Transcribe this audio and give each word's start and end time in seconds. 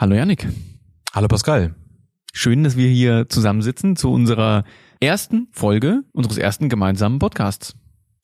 Hallo 0.00 0.14
Yannick. 0.14 0.48
Hallo 1.12 1.28
Pascal. 1.28 1.74
Schön, 2.32 2.64
dass 2.64 2.78
wir 2.78 2.88
hier 2.88 3.28
zusammensitzen 3.28 3.96
zu 3.96 4.10
unserer 4.10 4.64
ersten 4.98 5.48
Folge 5.52 6.04
unseres 6.12 6.38
ersten 6.38 6.70
gemeinsamen 6.70 7.18
Podcasts. 7.18 7.74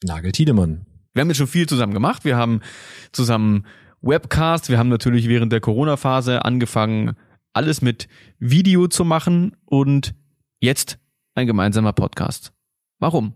Nagel 0.03 0.31
Tiedemann. 0.31 0.87
Wir 1.13 1.21
haben 1.21 1.27
jetzt 1.27 1.37
schon 1.37 1.45
viel 1.45 1.69
zusammen 1.69 1.93
gemacht. 1.93 2.25
Wir 2.25 2.35
haben 2.35 2.61
zusammen 3.11 3.67
Webcast. 4.01 4.71
Wir 4.71 4.79
haben 4.79 4.89
natürlich 4.89 5.27
während 5.27 5.53
der 5.53 5.61
Corona-Phase 5.61 6.43
angefangen, 6.43 7.15
alles 7.53 7.83
mit 7.83 8.07
Video 8.39 8.87
zu 8.87 9.05
machen 9.05 9.55
und 9.65 10.15
jetzt 10.59 10.97
ein 11.35 11.45
gemeinsamer 11.45 11.93
Podcast. 11.93 12.53
Warum? 12.97 13.35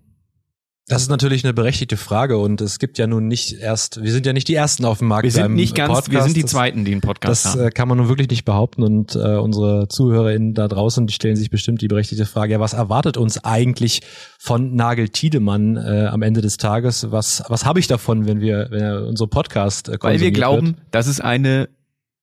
Das 0.88 1.04
ist 1.04 1.10
natürlich 1.10 1.46
eine 1.46 1.54
berechtigte 1.54 1.96
Frage 1.96 2.38
und 2.38 2.60
es 2.60 2.80
gibt 2.80 2.98
ja 2.98 3.08
nun 3.08 3.28
nicht 3.28 3.54
erst, 3.54 4.02
wir 4.02 4.12
sind 4.12 4.26
ja 4.26 4.34
nicht 4.34 4.48
die 4.48 4.56
ersten 4.56 4.84
auf 4.84 4.98
dem 4.98 5.08
Markt. 5.08 5.24
Wir 5.24 5.32
sind 5.32 5.54
nicht 5.54 5.76
ganz, 5.76 5.90
Podcast. 5.90 6.12
wir 6.12 6.22
sind 6.24 6.36
die 6.36 6.46
zweiten, 6.46 6.84
die 6.86 6.92
einen 6.92 7.02
Podcast 7.02 7.46
das, 7.46 7.52
haben. 7.54 7.60
Das 7.60 7.68
äh, 7.68 7.72
kann 7.72 7.88
man 7.88 8.00
nun 8.00 8.10
wirklich 8.10 8.30
nicht 8.30 8.46
behaupten 8.46 8.84
und 8.84 9.16
äh, 9.16 9.38
unsere 9.38 9.88
ZuhörerInnen 9.88 10.54
da 10.54 10.68
draußen, 10.68 11.06
die 11.08 11.14
stellen 11.14 11.36
sich 11.36 11.50
bestimmt 11.50 11.82
die 11.82 11.88
berechtigte 11.88 12.26
Frage, 12.26 12.54
ja, 12.54 12.60
was 12.60 12.74
erwartet 12.74 13.16
uns 13.16 13.44
eigentlich 13.44 14.02
von 14.40 14.76
Nagel 14.76 15.10
Tiedemann 15.10 15.78
äh, 15.78 16.08
am 16.08 16.24
Ende 16.24 16.42
des 16.42 16.58
Tages? 16.58 17.12
Was, 17.12 17.44
was 17.48 17.64
habe 17.64 17.80
ich 17.80 17.88
davon, 17.88 18.26
wenn 18.26 18.42
wir, 18.42 18.68
wenn 18.72 18.82
er 18.82 19.08
unsere 19.08 19.30
Podcast 19.30 19.88
äh, 19.88 19.98
Weil 20.02 20.20
wir 20.20 20.32
glauben, 20.32 20.68
wird? 20.68 20.78
dass 20.92 21.08
es 21.08 21.22
eine 21.22 21.70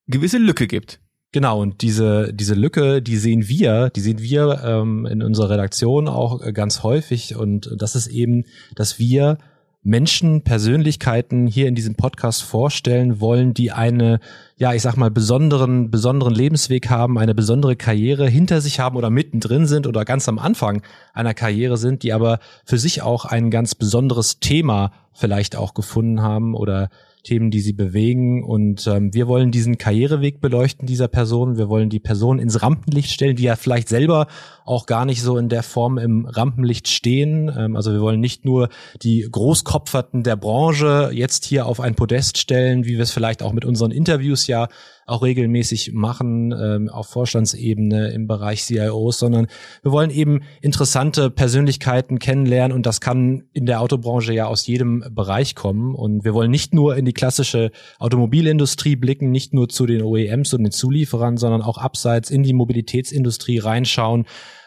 gewisse 0.09 0.39
Lücke 0.39 0.67
gibt. 0.67 1.01
Genau, 1.31 1.61
und 1.61 1.83
diese, 1.83 2.33
diese 2.33 2.55
Lücke, 2.55 3.03
die 3.03 3.19
sehen 3.19 3.49
wir, 3.49 3.91
die 3.91 4.01
sehen 4.01 4.21
wir 4.21 4.63
ähm, 4.65 5.05
in 5.05 5.23
unserer 5.23 5.51
Redaktion 5.51 6.09
auch 6.09 6.43
äh, 6.43 6.53
ganz 6.53 6.83
häufig. 6.83 7.37
Und 7.37 7.71
das 7.77 7.95
ist 7.95 8.07
eben, 8.07 8.45
dass 8.75 8.99
wir 8.99 9.37
Menschen, 9.83 10.43
Persönlichkeiten 10.43 11.47
hier 11.47 11.69
in 11.69 11.75
diesem 11.75 11.95
Podcast 11.95 12.43
vorstellen 12.43 13.21
wollen, 13.21 13.55
die 13.55 13.73
eine, 13.73 14.21
ja, 14.57 14.73
ich 14.73 14.83
sag 14.83 14.97
mal, 14.97 15.11
besonderen, 15.11 15.91
besonderen 15.91 16.35
Lebensweg 16.35 16.91
haben, 16.91 17.19
eine 17.19 17.35
besondere 17.35 17.77
Karriere 17.77 18.27
hinter 18.29 18.61
sich 18.61 18.81
haben 18.81 18.97
oder 18.97 19.09
mittendrin 19.09 19.67
sind 19.67 19.87
oder 19.87 20.05
ganz 20.05 20.29
am 20.29 20.39
Anfang 20.39 20.83
einer 21.13 21.35
Karriere 21.35 21.77
sind, 21.77 22.03
die 22.03 22.13
aber 22.13 22.39
für 22.65 22.79
sich 22.79 23.03
auch 23.03 23.25
ein 23.25 23.51
ganz 23.51 23.75
besonderes 23.75 24.41
Thema 24.41 24.93
vielleicht 25.13 25.57
auch 25.57 25.75
gefunden 25.75 26.23
haben 26.23 26.55
oder 26.55 26.89
Themen, 27.23 27.51
die 27.51 27.61
sie 27.61 27.73
bewegen. 27.73 28.45
Und 28.45 28.87
ähm, 28.87 29.13
wir 29.13 29.29
wollen 29.29 29.51
diesen 29.51 29.79
Karriereweg 29.79 30.41
beleuchten 30.41 30.87
dieser 30.87 31.09
Person. 31.09 31.57
Wir 31.57 31.69
wollen 31.69 31.91
die 31.91 32.01
Person 32.01 32.39
ins 32.39 32.63
Rampenlicht 32.63 33.11
stellen, 33.11 33.37
die 33.37 33.45
ja 33.45 33.57
vielleicht 33.57 33.89
selber 33.89 34.27
auch 34.65 34.87
gar 34.87 35.05
nicht 35.05 35.23
so 35.23 35.39
in 35.39 35.49
der 35.49 35.63
Form 35.63 35.99
im 35.99 36.27
Rampenlicht 36.27 36.89
stehen. 36.89 37.51
Ähm, 37.57 37.77
also 37.77 37.93
wir 37.93 38.01
wollen 38.01 38.21
nicht 38.21 38.45
nur 38.45 38.69
die 39.03 39.27
Großkopferten 39.31 40.23
der 40.23 40.37
Branche 40.37 41.11
jetzt 41.13 41.45
hier 41.45 41.67
auf 41.67 41.81
ein 41.81 41.95
Podest 41.95 42.39
stellen, 42.39 42.85
wie 42.85 42.97
wir 42.97 43.03
es 43.03 43.13
vielleicht 43.13 43.43
auch 43.43 43.53
mit 43.53 43.65
unseren 43.65 43.91
Interviews 43.91 44.47
ja 44.47 44.69
auch 45.09 45.23
regelmäßig 45.23 45.93
machen 45.93 46.53
ähm, 46.53 46.89
auf 46.89 47.09
Vorstandsebene 47.09 48.11
im 48.11 48.27
Bereich 48.27 48.65
CIOs, 48.65 49.19
sondern 49.19 49.47
wir 49.83 49.93
wollen 49.93 50.11
eben 50.11 50.43
interessante 50.61 51.31
Persönlichkeiten 51.31 52.19
kennenlernen 52.19 52.77
und 52.77 52.87
das 52.87 53.01
kann 53.01 53.45
in 53.53 53.67
der 53.67 53.81
Autobranche 53.81 54.33
ja 54.33 54.47
aus 54.47 54.67
jedem 54.67 55.05
Bereich 55.11 55.55
kommen 55.55 55.95
und 55.95 56.25
wir 56.25 56.35
wollen 56.35 56.51
nicht 56.51 56.75
nur 56.75 56.97
in 56.97 57.05
die 57.05 57.13
klassische 57.13 57.71
Automobilindustrie 57.99 58.97
blicken, 58.97 59.31
nicht 59.31 59.55
nur 59.55 59.69
zu 59.69 59.87
den 59.87 60.03
OEMs 60.03 60.53
und 60.55 60.63
den 60.63 60.73
Zulieferern, 60.73 61.37
sondern 61.37 61.63
auch 61.63 61.79
abseits 61.79 62.31
in 62.31 62.43
die 62.43 62.53
Mobilitätsindustrie 62.53 63.59
reinschauen 63.59 64.27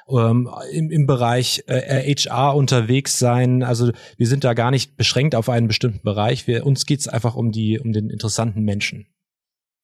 ähm, 0.10 0.50
im, 0.72 0.92
im 0.92 1.08
Bereich 1.08 1.64
äh, 1.68 2.14
HR 2.16 2.56
unterwegs 2.56 3.20
sein. 3.20 3.64
Also 3.64 3.92
wir 4.18 4.28
sind 4.28 4.44
da 4.44 4.54
gar 4.54 4.72
nicht 4.72 4.98
beschränkt 4.98 5.36
auf 5.36 5.50
einen 5.50 5.68
bestimmten 5.68 6.02
Bereich. 6.04 6.48
Wir, 6.48 6.66
uns 6.66 6.86
geht's 6.86 7.08
einfach 7.08 7.36
um 7.36 7.52
die, 7.52 7.80
um 7.80 7.92
den 7.94 8.10
interessanten 8.10 8.64
Menschen. 8.64 9.08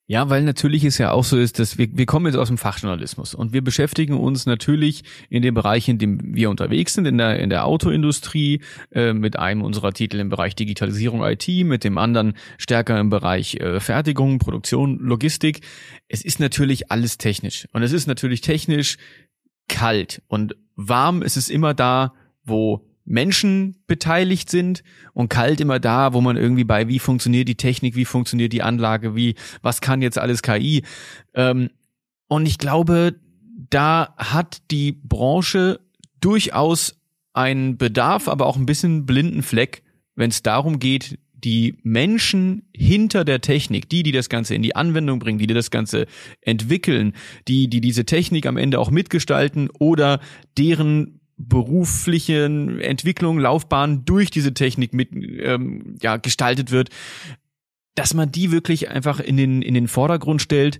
Ja, 0.09 0.29
weil 0.29 0.43
natürlich 0.43 0.85
es 0.85 0.97
ja 0.99 1.11
auch 1.11 1.25
so 1.25 1.37
ist, 1.37 1.59
dass 1.59 1.77
wir, 1.77 1.89
wir 1.91 2.05
kommen 2.05 2.27
jetzt 2.27 2.37
aus 2.37 2.47
dem 2.47 2.57
Fachjournalismus 2.57 3.35
und 3.35 3.51
wir 3.51 3.61
beschäftigen 3.61 4.17
uns 4.17 4.45
natürlich 4.45 5.03
in 5.29 5.41
dem 5.41 5.53
Bereich, 5.53 5.89
in 5.89 5.97
dem 5.97 6.33
wir 6.33 6.49
unterwegs 6.49 6.93
sind, 6.93 7.05
in 7.05 7.17
der, 7.17 7.39
in 7.41 7.49
der 7.49 7.65
Autoindustrie, 7.65 8.61
äh, 8.91 9.11
mit 9.11 9.37
einem 9.37 9.61
unserer 9.61 9.91
Titel 9.91 10.21
im 10.21 10.29
Bereich 10.29 10.55
Digitalisierung 10.55 11.25
IT, 11.25 11.49
mit 11.65 11.83
dem 11.83 11.97
anderen 11.97 12.35
stärker 12.57 12.97
im 12.97 13.09
Bereich 13.09 13.55
äh, 13.55 13.81
Fertigung, 13.81 14.39
Produktion, 14.39 14.97
Logistik. 14.99 15.59
Es 16.07 16.23
ist 16.23 16.39
natürlich 16.39 16.89
alles 16.89 17.17
technisch 17.17 17.67
und 17.73 17.83
es 17.83 17.91
ist 17.91 18.07
natürlich 18.07 18.39
technisch 18.39 18.95
kalt 19.67 20.21
und 20.27 20.55
warm 20.77 21.21
ist 21.21 21.35
es 21.35 21.49
immer 21.49 21.73
da, 21.73 22.13
wo 22.45 22.86
Menschen 23.07 23.77
beteiligt 23.87 24.49
sind 24.51 24.83
und 25.13 25.29
kalt 25.29 25.61
immer 25.61 25.79
da, 25.79 26.13
wo 26.13 26.21
man 26.21 26.35
irgendwie 26.35 26.65
bei, 26.65 26.87
wie 26.89 26.99
funktioniert 26.99 27.47
die 27.47 27.55
Technik, 27.55 27.95
wie 27.95 28.05
funktioniert 28.05 28.51
die 28.51 28.61
Anlage, 28.61 29.15
wie, 29.15 29.35
was 29.61 29.81
kann 29.81 30.01
jetzt 30.01 30.19
alles 30.19 30.43
KI. 30.43 30.83
Ähm, 31.33 31.69
und 32.27 32.45
ich 32.45 32.57
glaube, 32.57 33.15
da 33.69 34.13
hat 34.17 34.61
die 34.71 34.91
Branche 34.91 35.79
durchaus 36.19 36.99
einen 37.33 37.77
Bedarf, 37.77 38.27
aber 38.27 38.45
auch 38.45 38.57
ein 38.57 38.65
bisschen 38.65 39.05
blinden 39.05 39.41
Fleck, 39.41 39.83
wenn 40.15 40.29
es 40.29 40.43
darum 40.43 40.79
geht, 40.79 41.17
die 41.33 41.77
Menschen 41.83 42.67
hinter 42.75 43.23
der 43.23 43.41
Technik, 43.41 43.87
die, 43.89 44.03
die 44.03 44.11
das 44.11 44.27
Ganze 44.27 44.55
in 44.55 44.63
die 44.63 44.75
Anwendung 44.75 45.19
bringen, 45.19 45.37
die, 45.37 45.47
die 45.47 45.53
das 45.53 45.71
Ganze 45.71 46.07
entwickeln, 46.41 47.13
die, 47.47 47.69
die 47.69 47.79
diese 47.79 48.05
Technik 48.05 48.47
am 48.47 48.57
Ende 48.57 48.79
auch 48.79 48.91
mitgestalten 48.91 49.69
oder 49.79 50.19
deren 50.57 51.21
beruflichen 51.37 52.79
Entwicklung, 52.79 53.39
Laufbahn 53.39 54.05
durch 54.05 54.31
diese 54.31 54.53
Technik 54.53 54.93
mit 54.93 55.09
ähm, 55.13 55.95
ja, 56.01 56.17
gestaltet 56.17 56.71
wird, 56.71 56.89
dass 57.95 58.13
man 58.13 58.31
die 58.31 58.51
wirklich 58.51 58.89
einfach 58.89 59.19
in 59.19 59.37
den, 59.37 59.61
in 59.61 59.73
den 59.73 59.87
Vordergrund 59.87 60.41
stellt 60.41 60.79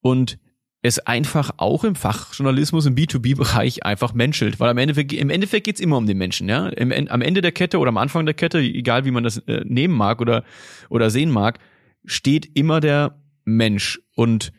und 0.00 0.38
es 0.82 1.00
einfach 1.00 1.50
auch 1.56 1.84
im 1.84 1.96
Fachjournalismus, 1.96 2.86
im 2.86 2.94
B2B-Bereich 2.94 3.84
einfach 3.84 4.14
menschelt. 4.14 4.60
Weil 4.60 4.70
am 4.70 4.78
Endeffekt, 4.78 5.12
im 5.12 5.30
Endeffekt 5.30 5.64
geht's 5.64 5.80
immer 5.80 5.96
um 5.96 6.06
den 6.06 6.18
Menschen, 6.18 6.48
ja. 6.48 6.68
Im, 6.68 6.92
am 7.08 7.22
Ende 7.22 7.40
der 7.40 7.52
Kette 7.52 7.78
oder 7.78 7.88
am 7.88 7.96
Anfang 7.96 8.24
der 8.24 8.34
Kette, 8.34 8.58
egal 8.58 9.04
wie 9.04 9.10
man 9.10 9.24
das 9.24 9.38
äh, 9.38 9.62
nehmen 9.64 9.94
mag 9.94 10.20
oder, 10.20 10.44
oder 10.88 11.10
sehen 11.10 11.30
mag, 11.30 11.58
steht 12.04 12.48
immer 12.54 12.80
der 12.80 13.18
Mensch. 13.44 14.00
Und 14.14 14.52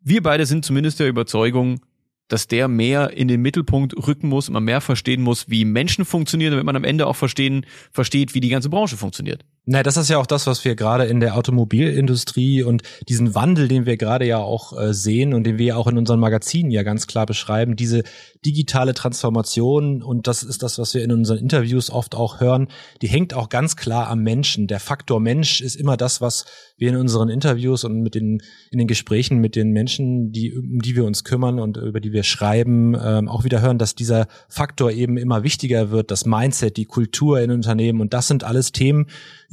wir 0.00 0.22
beide 0.22 0.46
sind 0.46 0.64
zumindest 0.64 0.98
der 1.00 1.08
Überzeugung, 1.08 1.80
dass 2.28 2.46
der 2.46 2.68
mehr 2.68 3.10
in 3.10 3.28
den 3.28 3.42
Mittelpunkt 3.42 3.94
rücken 4.06 4.28
muss, 4.28 4.50
man 4.50 4.64
mehr 4.64 4.80
verstehen 4.80 5.22
muss, 5.22 5.48
wie 5.48 5.64
Menschen 5.64 6.04
funktionieren, 6.04 6.52
damit 6.52 6.66
man 6.66 6.76
am 6.76 6.84
Ende 6.84 7.06
auch 7.06 7.16
verstehen, 7.16 7.66
versteht, 7.90 8.34
wie 8.34 8.40
die 8.40 8.50
ganze 8.50 8.68
Branche 8.68 8.96
funktioniert. 8.96 9.44
Na, 9.70 9.82
das 9.82 9.98
ist 9.98 10.08
ja 10.08 10.16
auch 10.16 10.24
das, 10.24 10.46
was 10.46 10.64
wir 10.64 10.76
gerade 10.76 11.04
in 11.04 11.20
der 11.20 11.36
Automobilindustrie 11.36 12.62
und 12.62 12.80
diesen 13.06 13.34
Wandel, 13.34 13.68
den 13.68 13.84
wir 13.84 13.98
gerade 13.98 14.24
ja 14.24 14.38
auch 14.38 14.72
äh, 14.72 14.94
sehen 14.94 15.34
und 15.34 15.44
den 15.44 15.58
wir 15.58 15.66
ja 15.66 15.76
auch 15.76 15.86
in 15.86 15.98
unseren 15.98 16.20
Magazinen 16.20 16.70
ja 16.70 16.82
ganz 16.82 17.06
klar 17.06 17.26
beschreiben, 17.26 17.76
diese 17.76 18.02
digitale 18.46 18.94
Transformation 18.94 20.02
und 20.02 20.26
das 20.26 20.42
ist 20.42 20.62
das, 20.62 20.78
was 20.78 20.94
wir 20.94 21.04
in 21.04 21.12
unseren 21.12 21.36
Interviews 21.36 21.90
oft 21.90 22.14
auch 22.14 22.40
hören, 22.40 22.68
die 23.02 23.08
hängt 23.08 23.34
auch 23.34 23.50
ganz 23.50 23.76
klar 23.76 24.08
am 24.08 24.22
Menschen. 24.22 24.68
Der 24.68 24.80
Faktor 24.80 25.20
Mensch 25.20 25.60
ist 25.60 25.76
immer 25.76 25.98
das, 25.98 26.22
was 26.22 26.46
wir 26.78 26.88
in 26.88 26.96
unseren 26.96 27.28
Interviews 27.28 27.84
und 27.84 28.00
mit 28.00 28.14
den 28.14 28.40
in 28.70 28.78
den 28.78 28.88
Gesprächen 28.88 29.36
mit 29.36 29.54
den 29.54 29.72
Menschen, 29.72 30.32
die 30.32 30.56
um 30.56 30.78
die 30.80 30.96
wir 30.96 31.04
uns 31.04 31.24
kümmern 31.24 31.58
und 31.58 31.76
über 31.76 32.00
die 32.00 32.12
wir 32.12 32.22
schreiben, 32.22 32.96
ähm, 32.98 33.28
auch 33.28 33.44
wieder 33.44 33.60
hören, 33.60 33.76
dass 33.76 33.94
dieser 33.94 34.28
Faktor 34.48 34.92
eben 34.92 35.18
immer 35.18 35.42
wichtiger 35.42 35.90
wird, 35.90 36.10
das 36.10 36.24
Mindset, 36.24 36.78
die 36.78 36.86
Kultur 36.86 37.42
in 37.42 37.50
Unternehmen 37.50 38.00
und 38.00 38.14
das 38.14 38.28
sind 38.28 38.44
alles 38.44 38.72
Themen, 38.72 39.08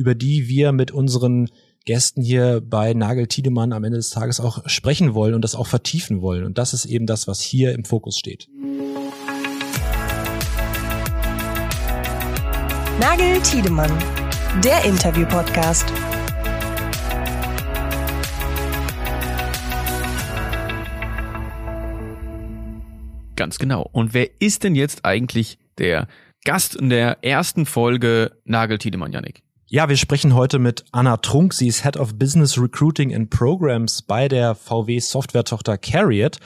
über 0.05 0.13
die 0.13 0.47
wir 0.47 0.71
mit 0.71 0.91
unseren 0.91 1.49
Gästen 1.83 2.21
hier 2.21 2.61
bei 2.63 2.93
Nagel 2.93 3.25
Tiedemann 3.25 3.73
am 3.73 3.83
Ende 3.83 3.97
des 3.97 4.11
Tages 4.11 4.39
auch 4.39 4.61
sprechen 4.69 5.15
wollen 5.15 5.33
und 5.33 5.41
das 5.41 5.55
auch 5.55 5.65
vertiefen 5.65 6.21
wollen. 6.21 6.45
Und 6.45 6.59
das 6.59 6.75
ist 6.75 6.85
eben 6.85 7.07
das, 7.07 7.27
was 7.27 7.41
hier 7.41 7.73
im 7.73 7.85
Fokus 7.85 8.19
steht. 8.19 8.47
Nagel 12.99 13.41
Tiedemann, 13.41 13.91
der 14.63 14.85
Interview-Podcast. 14.85 15.91
Ganz 23.35 23.57
genau. 23.57 23.89
Und 23.91 24.13
wer 24.13 24.29
ist 24.39 24.63
denn 24.63 24.75
jetzt 24.75 25.03
eigentlich 25.03 25.57
der 25.79 26.07
Gast 26.43 26.75
in 26.75 26.91
der 26.91 27.23
ersten 27.23 27.65
Folge 27.65 28.33
Nagel 28.43 28.77
Tiedemann, 28.77 29.11
Janik? 29.11 29.44
Ja, 29.67 29.89
wir 29.89 29.97
sprechen 29.97 30.35
heute 30.35 30.59
mit 30.59 30.85
Anna 30.91 31.17
Trunk. 31.17 31.51
Sie 31.51 31.67
ist 31.67 31.83
Head 31.83 31.97
of 31.97 32.19
Business 32.19 32.61
Recruiting 32.61 33.15
and 33.15 33.31
Programs 33.31 34.03
bei 34.03 34.27
der 34.27 34.53
VW 34.53 34.99
Software-Tochter 34.99 35.79
Carriot. 35.79 36.37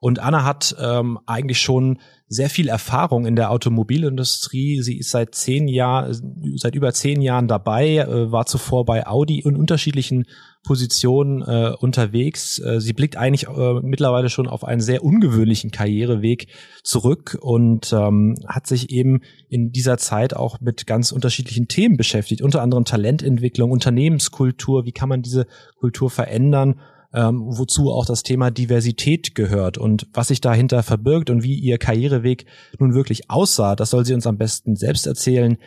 Und 0.00 0.20
Anna 0.20 0.42
hat 0.42 0.74
ähm, 0.80 1.18
eigentlich 1.26 1.60
schon 1.60 2.00
sehr 2.28 2.48
viel 2.48 2.68
Erfahrung 2.68 3.26
in 3.26 3.36
der 3.36 3.50
Automobilindustrie. 3.50 4.80
Sie 4.80 4.96
ist 4.96 5.10
seit 5.10 5.34
zehn 5.34 5.68
Jahren, 5.68 6.56
seit 6.56 6.74
über 6.74 6.94
zehn 6.94 7.20
Jahren 7.20 7.46
dabei, 7.46 7.98
äh, 7.98 8.32
war 8.32 8.46
zuvor 8.46 8.86
bei 8.86 9.06
Audi 9.06 9.40
in 9.40 9.54
unterschiedlichen 9.54 10.24
Positionen 10.62 11.42
äh, 11.42 11.72
unterwegs. 11.78 12.58
Äh, 12.58 12.80
sie 12.80 12.92
blickt 12.92 13.16
eigentlich 13.16 13.48
äh, 13.48 13.80
mittlerweile 13.82 14.30
schon 14.30 14.46
auf 14.46 14.64
einen 14.64 14.80
sehr 14.80 15.04
ungewöhnlichen 15.04 15.70
Karriereweg 15.70 16.46
zurück 16.84 17.38
und 17.40 17.92
ähm, 17.92 18.36
hat 18.46 18.66
sich 18.66 18.90
eben 18.90 19.22
in 19.48 19.72
dieser 19.72 19.98
Zeit 19.98 20.34
auch 20.34 20.60
mit 20.60 20.86
ganz 20.86 21.12
unterschiedlichen 21.12 21.68
Themen 21.68 21.96
beschäftigt, 21.96 22.42
unter 22.42 22.62
anderem 22.62 22.84
Talententwicklung, 22.84 23.70
Unternehmenskultur, 23.70 24.84
wie 24.84 24.92
kann 24.92 25.08
man 25.08 25.22
diese 25.22 25.46
Kultur 25.78 26.10
verändern 26.10 26.80
ähm, 27.14 27.42
wozu 27.44 27.90
auch 27.90 28.06
das 28.06 28.22
Thema 28.22 28.50
Diversität 28.50 29.34
gehört 29.34 29.78
und 29.78 30.06
was 30.14 30.28
sich 30.28 30.40
dahinter 30.40 30.82
verbirgt 30.82 31.30
und 31.30 31.42
wie 31.42 31.54
ihr 31.54 31.78
Karriereweg 31.78 32.46
nun 32.78 32.94
wirklich 32.94 33.30
aussah, 33.30 33.76
das 33.76 33.90
soll 33.90 34.04
sie 34.04 34.14
uns 34.14 34.26
am 34.26 34.38
besten 34.38 34.76
selbst 34.76 35.06
erzählen. 35.06 35.58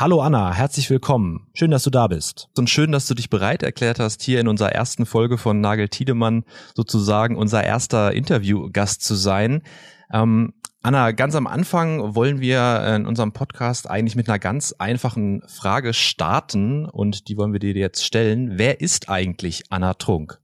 Hallo 0.00 0.22
Anna, 0.22 0.54
herzlich 0.54 0.88
willkommen. 0.88 1.46
Schön, 1.52 1.70
dass 1.70 1.82
du 1.82 1.90
da 1.90 2.06
bist. 2.06 2.48
Und 2.56 2.70
schön, 2.70 2.90
dass 2.90 3.06
du 3.06 3.12
dich 3.12 3.28
bereit 3.28 3.62
erklärt 3.62 3.98
hast, 3.98 4.22
hier 4.22 4.40
in 4.40 4.48
unserer 4.48 4.72
ersten 4.72 5.04
Folge 5.04 5.36
von 5.36 5.60
Nagel 5.60 5.90
Tiedemann 5.90 6.44
sozusagen 6.74 7.36
unser 7.36 7.64
erster 7.64 8.14
Interviewgast 8.14 9.04
zu 9.04 9.14
sein. 9.14 9.62
Ähm, 10.10 10.54
Anna, 10.80 11.12
ganz 11.12 11.34
am 11.34 11.46
Anfang 11.46 12.14
wollen 12.14 12.40
wir 12.40 12.82
in 12.96 13.04
unserem 13.04 13.32
Podcast 13.32 13.90
eigentlich 13.90 14.16
mit 14.16 14.26
einer 14.30 14.38
ganz 14.38 14.72
einfachen 14.78 15.42
Frage 15.46 15.92
starten 15.92 16.86
und 16.86 17.28
die 17.28 17.36
wollen 17.36 17.52
wir 17.52 17.60
dir 17.60 17.74
jetzt 17.74 18.02
stellen. 18.02 18.52
Wer 18.54 18.80
ist 18.80 19.10
eigentlich 19.10 19.64
Anna 19.68 19.92
Trunk? 19.92 20.40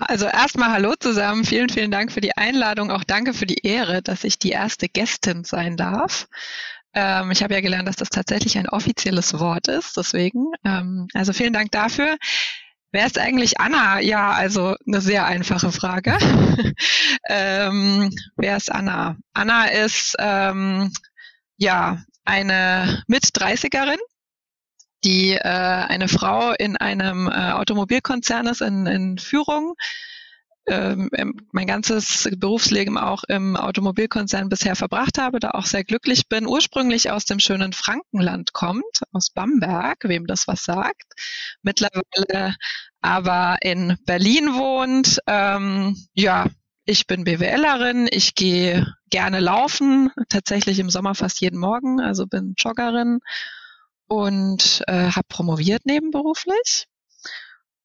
Also 0.00 0.26
erstmal 0.26 0.70
Hallo 0.70 0.92
zusammen. 1.00 1.44
Vielen, 1.44 1.70
vielen 1.70 1.90
Dank 1.90 2.12
für 2.12 2.20
die 2.20 2.36
Einladung. 2.36 2.90
Auch 2.90 3.04
danke 3.04 3.32
für 3.32 3.46
die 3.46 3.64
Ehre, 3.66 4.02
dass 4.02 4.24
ich 4.24 4.38
die 4.38 4.50
erste 4.50 4.88
Gästin 4.88 5.44
sein 5.44 5.78
darf. 5.78 6.28
Ähm, 6.94 7.30
ich 7.30 7.42
habe 7.42 7.54
ja 7.54 7.60
gelernt, 7.60 7.88
dass 7.88 7.96
das 7.96 8.10
tatsächlich 8.10 8.56
ein 8.58 8.68
offizielles 8.68 9.38
Wort 9.38 9.68
ist. 9.68 9.96
Deswegen, 9.96 10.46
ähm, 10.64 11.08
also 11.14 11.32
vielen 11.32 11.52
Dank 11.52 11.72
dafür. 11.72 12.16
Wer 12.92 13.06
ist 13.06 13.18
eigentlich 13.18 13.58
Anna? 13.58 13.98
Ja, 13.98 14.30
also 14.30 14.76
eine 14.86 15.00
sehr 15.00 15.26
einfache 15.26 15.72
Frage. 15.72 16.16
ähm, 17.28 18.14
wer 18.36 18.56
ist 18.56 18.70
Anna? 18.70 19.16
Anna 19.32 19.66
ist 19.66 20.14
ähm, 20.20 20.92
ja 21.56 22.04
eine 22.24 23.02
Mit-30erin, 23.08 23.98
die 25.02 25.32
äh, 25.32 25.40
eine 25.40 26.06
Frau 26.06 26.52
in 26.52 26.76
einem 26.76 27.28
äh, 27.28 27.50
Automobilkonzern 27.50 28.46
ist 28.46 28.60
in, 28.60 28.86
in 28.86 29.18
Führung, 29.18 29.74
ähm, 30.66 31.10
mein 31.52 31.66
ganzes 31.66 32.28
Berufsleben 32.36 32.96
auch 32.96 33.24
im 33.24 33.56
Automobilkonzern 33.56 34.48
bisher 34.48 34.76
verbracht 34.76 35.18
habe, 35.18 35.40
da 35.40 35.50
auch 35.50 35.66
sehr 35.66 35.84
glücklich 35.84 36.28
bin, 36.28 36.46
ursprünglich 36.46 37.10
aus 37.10 37.24
dem 37.24 37.38
schönen 37.38 37.72
Frankenland 37.72 38.52
kommt, 38.52 39.02
aus 39.12 39.30
Bamberg, 39.30 40.04
wem 40.04 40.26
das 40.26 40.48
was 40.48 40.64
sagt, 40.64 41.14
mittlerweile 41.62 42.54
aber 43.00 43.58
in 43.60 43.98
Berlin 44.06 44.54
wohnt. 44.54 45.18
Ähm, 45.26 45.96
ja, 46.14 46.46
ich 46.86 47.06
bin 47.06 47.24
BWLerin, 47.24 48.08
ich 48.10 48.34
gehe 48.34 48.86
gerne 49.10 49.40
laufen, 49.40 50.10
tatsächlich 50.28 50.78
im 50.78 50.90
Sommer 50.90 51.14
fast 51.14 51.40
jeden 51.40 51.58
Morgen, 51.58 52.00
also 52.00 52.26
bin 52.26 52.54
Joggerin 52.56 53.20
und 54.06 54.82
äh, 54.86 55.10
habe 55.10 55.26
promoviert 55.28 55.86
nebenberuflich 55.86 56.86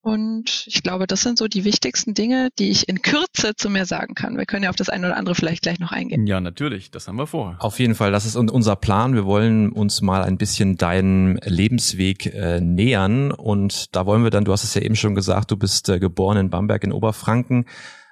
und 0.02 0.64
ich 0.66 0.82
glaube, 0.82 1.06
das 1.06 1.20
sind 1.20 1.36
so 1.36 1.46
die 1.46 1.64
wichtigsten 1.64 2.14
Dinge, 2.14 2.48
die 2.58 2.70
ich 2.70 2.88
in 2.88 3.02
Kürze 3.02 3.54
zu 3.54 3.68
mir 3.68 3.84
sagen 3.84 4.14
kann. 4.14 4.38
Wir 4.38 4.46
können 4.46 4.64
ja 4.64 4.70
auf 4.70 4.76
das 4.76 4.88
eine 4.88 5.08
oder 5.08 5.16
andere 5.16 5.34
vielleicht 5.34 5.62
gleich 5.62 5.78
noch 5.78 5.92
eingehen. 5.92 6.26
Ja, 6.26 6.40
natürlich. 6.40 6.90
Das 6.90 7.06
haben 7.06 7.16
wir 7.16 7.26
vor. 7.26 7.56
Auf 7.58 7.78
jeden 7.78 7.94
Fall. 7.94 8.10
Das 8.10 8.24
ist 8.24 8.34
unser 8.36 8.76
Plan. 8.76 9.14
Wir 9.14 9.26
wollen 9.26 9.72
uns 9.72 10.00
mal 10.00 10.22
ein 10.22 10.38
bisschen 10.38 10.78
deinen 10.78 11.36
Lebensweg 11.44 12.26
äh, 12.26 12.60
nähern. 12.60 13.30
Und 13.30 13.94
da 13.94 14.06
wollen 14.06 14.22
wir 14.22 14.30
dann, 14.30 14.46
du 14.46 14.52
hast 14.52 14.64
es 14.64 14.74
ja 14.74 14.80
eben 14.80 14.96
schon 14.96 15.14
gesagt, 15.14 15.50
du 15.50 15.58
bist 15.58 15.90
äh, 15.90 15.98
geboren 15.98 16.38
in 16.38 16.50
Bamberg 16.50 16.82
in 16.82 16.92
Oberfranken 16.92 17.66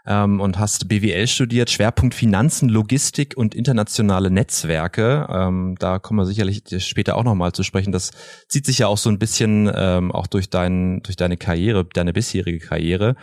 ähm, 0.09 0.41
und 0.41 0.59
hast 0.59 0.89
BWL 0.89 1.27
studiert, 1.27 1.71
Schwerpunkt 1.71 2.15
Finanzen, 2.15 2.71
Logistik 2.71 3.35
und 3.37 3.55
internationale 3.55 4.31
Netzwerke. 4.31 5.29
Ähm, 5.31 5.77
da 5.79 5.99
kommen 5.99 6.19
wir 6.19 6.27
sicherlich 6.27 6.63
später 6.79 7.17
auch 7.17 7.25
nochmal 7.25 7.53
zu 7.53 7.63
sprechen. 7.63 7.93
Das 7.93 8.11
zieht 8.49 8.65
sich 8.65 8.79
ja 8.79 8.87
auch 8.87 8.97
so 8.97 9.11
ein 9.11 9.19
bisschen 9.19 9.71
ähm, 9.73 10.11
auch 10.11 10.27
durch, 10.27 10.49
dein, 10.49 11.03
durch 11.03 11.17
deine 11.17 11.37
Karriere, 11.37 11.85
deine 11.85 12.15
bisherige 12.15 12.59
Karriere. 12.59 13.17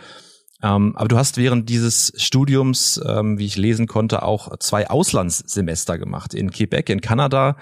Ähm, 0.62 0.96
aber 0.96 1.08
du 1.08 1.18
hast 1.18 1.36
während 1.36 1.68
dieses 1.68 2.12
Studiums, 2.16 3.00
ähm, 3.04 3.38
wie 3.38 3.46
ich 3.46 3.56
lesen 3.56 3.88
konnte, 3.88 4.22
auch 4.22 4.56
zwei 4.58 4.88
Auslandssemester 4.88 5.98
gemacht 5.98 6.34
in 6.34 6.50
Quebec 6.50 6.88
in 6.88 7.00
Kanada 7.00 7.56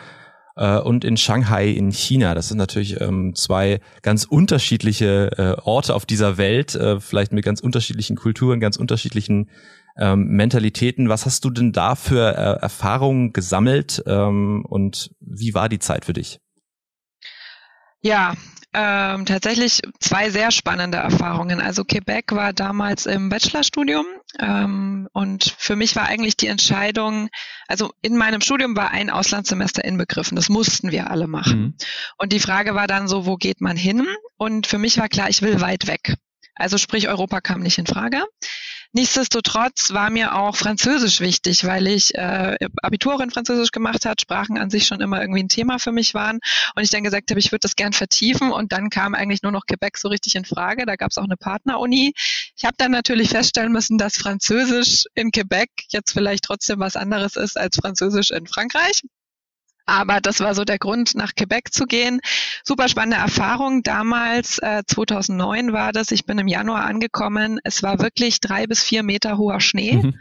äh, 0.56 0.78
und 0.78 1.04
in 1.04 1.16
Shanghai 1.16 1.68
in 1.68 1.90
China. 1.90 2.34
Das 2.34 2.48
sind 2.48 2.58
natürlich 2.58 3.00
ähm, 3.00 3.34
zwei 3.34 3.80
ganz 4.02 4.24
unterschiedliche 4.24 5.30
äh, 5.36 5.60
Orte 5.62 5.94
auf 5.94 6.06
dieser 6.06 6.36
Welt, 6.36 6.74
äh, 6.74 7.00
vielleicht 7.00 7.32
mit 7.32 7.44
ganz 7.44 7.60
unterschiedlichen 7.60 8.16
Kulturen, 8.16 8.60
ganz 8.60 8.76
unterschiedlichen 8.76 9.50
ähm, 9.96 10.26
Mentalitäten. 10.28 11.08
Was 11.08 11.26
hast 11.26 11.44
du 11.44 11.50
denn 11.50 11.72
da 11.72 11.94
für 11.94 12.36
äh, 12.36 12.62
Erfahrungen 12.62 13.32
gesammelt 13.32 14.02
ähm, 14.06 14.64
und 14.68 15.10
wie 15.20 15.54
war 15.54 15.68
die 15.68 15.78
Zeit 15.78 16.04
für 16.04 16.12
dich? 16.12 16.40
Ja, 18.02 18.34
ähm, 18.74 19.24
tatsächlich 19.24 19.82
zwei 20.00 20.30
sehr 20.30 20.50
spannende 20.50 20.98
Erfahrungen. 20.98 21.60
Also 21.60 21.84
Quebec 21.84 22.32
war 22.32 22.52
damals 22.52 23.06
im 23.06 23.28
Bachelorstudium 23.28 24.04
ähm, 24.40 25.08
und 25.12 25.54
für 25.58 25.76
mich 25.76 25.94
war 25.96 26.06
eigentlich 26.06 26.36
die 26.36 26.48
Entscheidung, 26.48 27.28
also 27.68 27.92
in 28.02 28.16
meinem 28.16 28.40
Studium 28.40 28.76
war 28.76 28.90
ein 28.90 29.10
Auslandssemester 29.10 29.84
inbegriffen. 29.84 30.36
Das 30.36 30.48
mussten 30.48 30.90
wir 30.90 31.10
alle 31.10 31.28
machen. 31.28 31.60
Mhm. 31.60 31.74
Und 32.18 32.32
die 32.32 32.40
Frage 32.40 32.74
war 32.74 32.86
dann 32.86 33.08
so, 33.08 33.26
wo 33.26 33.36
geht 33.36 33.60
man 33.60 33.76
hin? 33.76 34.06
Und 34.36 34.66
für 34.66 34.78
mich 34.78 34.98
war 34.98 35.08
klar, 35.08 35.30
ich 35.30 35.40
will 35.40 35.60
weit 35.60 35.86
weg. 35.86 36.16
Also 36.56 36.78
sprich, 36.78 37.08
Europa 37.08 37.40
kam 37.40 37.60
nicht 37.60 37.78
in 37.78 37.86
Frage. 37.86 38.24
Nichtsdestotrotz 38.96 39.90
war 39.90 40.08
mir 40.08 40.36
auch 40.36 40.54
Französisch 40.54 41.18
wichtig, 41.18 41.64
weil 41.64 41.88
ich 41.88 42.14
äh, 42.14 42.56
Abitur 42.80 43.20
in 43.20 43.32
Französisch 43.32 43.72
gemacht 43.72 44.04
hat, 44.06 44.20
Sprachen 44.20 44.56
an 44.56 44.70
sich 44.70 44.86
schon 44.86 45.00
immer 45.00 45.20
irgendwie 45.20 45.42
ein 45.42 45.48
Thema 45.48 45.80
für 45.80 45.90
mich 45.90 46.14
waren 46.14 46.38
und 46.76 46.82
ich 46.84 46.90
dann 46.90 47.02
gesagt 47.02 47.28
habe, 47.30 47.40
ich 47.40 47.50
würde 47.50 47.62
das 47.62 47.74
gern 47.74 47.92
vertiefen 47.92 48.52
und 48.52 48.70
dann 48.70 48.90
kam 48.90 49.16
eigentlich 49.16 49.42
nur 49.42 49.50
noch 49.50 49.66
Quebec 49.66 49.98
so 49.98 50.06
richtig 50.06 50.36
in 50.36 50.44
Frage. 50.44 50.86
Da 50.86 50.94
gab 50.94 51.10
es 51.10 51.18
auch 51.18 51.24
eine 51.24 51.36
Partneruni. 51.36 52.12
Ich 52.56 52.64
habe 52.64 52.76
dann 52.78 52.92
natürlich 52.92 53.30
feststellen 53.30 53.72
müssen, 53.72 53.98
dass 53.98 54.16
Französisch 54.16 55.06
in 55.16 55.32
Quebec 55.32 55.70
jetzt 55.88 56.12
vielleicht 56.12 56.44
trotzdem 56.44 56.78
was 56.78 56.94
anderes 56.94 57.34
ist 57.34 57.58
als 57.58 57.74
Französisch 57.74 58.30
in 58.30 58.46
Frankreich. 58.46 59.02
Aber 59.86 60.20
das 60.20 60.40
war 60.40 60.54
so 60.54 60.64
der 60.64 60.78
Grund, 60.78 61.14
nach 61.14 61.34
Quebec 61.34 61.72
zu 61.72 61.86
gehen. 61.86 62.20
Super 62.62 62.88
spannende 62.88 63.18
Erfahrung. 63.18 63.82
Damals, 63.82 64.58
äh, 64.58 64.82
2009 64.86 65.72
war 65.72 65.92
das. 65.92 66.10
Ich 66.10 66.24
bin 66.24 66.38
im 66.38 66.48
Januar 66.48 66.84
angekommen. 66.84 67.60
Es 67.64 67.82
war 67.82 68.00
wirklich 68.00 68.40
drei 68.40 68.66
bis 68.66 68.82
vier 68.82 69.02
Meter 69.02 69.36
hoher 69.36 69.60
Schnee. 69.60 69.92
Mhm. 69.94 70.18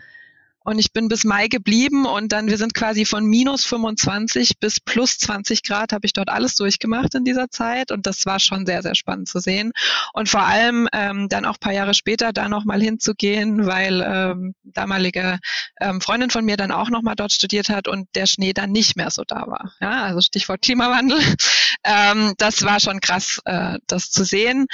Und 0.63 0.80
ich 0.80 0.94
bin 0.94 1.10
bis 1.10 1.25
Mai 1.25 1.48
geblieben 1.48 2.06
und 2.06 2.31
dann, 2.31 2.48
wir 2.48 2.57
sind 2.57 2.74
quasi 2.74 3.06
von 3.06 3.25
minus 3.25 3.65
25 3.65 4.60
bis 4.60 4.80
plus 4.80 5.18
20 5.18 5.63
Grad, 5.63 5.92
habe 5.92 6.06
ich 6.06 6.13
dort 6.13 6.30
alles 6.30 6.56
durchgemacht 6.56 7.15
in 7.15 7.25
dieser 7.25 7.50
Zeit 7.50 7.92
und 7.92 8.06
das 8.06 8.25
war 8.25 8.39
schon 8.39 8.65
sehr, 8.65 8.81
sehr 8.81 8.95
spannend 8.95 9.27
zu 9.27 9.39
sehen. 9.39 9.74
Und 10.13 10.30
vor 10.30 10.44
allem 10.44 10.88
ähm, 10.94 11.27
dann 11.27 11.45
auch 11.45 11.60
paar 11.60 11.74
Jahre 11.74 11.94
später 11.94 12.31
da 12.31 12.48
nochmal 12.48 12.81
hinzugehen, 12.81 13.65
weil 13.65 14.01
ähm, 14.06 14.56
damalige 14.63 15.40
ähm, 15.81 15.99
Freundin 15.99 16.30
von 16.30 16.45
mir 16.45 16.56
dann 16.56 16.71
auch 16.71 16.90
nochmal 16.90 17.16
dort 17.16 17.33
studiert 17.33 17.69
hat 17.69 17.87
und 17.87 18.07
der 18.16 18.26
Schnee 18.26 18.54
dann 18.54 18.71
nicht 18.71 18.95
mehr 18.95 19.11
so 19.11 19.23
da 19.28 19.47
war. 19.47 19.73
Ja, 19.81 20.04
also 20.04 20.21
Stichwort 20.21 20.61
Klimawandel. 20.61 21.19
ähm, 21.83 22.33
das 22.37 22.64
war 22.64 22.80
schon 22.80 23.02
krass, 23.02 23.42
äh, 23.45 23.80
das 23.87 24.11
zu 24.11 24.23
sehen. 24.23 24.68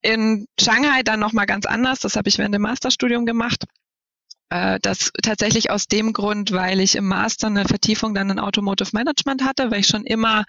In 0.00 0.46
Shanghai 0.58 1.02
dann 1.02 1.20
nochmal 1.20 1.46
ganz 1.46 1.66
anders, 1.66 2.00
das 2.00 2.16
habe 2.16 2.28
ich 2.28 2.38
während 2.38 2.54
dem 2.54 2.62
Masterstudium 2.62 3.26
gemacht 3.26 3.64
das 4.48 5.10
tatsächlich 5.22 5.70
aus 5.70 5.86
dem 5.86 6.12
Grund, 6.12 6.52
weil 6.52 6.80
ich 6.80 6.94
im 6.94 7.08
Master 7.08 7.48
eine 7.48 7.64
Vertiefung 7.64 8.14
dann 8.14 8.30
in 8.30 8.38
Automotive 8.38 8.90
Management 8.92 9.44
hatte, 9.44 9.70
weil 9.70 9.80
ich 9.80 9.88
schon 9.88 10.04
immer 10.04 10.44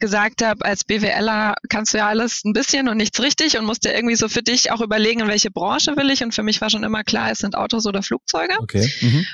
gesagt 0.00 0.42
habe, 0.42 0.64
als 0.64 0.84
BWLer 0.84 1.54
kannst 1.68 1.94
du 1.94 1.98
ja 1.98 2.08
alles 2.08 2.42
ein 2.44 2.52
bisschen 2.52 2.88
und 2.88 2.96
nichts 2.96 3.20
richtig 3.22 3.58
und 3.58 3.66
musst 3.66 3.84
dir 3.84 3.94
irgendwie 3.94 4.16
so 4.16 4.28
für 4.28 4.42
dich 4.42 4.72
auch 4.72 4.80
überlegen, 4.80 5.20
in 5.20 5.28
welche 5.28 5.50
Branche 5.50 5.96
will 5.96 6.10
ich. 6.10 6.22
Und 6.22 6.34
für 6.34 6.42
mich 6.42 6.60
war 6.60 6.70
schon 6.70 6.84
immer 6.84 7.04
klar, 7.04 7.30
es 7.30 7.38
sind 7.38 7.54
Autos 7.54 7.86
oder 7.86 8.02
Flugzeuge. 8.02 8.54
Okay. 8.60 8.90
Mhm. 9.00 9.26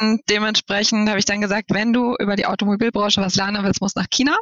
Und 0.00 0.20
dementsprechend 0.28 1.08
habe 1.08 1.18
ich 1.18 1.26
dann 1.26 1.40
gesagt, 1.40 1.70
wenn 1.70 1.92
du 1.92 2.16
über 2.18 2.36
die 2.36 2.46
Automobilbranche 2.46 3.20
was 3.20 3.36
lernen 3.36 3.62
willst, 3.64 3.80
musst 3.80 3.96
du 3.96 4.00
nach 4.00 4.08
China 4.10 4.34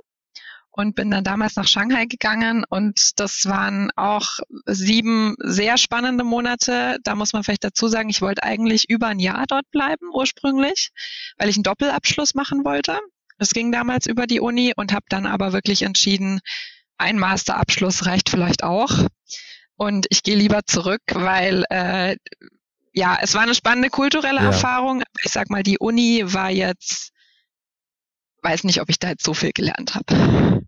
und 0.72 0.94
bin 0.94 1.10
dann 1.10 1.22
damals 1.22 1.56
nach 1.56 1.66
Shanghai 1.66 2.06
gegangen 2.06 2.64
und 2.68 3.20
das 3.20 3.46
waren 3.46 3.90
auch 3.94 4.38
sieben 4.64 5.36
sehr 5.38 5.76
spannende 5.76 6.24
Monate. 6.24 6.98
Da 7.04 7.14
muss 7.14 7.34
man 7.34 7.44
vielleicht 7.44 7.64
dazu 7.64 7.88
sagen, 7.88 8.08
ich 8.08 8.22
wollte 8.22 8.42
eigentlich 8.42 8.88
über 8.88 9.08
ein 9.08 9.18
Jahr 9.18 9.44
dort 9.46 9.70
bleiben 9.70 10.08
ursprünglich, 10.12 10.90
weil 11.36 11.50
ich 11.50 11.56
einen 11.56 11.64
Doppelabschluss 11.64 12.34
machen 12.34 12.64
wollte. 12.64 12.98
Das 13.38 13.50
ging 13.50 13.70
damals 13.70 14.06
über 14.06 14.26
die 14.26 14.40
Uni 14.40 14.72
und 14.74 14.92
habe 14.92 15.04
dann 15.08 15.26
aber 15.26 15.52
wirklich 15.52 15.82
entschieden, 15.82 16.40
ein 16.96 17.18
Masterabschluss 17.18 18.06
reicht 18.06 18.30
vielleicht 18.30 18.64
auch. 18.64 18.92
Und 19.76 20.06
ich 20.10 20.22
gehe 20.22 20.36
lieber 20.36 20.60
zurück, 20.64 21.02
weil 21.12 21.64
äh, 21.68 22.16
ja, 22.92 23.18
es 23.20 23.34
war 23.34 23.42
eine 23.42 23.54
spannende 23.54 23.90
kulturelle 23.90 24.40
ja. 24.40 24.46
Erfahrung. 24.46 25.02
ich 25.22 25.32
sag 25.32 25.50
mal, 25.50 25.62
die 25.62 25.78
Uni 25.78 26.22
war 26.24 26.50
jetzt 26.50 27.12
weiß 28.42 28.64
nicht, 28.64 28.80
ob 28.80 28.88
ich 28.88 28.98
da 28.98 29.08
jetzt 29.08 29.24
so 29.24 29.34
viel 29.34 29.52
gelernt 29.52 29.94
habe. 29.94 30.62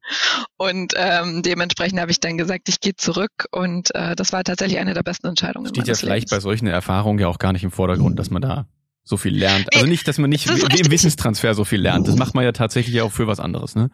Und 0.57 0.95
ähm, 0.97 1.43
dementsprechend 1.43 2.01
habe 2.01 2.11
ich 2.11 2.21
dann 2.21 2.39
gesagt, 2.39 2.69
ich 2.69 2.81
gehe 2.81 2.95
zurück 2.95 3.47
und 3.51 3.95
äh, 3.95 4.15
das 4.17 4.33
war 4.33 4.45
tatsächlich 4.45 4.79
eine 4.79 4.95
der 4.95 5.03
besten 5.03 5.27
Entscheidungen. 5.27 5.69
Steht 5.69 5.89
ja 5.89 5.95
vielleicht 5.95 6.31
Lebens. 6.31 6.31
bei 6.31 6.41
solchen 6.41 6.67
Erfahrungen 6.67 7.19
ja 7.19 7.29
auch 7.29 7.39
gar 7.39 7.53
nicht 7.53 7.65
im 7.65 7.71
Vordergrund, 7.71 8.19
dass 8.19 8.31
man 8.31 8.43
da 8.43 8.67
so 9.03 9.17
viel 9.17 9.37
lernt. 9.37 9.75
Also 9.75 9.87
nicht, 9.87 10.09
dass 10.09 10.19
man 10.19 10.31
nicht 10.31 10.49
wie 10.49 10.81
im 10.81 10.91
Wissenstransfer 10.91 11.55
so 11.55 11.65
viel 11.65 11.81
lernt. 11.81 12.09
Das 12.09 12.17
macht 12.17 12.35
man 12.35 12.45
ja 12.45 12.53
tatsächlich 12.53 13.01
auch 13.03 13.13
für 13.13 13.27
was 13.27 13.41
anderes, 13.41 13.75
ne? 13.75 13.91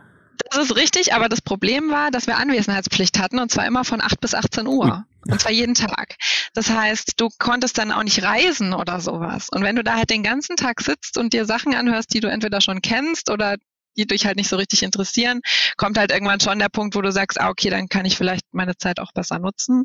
Das 0.51 0.65
ist 0.65 0.77
richtig, 0.77 1.13
aber 1.13 1.29
das 1.29 1.43
Problem 1.43 1.91
war, 1.91 2.11
dass 2.11 2.27
wir 2.27 2.39
Anwesenheitspflicht 2.39 3.19
hatten 3.19 3.39
und 3.39 3.51
zwar 3.51 3.67
immer 3.67 3.85
von 3.85 4.01
8 4.01 4.21
bis 4.21 4.35
18 4.35 4.67
Uhr. 4.67 5.05
Und 5.29 5.39
zwar 5.39 5.53
jeden 5.53 5.75
Tag. 5.75 6.17
Das 6.55 6.71
heißt, 6.71 7.21
du 7.21 7.29
konntest 7.39 7.77
dann 7.77 7.93
auch 7.93 8.03
nicht 8.03 8.23
reisen 8.23 8.73
oder 8.73 9.01
sowas. 9.01 9.49
Und 9.51 9.63
wenn 9.63 9.77
du 9.77 9.85
da 9.85 9.97
halt 9.97 10.09
den 10.09 10.23
ganzen 10.23 10.57
Tag 10.57 10.81
sitzt 10.81 11.19
und 11.19 11.35
dir 11.35 11.45
Sachen 11.45 11.75
anhörst, 11.75 12.15
die 12.15 12.21
du 12.21 12.29
entweder 12.31 12.61
schon 12.61 12.81
kennst 12.81 13.31
oder 13.31 13.57
die 13.97 14.07
dich 14.07 14.27
halt 14.27 14.37
nicht 14.37 14.49
so 14.49 14.57
richtig 14.57 14.83
interessieren, 14.83 15.41
kommt 15.77 15.99
halt 15.99 16.13
irgendwann 16.13 16.41
schon 16.41 16.59
der 16.59 16.69
Punkt, 16.69 16.95
wo 16.95 17.03
du 17.03 17.13
sagst, 17.13 17.41
ah, 17.41 17.49
okay, 17.49 17.71
dann 17.71 17.89
kann 17.89 18.05
ich 18.05 18.17
vielleicht 18.17 18.45
meine 18.53 18.77
Zeit 18.77 19.01
auch 19.01 19.13
besser 19.13 19.39
nutzen. 19.39 19.85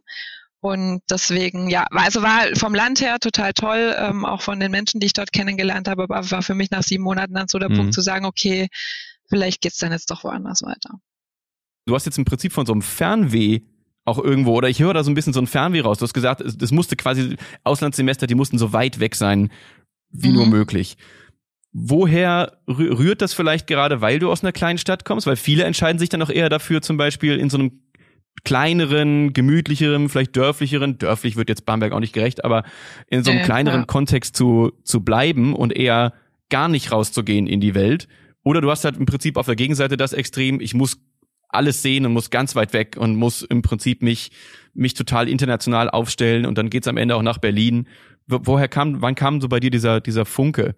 Und 0.61 1.01
deswegen, 1.09 1.69
ja, 1.69 1.85
also 1.91 2.23
war 2.23 2.47
vom 2.55 2.73
Land 2.73 2.99
her 2.99 3.19
total 3.19 3.53
toll, 3.53 3.95
ähm, 3.99 4.25
auch 4.25 4.41
von 4.41 4.59
den 4.59 4.71
Menschen, 4.71 4.99
die 4.99 5.05
ich 5.05 5.13
dort 5.13 5.31
kennengelernt 5.31 5.87
habe, 5.87 6.03
aber 6.03 6.31
war 6.31 6.41
für 6.41 6.55
mich 6.55 6.71
nach 6.71 6.81
sieben 6.81 7.03
Monaten 7.03 7.35
dann 7.35 7.47
so 7.47 7.59
der 7.59 7.69
mhm. 7.69 7.75
Punkt 7.75 7.93
zu 7.93 8.01
sagen, 8.01 8.25
okay, 8.25 8.67
vielleicht 9.29 9.61
geht's 9.61 9.77
dann 9.77 9.91
jetzt 9.91 10.09
doch 10.09 10.23
woanders 10.23 10.63
weiter. 10.63 10.99
Du 11.85 11.93
hast 11.93 12.05
jetzt 12.05 12.17
im 12.17 12.25
Prinzip 12.25 12.51
von 12.51 12.65
so 12.65 12.73
einem 12.73 12.81
Fernweh 12.81 13.61
auch 14.05 14.17
irgendwo, 14.17 14.53
oder 14.53 14.69
ich 14.69 14.79
höre 14.79 14.93
da 14.93 15.03
so 15.03 15.11
ein 15.11 15.15
bisschen 15.15 15.33
so 15.33 15.41
ein 15.41 15.47
Fernweh 15.47 15.81
raus. 15.81 15.97
Du 15.97 16.03
hast 16.03 16.13
gesagt, 16.13 16.43
das 16.43 16.71
musste 16.71 16.95
quasi, 16.95 17.37
Auslandssemester, 17.63 18.27
die 18.27 18.35
mussten 18.35 18.57
so 18.57 18.73
weit 18.73 18.99
weg 18.99 19.15
sein, 19.15 19.51
wie 20.09 20.29
mhm. 20.29 20.35
nur 20.35 20.45
möglich. 20.47 20.97
Woher 21.77 22.53
rührt 22.69 23.21
das 23.21 23.33
vielleicht 23.33 23.67
gerade, 23.67 23.99
weil 23.99 24.19
du 24.19 24.31
aus 24.31 24.43
einer 24.43 24.53
kleinen 24.53 24.77
Stadt 24.77 25.03
kommst? 25.03 25.27
Weil 25.27 25.35
viele 25.35 25.65
entscheiden 25.65 25.99
sich 25.99 26.07
dann 26.07 26.21
auch 26.21 26.29
eher 26.29 26.47
dafür, 26.47 26.81
zum 26.81 26.95
Beispiel 26.95 27.37
in 27.37 27.49
so 27.49 27.57
einem 27.57 27.81
kleineren, 28.45 29.33
gemütlicheren, 29.33 30.07
vielleicht 30.07 30.37
dörflicheren, 30.37 30.99
dörflich 30.99 31.35
wird 31.35 31.49
jetzt 31.49 31.65
Bamberg 31.65 31.91
auch 31.91 31.99
nicht 31.99 32.13
gerecht, 32.13 32.45
aber 32.45 32.63
in 33.09 33.25
so 33.25 33.31
einem 33.31 33.41
äh, 33.41 33.43
kleineren 33.43 33.81
ja. 33.81 33.85
Kontext 33.87 34.37
zu, 34.37 34.71
zu 34.85 35.03
bleiben 35.03 35.53
und 35.53 35.75
eher 35.75 36.13
gar 36.49 36.69
nicht 36.69 36.93
rauszugehen 36.93 37.45
in 37.45 37.59
die 37.59 37.75
Welt. 37.75 38.07
Oder 38.45 38.61
du 38.61 38.71
hast 38.71 38.85
halt 38.85 38.95
im 38.95 39.05
Prinzip 39.05 39.35
auf 39.35 39.47
der 39.47 39.57
Gegenseite 39.57 39.97
das 39.97 40.13
Extrem, 40.13 40.61
ich 40.61 40.75
muss 40.75 41.01
alles 41.49 41.81
sehen 41.81 42.05
und 42.05 42.13
muss 42.13 42.29
ganz 42.29 42.55
weit 42.55 42.71
weg 42.71 42.95
und 42.97 43.17
muss 43.17 43.41
im 43.41 43.61
Prinzip 43.63 44.01
mich, 44.01 44.31
mich 44.73 44.93
total 44.93 45.27
international 45.27 45.89
aufstellen 45.89 46.45
und 46.45 46.57
dann 46.57 46.69
geht's 46.69 46.87
am 46.87 46.95
Ende 46.95 47.17
auch 47.17 47.21
nach 47.21 47.39
Berlin. 47.39 47.89
Woher 48.27 48.69
kam, 48.69 49.01
wann 49.01 49.15
kam 49.15 49.41
so 49.41 49.49
bei 49.49 49.59
dir 49.59 49.71
dieser, 49.71 49.99
dieser 49.99 50.23
Funke? 50.23 50.75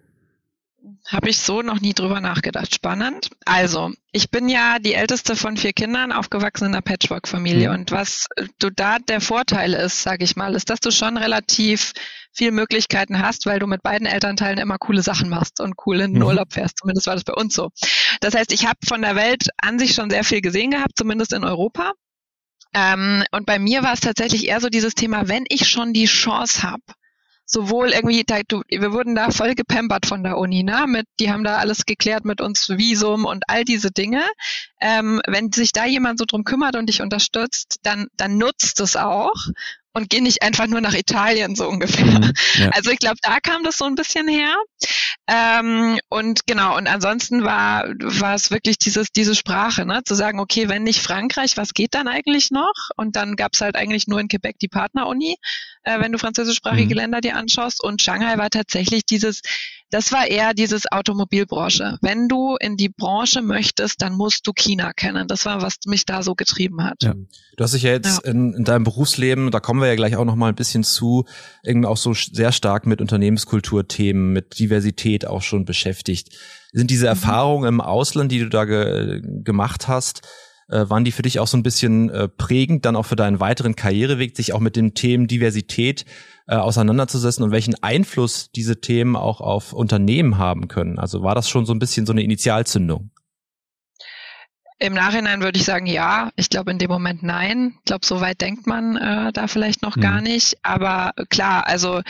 Habe 1.07 1.29
ich 1.29 1.37
so 1.37 1.61
noch 1.61 1.79
nie 1.79 1.93
drüber 1.93 2.21
nachgedacht. 2.21 2.73
Spannend. 2.73 3.29
Also, 3.45 3.91
ich 4.11 4.29
bin 4.29 4.49
ja 4.49 4.79
die 4.79 4.93
älteste 4.93 5.35
von 5.35 5.57
vier 5.57 5.73
Kindern, 5.73 6.11
aufgewachsen 6.11 6.65
in 6.65 6.73
einer 6.73 6.81
Patchwork-Familie. 6.81 7.69
Mhm. 7.69 7.75
Und 7.75 7.91
was 7.91 8.27
du 8.59 8.69
da 8.69 8.99
der 8.99 9.21
Vorteil 9.21 9.73
ist, 9.73 10.03
sage 10.03 10.23
ich 10.23 10.35
mal, 10.35 10.55
ist, 10.55 10.69
dass 10.69 10.79
du 10.79 10.91
schon 10.91 11.17
relativ 11.17 11.93
viel 12.33 12.51
Möglichkeiten 12.51 13.21
hast, 13.21 13.45
weil 13.45 13.59
du 13.59 13.67
mit 13.67 13.81
beiden 13.81 14.05
Elternteilen 14.05 14.59
immer 14.59 14.77
coole 14.77 15.01
Sachen 15.01 15.29
machst 15.29 15.59
und 15.59 15.75
cool 15.85 16.01
in 16.01 16.13
den 16.13 16.21
mhm. 16.21 16.27
Urlaub 16.27 16.53
fährst. 16.53 16.79
Zumindest 16.79 17.07
war 17.07 17.15
das 17.15 17.23
bei 17.23 17.33
uns 17.33 17.55
so. 17.55 17.69
Das 18.21 18.35
heißt, 18.35 18.51
ich 18.51 18.65
habe 18.65 18.79
von 18.87 19.01
der 19.01 19.15
Welt 19.15 19.47
an 19.57 19.79
sich 19.79 19.93
schon 19.93 20.09
sehr 20.09 20.23
viel 20.23 20.41
gesehen 20.41 20.71
gehabt, 20.71 20.93
zumindest 20.95 21.33
in 21.33 21.43
Europa. 21.43 21.93
Ähm, 22.73 23.23
und 23.31 23.45
bei 23.45 23.59
mir 23.59 23.83
war 23.83 23.93
es 23.93 24.01
tatsächlich 24.01 24.47
eher 24.47 24.61
so 24.61 24.69
dieses 24.69 24.93
Thema, 24.93 25.27
wenn 25.27 25.45
ich 25.49 25.67
schon 25.67 25.93
die 25.93 26.05
Chance 26.05 26.63
habe, 26.63 26.83
sowohl 27.47 27.91
irgendwie, 27.91 28.23
da, 28.23 28.41
du, 28.47 28.61
wir 28.67 28.91
wurden 28.91 29.15
da 29.15 29.31
voll 29.31 29.55
gepampert 29.55 30.05
von 30.05 30.21
der 30.21 30.37
Uni, 30.37 30.63
ne? 30.63 30.85
Mit, 30.87 31.07
die 31.19 31.31
haben 31.31 31.43
da 31.43 31.57
alles 31.57 31.85
geklärt 31.85 32.25
mit 32.25 32.41
uns, 32.41 32.69
Visum 32.69 33.25
und 33.25 33.45
all 33.47 33.63
diese 33.63 33.89
Dinge. 33.89 34.21
Ähm, 34.81 35.21
wenn 35.25 35.51
sich 35.51 35.71
da 35.71 35.85
jemand 35.85 36.19
so 36.19 36.25
drum 36.25 36.43
kümmert 36.43 36.75
und 36.75 36.87
dich 36.87 37.01
unterstützt, 37.01 37.79
dann, 37.83 38.07
dann 38.17 38.37
nutzt 38.37 38.81
es 38.81 38.97
auch 38.97 39.33
und 39.97 40.11
geh 40.11 40.21
nicht 40.21 40.43
einfach 40.43 40.67
nur 40.67 40.79
nach 40.79 40.93
Italien 40.93 41.55
so 41.55 41.67
ungefähr. 41.67 42.05
Mhm, 42.05 42.33
ja. 42.59 42.69
Also 42.69 42.91
ich 42.91 42.99
glaube, 42.99 43.17
da 43.23 43.39
kam 43.39 43.63
das 43.63 43.77
so 43.77 43.85
ein 43.85 43.95
bisschen 43.95 44.27
her. 44.27 44.55
Ähm, 45.27 45.99
und 46.09 46.45
genau, 46.45 46.77
und 46.77 46.87
ansonsten 46.87 47.43
war, 47.43 47.85
war 47.99 48.35
es 48.35 48.51
wirklich 48.51 48.77
dieses, 48.77 49.11
diese 49.11 49.33
Sprache, 49.33 49.85
ne? 49.85 50.03
zu 50.05 50.13
sagen, 50.13 50.39
okay, 50.39 50.69
wenn 50.69 50.83
nicht 50.83 51.01
Frankreich, 51.01 51.57
was 51.57 51.73
geht 51.73 51.95
dann 51.95 52.07
eigentlich 52.07 52.51
noch? 52.51 52.73
Und 52.95 53.15
dann 53.15 53.35
gab 53.35 53.53
es 53.53 53.61
halt 53.61 53.75
eigentlich 53.75 54.07
nur 54.07 54.19
in 54.19 54.27
Quebec 54.27 54.59
die 54.59 54.67
Partneruni, 54.67 55.35
äh, 55.81 55.99
wenn 55.99 56.11
du 56.11 56.19
französischsprachige 56.19 56.93
mhm. 56.93 56.99
Länder 57.01 57.21
dir 57.21 57.35
anschaust. 57.35 57.83
Und 57.83 58.01
Shanghai 58.01 58.37
war 58.37 58.51
tatsächlich 58.51 59.03
dieses, 59.03 59.41
das 59.89 60.11
war 60.11 60.27
eher 60.27 60.53
dieses 60.53 60.91
Automobilbranche. 60.91 61.97
Wenn 62.01 62.27
du 62.27 62.57
in 62.59 62.75
die 62.75 62.89
Branche 62.89 63.41
möchtest, 63.41 64.01
dann 64.01 64.13
musst 64.13 64.45
du 64.45 64.51
China 64.53 64.91
kennen. 64.93 65.27
Das 65.27 65.45
war, 65.45 65.61
was 65.61 65.75
mich 65.85 66.05
da 66.05 66.23
so 66.23 66.35
getrieben 66.35 66.83
hat. 66.83 67.03
Ja. 67.03 67.13
Du 67.13 67.63
hast 67.63 67.73
dich 67.73 67.83
ja 67.83 67.91
jetzt 67.91 68.25
ja. 68.25 68.31
In, 68.31 68.53
in, 68.53 68.63
deinem 68.65 68.83
Berufsleben, 68.83 69.49
da 69.49 69.59
kommen 69.59 69.79
wir 69.79 69.87
ja 69.87 69.95
gleich 69.95 70.15
auch 70.17 70.25
noch 70.25 70.35
mal 70.35 70.49
ein 70.49 70.55
bisschen 70.55 70.83
zu, 70.83 71.25
irgendwie 71.63 71.87
auch 71.87 71.97
so 71.97 72.13
sehr 72.13 72.51
stark 72.51 72.85
mit 72.85 72.99
Unternehmenskulturthemen, 72.99 74.33
mit 74.33 74.59
Diversität 74.59 75.25
auch 75.25 75.41
schon 75.41 75.63
beschäftigt. 75.63 76.35
Sind 76.73 76.91
diese 76.91 77.05
mhm. 77.05 77.09
Erfahrungen 77.09 77.67
im 77.67 77.81
Ausland, 77.81 78.31
die 78.31 78.39
du 78.39 78.49
da 78.49 78.65
ge 78.65 79.21
gemacht 79.23 79.87
hast, 79.87 80.21
äh, 80.69 80.89
waren 80.89 81.05
die 81.05 81.11
für 81.11 81.21
dich 81.21 81.39
auch 81.39 81.47
so 81.47 81.57
ein 81.57 81.63
bisschen 81.63 82.09
äh, 82.09 82.27
prägend, 82.27 82.85
dann 82.85 82.95
auch 82.95 83.05
für 83.05 83.15
deinen 83.15 83.39
weiteren 83.39 83.75
Karriereweg, 83.75 84.35
sich 84.35 84.53
auch 84.53 84.59
mit 84.59 84.75
den 84.75 84.93
Themen 84.93 85.27
Diversität 85.27 86.05
äh, 86.47 86.55
auseinanderzusetzen 86.55 87.43
und 87.43 87.51
welchen 87.51 87.81
Einfluss 87.81 88.51
diese 88.51 88.79
Themen 88.81 89.15
auch 89.15 89.41
auf 89.41 89.73
Unternehmen 89.73 90.37
haben 90.37 90.67
können? 90.67 90.99
Also 90.99 91.23
war 91.23 91.35
das 91.35 91.49
schon 91.49 91.65
so 91.65 91.73
ein 91.73 91.79
bisschen 91.79 92.05
so 92.05 92.13
eine 92.13 92.23
Initialzündung? 92.23 93.11
Im 94.79 94.93
Nachhinein 94.93 95.41
würde 95.41 95.57
ich 95.57 95.65
sagen, 95.65 95.87
ja. 95.87 96.29
Ich 96.35 96.49
glaube 96.49 96.69
in 96.69 96.77
dem 96.77 96.91
Moment 96.91 97.23
nein. 97.23 97.73
Ich 97.79 97.85
glaube, 97.85 98.05
so 98.05 98.21
weit 98.21 98.41
denkt 98.41 98.67
man 98.67 98.95
äh, 98.95 99.33
da 99.33 99.47
vielleicht 99.47 99.81
noch 99.81 99.95
mhm. 99.95 100.01
gar 100.01 100.21
nicht. 100.21 100.57
Aber 100.61 101.13
klar, 101.29 101.65
also 101.65 102.01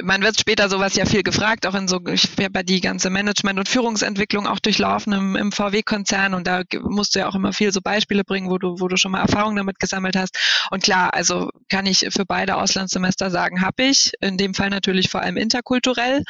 man 0.00 0.22
wird 0.22 0.40
später 0.40 0.70
sowas 0.70 0.96
ja 0.96 1.04
viel 1.04 1.22
gefragt, 1.22 1.66
auch 1.66 1.74
in 1.74 1.86
so, 1.86 2.00
ich 2.06 2.28
habe 2.40 2.64
die 2.64 2.80
ganze 2.80 3.10
Management- 3.10 3.58
und 3.58 3.68
Führungsentwicklung 3.68 4.46
auch 4.46 4.58
durchlaufen 4.58 5.12
im, 5.12 5.36
im 5.36 5.52
VW-Konzern 5.52 6.32
und 6.32 6.46
da 6.46 6.62
musst 6.80 7.14
du 7.14 7.18
ja 7.18 7.28
auch 7.28 7.34
immer 7.34 7.52
viel 7.52 7.72
so 7.72 7.82
Beispiele 7.82 8.24
bringen, 8.24 8.48
wo 8.48 8.56
du, 8.56 8.80
wo 8.80 8.88
du 8.88 8.96
schon 8.96 9.12
mal 9.12 9.20
Erfahrungen 9.20 9.56
damit 9.56 9.78
gesammelt 9.78 10.16
hast. 10.16 10.38
Und 10.70 10.82
klar, 10.82 11.12
also 11.12 11.50
kann 11.68 11.84
ich 11.84 12.06
für 12.10 12.24
beide 12.24 12.56
Auslandssemester 12.56 13.30
sagen, 13.30 13.60
habe 13.60 13.82
ich. 13.82 14.12
In 14.20 14.38
dem 14.38 14.54
Fall 14.54 14.70
natürlich 14.70 15.10
vor 15.10 15.20
allem 15.20 15.36
interkulturell 15.36 16.24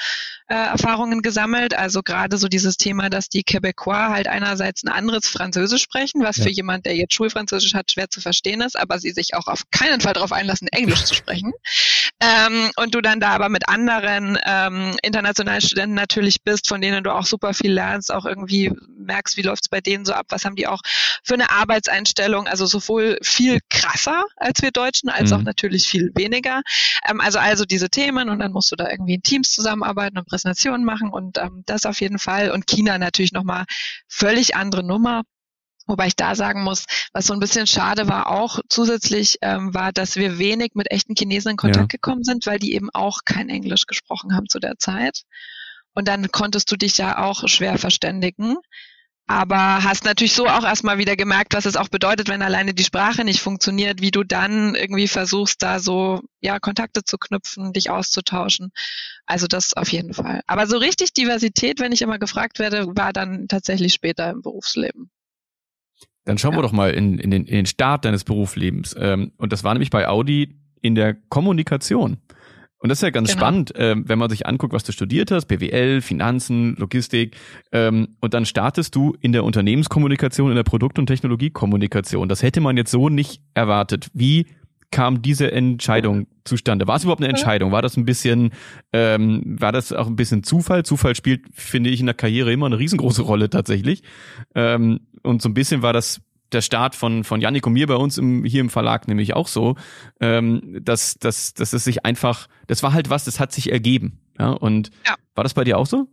äh, 0.49 0.55
Erfahrungen 0.55 1.23
gesammelt. 1.23 1.75
Also 1.75 2.03
gerade 2.03 2.39
so 2.39 2.49
dieses 2.49 2.77
Thema, 2.77 3.11
dass 3.11 3.29
die 3.29 3.45
Quebecois 3.45 4.09
halt 4.09 4.27
einerseits 4.27 4.83
ein 4.83 4.89
anderes 4.89 5.29
Französisch 5.29 5.83
sprechen, 5.83 6.23
was 6.25 6.39
ja. 6.39 6.45
für 6.45 6.51
jemand, 6.51 6.87
der 6.87 6.97
jetzt 6.97 7.15
Schulfranzösisch 7.15 7.75
hat, 7.75 7.93
schwer 7.93 8.11
zu 8.11 8.21
verstehen 8.21 8.61
ist, 8.61 8.79
aber 8.79 8.99
sie 8.99 9.11
sich 9.11 9.35
auch 9.35 9.47
auf 9.47 9.63
keinen 9.71 10.01
Fall 10.01 10.15
darauf 10.15 10.33
einlassen, 10.33 10.67
Englisch 10.69 11.05
zu 11.05 11.15
sprechen. 11.15 11.53
Ähm, 12.21 12.71
und 12.77 12.95
du 12.95 13.01
dann 13.01 13.19
da 13.19 13.31
aber 13.31 13.49
mit 13.49 13.69
anderen 13.69 14.39
ähm, 14.45 14.97
internationalen 15.03 15.61
Studenten 15.61 15.95
natürlich 15.95 16.45
bist, 16.45 16.69
von 16.69 16.81
denen 16.81 17.03
du 17.03 17.13
auch 17.13 17.27
super 17.27 17.53
viel 17.53 17.73
lernst, 17.73 18.13
auch 18.13 18.27
irgendwie 18.27 18.71
merkst, 18.97 19.37
wie 19.37 19.43
läuft 19.43 19.65
es 19.65 19.69
bei 19.69 19.81
denen 19.81 20.05
so 20.05 20.13
ab, 20.13 20.27
was 20.29 20.45
haben 20.45 20.55
die 20.55 20.69
auch 20.69 20.81
für 21.25 21.35
eine 21.35 21.51
Arbeitseinstellung, 21.51 22.47
also 22.47 22.65
sowohl 22.67 23.19
viel 23.23 23.59
krasser 23.71 24.25
als 24.37 24.63
wir 24.63 24.71
Deutschen, 24.71 25.09
als 25.09 25.31
mhm. 25.31 25.37
auch 25.37 25.43
natürlich 25.43 25.89
viel 25.89 26.13
weniger. 26.15 26.63
Ähm, 27.09 27.21
also 27.21 27.41
also 27.41 27.65
diese 27.65 27.91
Themen 27.91 28.29
und 28.29 28.39
dann 28.39 28.53
musst 28.53 28.71
du 28.71 28.77
da 28.77 28.89
irgendwie 28.89 29.15
in 29.15 29.23
Teams 29.23 29.53
zusammenarbeiten 29.53 30.17
und 30.17 30.29
Präsentationen 30.29 30.85
machen 30.85 31.11
und 31.11 31.39
ähm, 31.39 31.65
das 31.67 31.87
auf 31.87 32.01
jeden 32.01 32.21
Fall. 32.21 32.53
Und 32.53 32.67
China 32.69 32.99
natürlich 32.99 33.33
nochmal 33.33 33.65
völlig 34.07 34.55
andere 34.55 34.85
Nummer. 34.85 35.23
Wobei 35.87 36.07
ich 36.07 36.17
da 36.17 36.35
sagen 36.35 36.63
muss, 36.63 36.85
was 37.13 37.27
so 37.27 37.33
ein 37.33 37.41
bisschen 37.41 37.67
schade 37.67 38.09
war 38.09 38.29
auch 38.29 38.61
zusätzlich, 38.69 39.39
ähm, 39.43 39.75
war, 39.75 39.93
dass 39.93 40.17
wir 40.17 40.39
wenig 40.39 40.73
mit 40.75 40.91
echten 40.91 41.15
Chinesen 41.17 41.53
in 41.53 41.57
Kontakt 41.57 41.93
ja. 41.93 41.97
gekommen 41.97 42.25
sind, 42.25 42.47
weil 42.47 42.59
die 42.59 42.75
eben 42.75 42.91
auch 42.91 43.21
kein 43.25 43.49
Englisch 43.49 43.87
gesprochen 43.87 44.35
haben 44.35 44.49
zu 44.49 44.59
der 44.59 44.79
Zeit. 44.79 45.23
Und 45.95 46.09
dann 46.09 46.31
konntest 46.31 46.71
du 46.71 46.77
dich 46.77 46.97
ja 46.99 47.19
auch 47.19 47.49
schwer 47.49 47.79
verständigen. 47.79 48.57
Aber 49.27 49.85
hast 49.85 50.05
natürlich 50.05 50.35
so 50.35 50.47
auch 50.47 50.65
erstmal 50.65 50.99
wieder 50.99 51.17
gemerkt, 51.17 51.55
was 51.55 51.65
es 51.65 51.77
auch 51.77 51.89
bedeutet, 51.89 52.29
wenn 52.29 52.43
alleine 52.43 52.75
die 52.75 52.85
Sprache 52.85 53.25
nicht 53.25 53.41
funktioniert, 53.41 54.01
wie 54.01 54.11
du 54.11 54.25
dann 54.25 54.75
irgendwie 54.75 55.09
versuchst, 55.09 55.63
da 55.63 55.79
so, 55.79 56.21
ja, 56.41 56.59
Kontakte 56.59 57.05
zu 57.05 57.19
knüpfen, 57.19 57.73
dich 57.73 57.89
auszutauschen. 57.89 58.73
Also 59.25 59.47
das 59.47 59.75
auf 59.75 59.91
jeden 59.91 60.13
Fall. 60.13 60.43
Aber 60.47 60.67
so 60.67 60.77
richtig 60.77 61.13
Diversität, 61.15 61.81
wenn 61.81 61.93
ich 61.93 62.03
immer 62.03 62.19
gefragt 62.19 62.59
werde, 62.59 62.89
war 62.97 63.13
dann 63.13 63.47
tatsächlich 63.49 63.95
später 63.95 64.29
im 64.29 64.43
Berufsleben. 64.43 65.11
Dann 66.25 66.39
schauen 66.39 66.53
ja. 66.53 66.59
wir 66.59 66.63
doch 66.63 66.73
mal 66.73 66.93
in, 66.93 67.19
in, 67.19 67.31
den, 67.31 67.45
in 67.45 67.57
den 67.57 67.67
Start 67.67 68.05
deines 68.05 68.25
Berufslebens. 68.25 68.95
Ähm, 68.99 69.33
und 69.39 69.53
das 69.53 69.65
war 69.65 69.75
nämlich 69.75 69.91
bei 69.91 70.07
Audi 70.07 70.57
in 70.81 70.95
der 70.95 71.15
Kommunikation. 71.29 72.19
Und 72.83 72.89
das 72.89 72.99
ist 72.99 73.03
ja 73.03 73.11
ganz 73.11 73.31
genau. 73.31 73.41
spannend, 73.41 73.73
ähm, 73.77 74.05
wenn 74.09 74.19
man 74.19 74.29
sich 74.29 74.45
anguckt, 74.45 74.73
was 74.73 74.83
du 74.83 74.91
studiert 74.91 75.31
hast, 75.31 75.47
BWL, 75.47 76.01
Finanzen, 76.01 76.75
Logistik, 76.77 77.37
ähm, 77.71 78.17
und 78.21 78.35
dann 78.35 78.45
startest 78.45 78.97
du 78.97 79.17
in 79.21 79.33
der 79.33 79.45
Unternehmenskommunikation, 79.45 80.51
in 80.51 80.57
der 80.57 80.65
Produkt- 80.65 80.99
und 80.99 81.07
Technologiekommunikation. 81.07 82.29
Das 82.29 82.43
hätte 82.43 82.61
man 82.61 82.77
jetzt 82.77 82.91
so 82.91 83.09
nicht 83.09 83.41
erwartet. 83.55 84.09
Wie 84.15 84.47
kam 84.93 85.23
diese 85.23 85.51
Entscheidung 85.51 86.29
zustande? 86.45 86.87
War 86.87 86.97
es 86.97 87.03
überhaupt 87.03 87.21
eine 87.21 87.31
Entscheidung? 87.31 87.73
War 87.73 87.83
das 87.83 87.97
ein 87.97 88.05
bisschen, 88.05 88.53
ähm, 88.93 89.43
war 89.45 89.73
das 89.73 89.93
auch 89.93 90.07
ein 90.07 90.15
bisschen 90.15 90.45
Zufall? 90.45 90.85
Zufall 90.85 91.17
spielt, 91.17 91.47
finde 91.53 91.91
ich, 91.91 91.99
in 91.99 92.07
der 92.07 92.15
Karriere 92.15 92.53
immer 92.53 92.67
eine 92.67 92.79
riesengroße 92.79 93.23
Rolle 93.23 93.51
tatsächlich. 93.51 94.05
Ähm, 94.55 95.01
und 95.23 95.43
so 95.43 95.49
ein 95.49 95.55
bisschen 95.55 95.83
war 95.83 95.93
das 95.93 96.21
der 96.53 96.61
Start 96.61 96.95
von 96.95 97.25
von 97.25 97.41
Yannick 97.41 97.67
und 97.67 97.73
mir 97.73 97.87
bei 97.87 97.97
uns 97.97 98.19
im, 98.19 98.45
hier 98.45 98.61
im 98.61 98.71
Verlag 98.71 99.09
nämlich 99.09 99.35
auch 99.35 99.49
so, 99.49 99.75
ähm, 100.21 100.79
dass, 100.83 101.15
dass, 101.15 101.55
dass 101.55 101.73
es 101.73 101.85
sich 101.85 102.05
einfach, 102.05 102.47
das 102.67 102.83
war 102.83 102.93
halt 102.93 103.11
was, 103.11 103.25
das 103.25 103.41
hat 103.41 103.53
sich 103.53 103.73
ergeben. 103.73 104.21
Ja, 104.39 104.51
und 104.51 104.91
ja. 105.07 105.17
war 105.35 105.45
das 105.45 105.55
bei 105.55 105.65
dir 105.65 105.79
auch 105.79 105.87
so? 105.87 106.09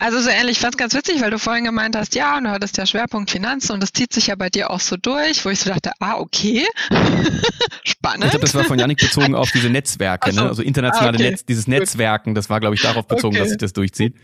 Also 0.00 0.20
so 0.20 0.30
ähnlich, 0.30 0.52
ich 0.52 0.58
fand 0.60 0.74
es 0.74 0.78
ganz 0.78 0.94
witzig, 0.94 1.20
weil 1.20 1.32
du 1.32 1.40
vorhin 1.40 1.64
gemeint 1.64 1.96
hast, 1.96 2.14
ja, 2.14 2.38
und 2.38 2.44
du 2.44 2.50
hattest 2.50 2.76
ja 2.76 2.86
Schwerpunkt 2.86 3.32
Finanzen 3.32 3.72
und 3.72 3.82
das 3.82 3.92
zieht 3.92 4.12
sich 4.12 4.28
ja 4.28 4.36
bei 4.36 4.48
dir 4.48 4.70
auch 4.70 4.78
so 4.78 4.96
durch, 4.96 5.44
wo 5.44 5.50
ich 5.50 5.58
so 5.58 5.70
dachte, 5.70 5.90
ah, 5.98 6.18
okay, 6.18 6.64
spannend. 7.84 8.26
Ich 8.26 8.30
glaube, 8.30 8.46
das 8.46 8.54
war 8.54 8.62
von 8.62 8.78
Janik 8.78 8.98
bezogen 8.98 9.34
auf 9.34 9.50
diese 9.50 9.70
Netzwerke, 9.70 10.30
so. 10.30 10.42
ne? 10.42 10.48
also 10.48 10.62
internationale 10.62 11.16
ah, 11.16 11.20
okay. 11.20 11.30
Netz, 11.30 11.44
dieses 11.44 11.66
Netzwerken, 11.66 12.36
das 12.36 12.48
war, 12.48 12.60
glaube 12.60 12.76
ich, 12.76 12.82
darauf 12.82 13.08
bezogen, 13.08 13.34
okay. 13.34 13.40
dass 13.40 13.48
sich 13.48 13.58
das 13.58 13.72
durchzieht. 13.72 14.14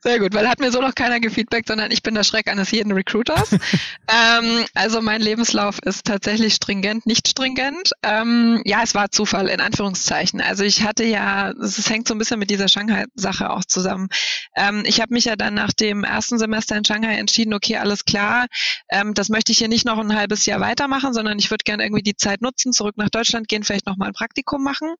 Sehr 0.00 0.20
gut, 0.20 0.32
weil 0.32 0.48
hat 0.48 0.60
mir 0.60 0.70
so 0.70 0.80
noch 0.80 0.94
keiner 0.94 1.18
gefeedbackt, 1.18 1.68
sondern 1.68 1.90
ich 1.90 2.02
bin 2.02 2.14
der 2.14 2.22
Schreck 2.22 2.48
eines 2.48 2.70
jeden 2.70 2.92
Recruiters. 2.92 3.50
ähm, 4.08 4.64
also 4.74 5.00
mein 5.00 5.20
Lebenslauf 5.20 5.78
ist 5.80 6.06
tatsächlich 6.06 6.54
stringent, 6.54 7.04
nicht 7.04 7.26
stringent. 7.26 7.92
Ähm, 8.02 8.62
ja, 8.64 8.82
es 8.84 8.94
war 8.94 9.10
Zufall, 9.10 9.48
in 9.48 9.60
Anführungszeichen. 9.60 10.40
Also 10.40 10.62
ich 10.62 10.84
hatte 10.84 11.04
ja, 11.04 11.50
es 11.50 11.90
hängt 11.90 12.06
so 12.06 12.14
ein 12.14 12.18
bisschen 12.18 12.38
mit 12.38 12.50
dieser 12.50 12.68
Shanghai-Sache 12.68 13.50
auch 13.50 13.64
zusammen. 13.64 14.08
Ähm, 14.54 14.84
ich 14.86 15.00
habe 15.00 15.12
mich 15.12 15.24
ja 15.24 15.36
dann 15.36 15.54
nach 15.54 15.72
dem 15.72 16.04
ersten 16.04 16.38
Semester 16.38 16.76
in 16.76 16.84
Shanghai 16.84 17.16
entschieden, 17.16 17.52
okay, 17.52 17.76
alles 17.76 18.04
klar, 18.04 18.46
ähm, 18.90 19.14
das 19.14 19.28
möchte 19.28 19.52
ich 19.52 19.58
hier 19.58 19.68
nicht 19.68 19.84
noch 19.84 19.98
ein 19.98 20.14
halbes 20.14 20.46
Jahr 20.46 20.60
weitermachen, 20.60 21.12
sondern 21.12 21.38
ich 21.38 21.50
würde 21.50 21.64
gerne 21.64 21.82
irgendwie 21.82 22.02
die 22.02 22.16
Zeit 22.16 22.40
nutzen, 22.40 22.72
zurück 22.72 22.96
nach 22.96 23.10
Deutschland 23.10 23.48
gehen, 23.48 23.64
vielleicht 23.64 23.86
nochmal 23.86 24.08
ein 24.08 24.14
Praktikum 24.14 24.62
machen 24.62 24.94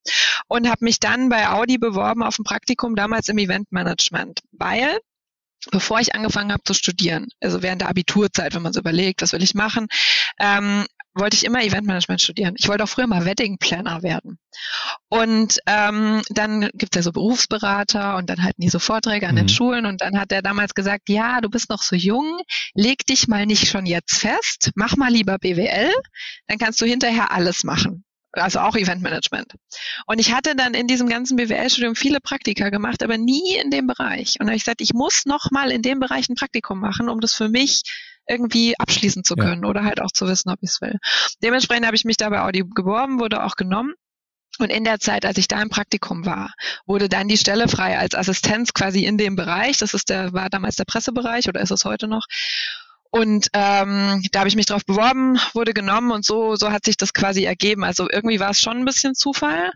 und 0.49 0.69
habe 0.69 0.85
mich 0.85 1.01
dann 1.01 1.29
bei 1.29 1.49
Audi 1.49 1.79
beworben 1.79 2.23
auf 2.23 2.39
ein 2.39 2.45
Praktikum 2.45 2.97
damals 2.97 3.29
im 3.29 3.39
Eventmanagement, 3.39 4.41
weil 4.53 4.98
bevor 5.71 6.01
ich 6.01 6.15
angefangen 6.15 6.53
habe 6.53 6.63
zu 6.65 6.75
studieren, 6.75 7.29
also 7.41 7.63
während 7.63 7.83
der 7.83 7.89
Abiturzeit, 7.89 8.55
wenn 8.55 8.63
man 8.63 8.73
so 8.73 8.81
überlegt, 8.81 9.23
was 9.23 9.33
will 9.33 9.43
ich 9.43 9.55
machen, 9.55 9.89
ähm, 10.39 10.87
wollte 11.15 11.37
ich 11.37 11.45
immer 11.45 11.63
Eventmanagement 11.63 12.21
studieren. 12.21 12.55
Ich 12.59 12.69
wollte 12.69 12.85
auch 12.85 12.89
früher 12.89 13.07
mal 13.07 13.25
Wedding 13.25 13.59
Planner 13.59 14.03
werden. 14.03 14.39
Und 15.09 15.59
ähm, 15.67 16.23
dann 16.29 16.71
gibt's 16.75 16.97
ja 16.97 17.03
so 17.03 17.13
Berufsberater 17.13 18.17
und 18.17 18.31
dann 18.31 18.43
halten 18.43 18.63
die 18.63 18.69
so 18.69 18.79
Vorträge 18.79 19.27
an 19.27 19.35
mhm. 19.35 19.41
den 19.41 19.49
Schulen 19.49 19.87
und 19.87 20.01
dann 20.01 20.19
hat 20.19 20.33
er 20.33 20.43
damals 20.43 20.75
gesagt, 20.75 21.09
ja, 21.09 21.41
du 21.41 21.49
bist 21.49 21.71
noch 21.71 21.83
so 21.83 21.97
jung, 21.97 22.41
leg 22.75 23.05
dich 23.07 23.27
mal 23.27 23.47
nicht 23.47 23.69
schon 23.69 23.87
jetzt 23.87 24.19
fest, 24.19 24.71
mach 24.75 24.97
mal 24.97 25.11
lieber 25.11 25.39
BWL, 25.39 25.93
dann 26.47 26.59
kannst 26.59 26.81
du 26.81 26.87
hinterher 26.87 27.33
alles 27.33 27.65
machen 27.65 28.05
also 28.39 28.61
auch 28.61 28.77
Eventmanagement. 28.77 29.55
Und 30.07 30.19
ich 30.19 30.33
hatte 30.33 30.55
dann 30.57 30.75
in 30.75 30.87
diesem 30.87 31.09
ganzen 31.09 31.37
BWL-Studium 31.37 31.95
viele 31.95 32.21
Praktika 32.21 32.71
gemacht, 32.71 33.03
aber 33.03 33.19
nie 33.19 33.57
in 33.57 33.71
dem 33.71 33.87
Bereich. 33.87 34.37
Und 34.39 34.47
da 34.47 34.51
habe 34.51 34.57
ich 34.57 34.65
gesagt, 34.65 34.81
ich 34.81 34.95
muss 34.95 35.27
noch 35.27 35.51
mal 35.51 35.71
in 35.71 35.83
dem 35.83 36.01
Bereich 36.01 36.29
ein 36.29 36.35
Praktikum 36.35 36.81
machen, 36.81 37.09
um 37.09 37.21
das 37.21 37.35
für 37.35 37.49
mich 37.49 37.83
irgendwie 38.29 38.79
abschließen 38.79 39.25
zu 39.25 39.35
können 39.35 39.63
ja. 39.65 39.69
oder 39.69 39.85
halt 39.85 40.01
auch 40.01 40.13
zu 40.13 40.27
wissen, 40.27 40.51
ob 40.51 40.59
ich 40.61 40.71
es 40.71 40.81
will. 40.81 40.99
Dementsprechend 41.43 41.87
habe 41.87 41.97
ich 41.97 42.05
mich 42.05 42.19
da 42.19 42.29
bei 42.29 42.43
Audi 42.43 42.65
geworben, 42.75 43.21
wurde 43.21 43.43
auch 43.43 43.57
genommen. 43.57 43.95
Und 44.59 44.71
in 44.71 44.85
der 44.85 44.99
Zeit, 44.99 45.25
als 45.25 45.39
ich 45.39 45.47
da 45.47 45.63
im 45.63 45.69
Praktikum 45.69 46.27
war, 46.27 46.53
wurde 46.85 47.09
dann 47.09 47.29
die 47.29 47.37
Stelle 47.37 47.69
frei 47.69 47.99
als 47.99 48.15
Assistenz 48.15 48.75
quasi 48.75 49.05
in 49.05 49.17
dem 49.17 49.37
Bereich. 49.37 49.79
Das 49.79 49.95
ist 49.95 50.09
der, 50.09 50.33
war 50.33 50.51
damals 50.51 50.77
der 50.77 50.85
Pressebereich 50.85 51.49
oder 51.49 51.61
ist 51.61 51.71
es 51.71 51.85
heute 51.85 52.09
noch. 52.09 52.27
Und 53.11 53.49
ähm, 53.55 54.23
da 54.33 54.41
habe 54.41 54.49
ich 54.49 54.57
mich 54.57 54.67
drauf 54.67 54.85
beworben, 54.85 55.39
wurde 55.55 55.73
genommen 55.73 56.11
und 56.11 56.25
so, 56.25 56.57
so 56.57 56.71
hat 56.71 56.85
sich 56.85 56.97
das 56.97 57.15
quasi 57.15 57.45
ergeben. 57.45 57.85
Also 57.85 58.09
irgendwie 58.11 58.41
war 58.41 58.51
es 58.51 58.61
schon 58.61 58.77
ein 58.77 58.85
bisschen 58.85 59.15
Zufall. 59.15 59.73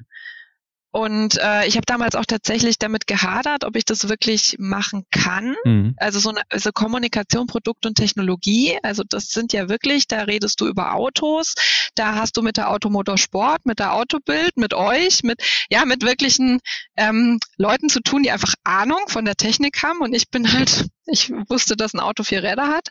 Und 0.95 1.39
äh, 1.39 1.67
ich 1.67 1.77
habe 1.77 1.87
damals 1.87 2.15
auch 2.15 2.27
tatsächlich 2.27 2.79
damit 2.79 3.07
gehadert, 3.07 3.65
ob 3.65 3.77
ich 3.77 3.87
das 3.87 4.11
wirklich 4.11 4.57
machen 4.59 5.07
kann. 5.11 5.57
Mhm. 5.65 5.95
Also 5.97 6.19
so 6.19 6.29
eine 6.29 6.43
also 6.51 6.71
Kommunikation, 6.71 7.47
Produkt 7.47 7.87
und 7.87 7.95
Technologie. 7.95 8.79
Also 8.83 9.03
das 9.09 9.31
sind 9.31 9.55
ja 9.55 9.71
wirklich, 9.71 10.07
da 10.07 10.25
redest 10.25 10.61
du 10.61 10.67
über 10.67 10.95
Autos, 10.95 11.55
da 11.95 12.17
hast 12.17 12.37
du 12.37 12.43
mit 12.43 12.59
der 12.59 12.69
Automotorsport, 12.71 13.65
mit 13.65 13.79
der 13.79 13.95
Autobild, 13.95 14.59
mit 14.59 14.75
euch, 14.75 15.23
mit 15.23 15.43
ja 15.71 15.87
mit 15.87 16.03
wirklichen 16.03 16.61
ähm, 16.99 17.39
Leuten 17.57 17.89
zu 17.89 18.01
tun, 18.01 18.23
die 18.23 18.31
einfach 18.31 18.53
Ahnung 18.63 19.01
von 19.09 19.25
der 19.25 19.37
Technik 19.37 19.83
haben. 19.83 20.01
Und 20.01 20.13
ich 20.13 20.29
bin 20.29 20.53
halt, 20.53 20.89
ich 21.07 21.31
wusste, 21.49 21.77
dass 21.77 21.95
ein 21.95 22.01
Auto 22.01 22.23
vier 22.23 22.43
Räder 22.43 22.69
hat 22.69 22.89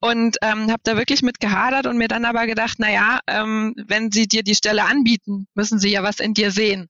und 0.00 0.36
ähm, 0.42 0.70
habe 0.70 0.80
da 0.84 0.96
wirklich 0.96 1.22
mit 1.22 1.40
gehadert 1.40 1.86
und 1.86 1.96
mir 1.96 2.08
dann 2.08 2.24
aber 2.24 2.46
gedacht, 2.46 2.76
na 2.78 2.90
ja, 2.90 3.20
ähm, 3.26 3.74
wenn 3.86 4.12
sie 4.12 4.28
dir 4.28 4.42
die 4.42 4.54
Stelle 4.54 4.84
anbieten, 4.84 5.46
müssen 5.54 5.78
sie 5.78 5.90
ja 5.90 6.02
was 6.02 6.20
in 6.20 6.34
dir 6.34 6.50
sehen 6.50 6.88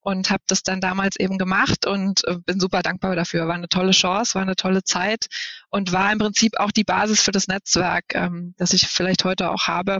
und 0.00 0.30
habe 0.30 0.42
das 0.46 0.62
dann 0.62 0.80
damals 0.80 1.16
eben 1.16 1.38
gemacht 1.38 1.86
und 1.86 2.24
äh, 2.26 2.36
bin 2.44 2.60
super 2.60 2.82
dankbar 2.82 3.16
dafür. 3.16 3.46
War 3.46 3.54
eine 3.54 3.68
tolle 3.68 3.92
Chance, 3.92 4.34
war 4.34 4.42
eine 4.42 4.56
tolle 4.56 4.82
Zeit 4.82 5.26
und 5.70 5.92
war 5.92 6.10
im 6.12 6.18
Prinzip 6.18 6.58
auch 6.58 6.72
die 6.72 6.84
Basis 6.84 7.22
für 7.22 7.32
das 7.32 7.48
Netzwerk, 7.48 8.14
ähm, 8.14 8.54
das 8.56 8.72
ich 8.72 8.86
vielleicht 8.88 9.24
heute 9.24 9.50
auch 9.50 9.66
habe 9.66 9.98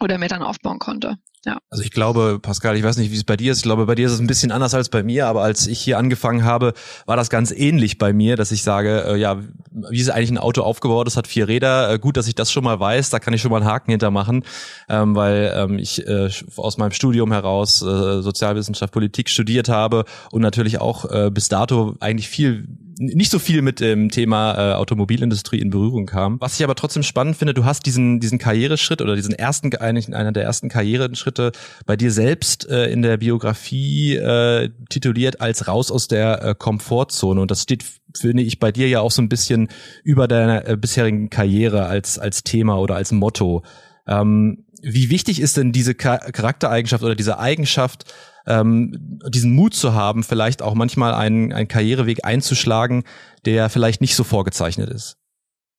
oder 0.00 0.18
mir 0.18 0.28
dann 0.28 0.42
aufbauen 0.42 0.78
konnte. 0.78 1.16
Ja. 1.46 1.58
Also 1.70 1.82
ich 1.82 1.90
glaube, 1.90 2.38
Pascal, 2.40 2.76
ich 2.76 2.82
weiß 2.82 2.98
nicht, 2.98 3.10
wie 3.10 3.16
es 3.16 3.24
bei 3.24 3.36
dir 3.36 3.52
ist. 3.52 3.58
Ich 3.58 3.62
glaube, 3.62 3.86
bei 3.86 3.94
dir 3.94 4.06
ist 4.06 4.12
es 4.12 4.20
ein 4.20 4.26
bisschen 4.26 4.52
anders 4.52 4.74
als 4.74 4.90
bei 4.90 5.02
mir, 5.02 5.26
aber 5.26 5.42
als 5.42 5.66
ich 5.66 5.80
hier 5.80 5.96
angefangen 5.96 6.44
habe, 6.44 6.74
war 7.06 7.16
das 7.16 7.30
ganz 7.30 7.50
ähnlich 7.50 7.96
bei 7.96 8.12
mir, 8.12 8.36
dass 8.36 8.52
ich 8.52 8.62
sage, 8.62 9.04
äh, 9.06 9.16
ja, 9.16 9.38
wie 9.70 10.00
ist 10.00 10.10
eigentlich 10.10 10.32
ein 10.32 10.38
Auto 10.38 10.62
aufgebaut? 10.62 11.08
Es 11.08 11.16
hat 11.16 11.26
vier 11.26 11.48
Räder. 11.48 11.94
Äh, 11.94 11.98
gut, 11.98 12.18
dass 12.18 12.28
ich 12.28 12.34
das 12.34 12.52
schon 12.52 12.64
mal 12.64 12.78
weiß, 12.78 13.08
da 13.08 13.20
kann 13.20 13.32
ich 13.32 13.40
schon 13.40 13.50
mal 13.50 13.62
einen 13.62 13.70
Haken 13.70 13.90
hintermachen, 13.90 14.44
ähm, 14.90 15.16
weil 15.16 15.52
ähm, 15.56 15.78
ich 15.78 16.06
äh, 16.06 16.28
aus 16.56 16.76
meinem 16.76 16.92
Studium 16.92 17.32
heraus 17.32 17.80
äh, 17.80 18.20
Sozialwissenschaft, 18.20 18.92
Politik 18.92 19.30
studiert 19.30 19.70
habe 19.70 20.04
und 20.30 20.42
natürlich 20.42 20.78
auch 20.78 21.10
äh, 21.10 21.30
bis 21.30 21.48
dato 21.48 21.94
eigentlich 22.00 22.28
viel 22.28 22.68
nicht 23.00 23.30
so 23.30 23.38
viel 23.38 23.62
mit 23.62 23.80
dem 23.80 24.10
Thema 24.10 24.72
äh, 24.72 24.74
Automobilindustrie 24.74 25.58
in 25.58 25.70
Berührung 25.70 26.04
kam. 26.04 26.38
Was 26.38 26.58
ich 26.58 26.64
aber 26.64 26.74
trotzdem 26.74 27.02
spannend 27.02 27.36
finde, 27.36 27.54
du 27.54 27.64
hast 27.64 27.86
diesen 27.86 28.20
diesen 28.20 28.38
Karriereschritt 28.38 29.00
oder 29.00 29.16
diesen 29.16 29.32
ersten 29.32 29.74
eigentlich 29.74 30.14
einer 30.14 30.32
der 30.32 30.44
ersten 30.44 30.68
Karriereschritte 30.68 31.52
bei 31.86 31.96
dir 31.96 32.12
selbst 32.12 32.68
äh, 32.68 32.90
in 32.90 33.00
der 33.00 33.16
Biografie 33.16 34.16
äh, 34.16 34.68
tituliert 34.90 35.40
als 35.40 35.66
raus 35.66 35.90
aus 35.90 36.08
der 36.08 36.44
äh, 36.44 36.54
Komfortzone 36.54 37.40
und 37.40 37.50
das 37.50 37.62
steht 37.62 37.84
finde 38.14 38.42
ich 38.42 38.58
bei 38.58 38.70
dir 38.70 38.88
ja 38.88 39.00
auch 39.00 39.12
so 39.12 39.22
ein 39.22 39.30
bisschen 39.30 39.68
über 40.04 40.28
deiner 40.28 40.68
äh, 40.68 40.76
bisherigen 40.76 41.30
Karriere 41.30 41.86
als 41.86 42.18
als 42.18 42.44
Thema 42.44 42.78
oder 42.78 42.96
als 42.96 43.12
Motto. 43.12 43.62
Ähm, 44.06 44.66
wie 44.82 45.10
wichtig 45.10 45.40
ist 45.40 45.56
denn 45.56 45.72
diese 45.72 45.94
Charaktereigenschaft 45.94 47.04
oder 47.04 47.14
diese 47.14 47.38
Eigenschaft 47.38 48.12
ähm, 48.46 49.20
diesen 49.28 49.54
Mut 49.54 49.74
zu 49.74 49.94
haben, 49.94 50.22
vielleicht 50.24 50.62
auch 50.62 50.74
manchmal 50.74 51.14
einen, 51.14 51.52
einen 51.52 51.68
Karriereweg 51.68 52.24
einzuschlagen, 52.24 53.04
der 53.44 53.70
vielleicht 53.70 54.00
nicht 54.00 54.16
so 54.16 54.24
vorgezeichnet 54.24 54.90
ist? 54.90 55.16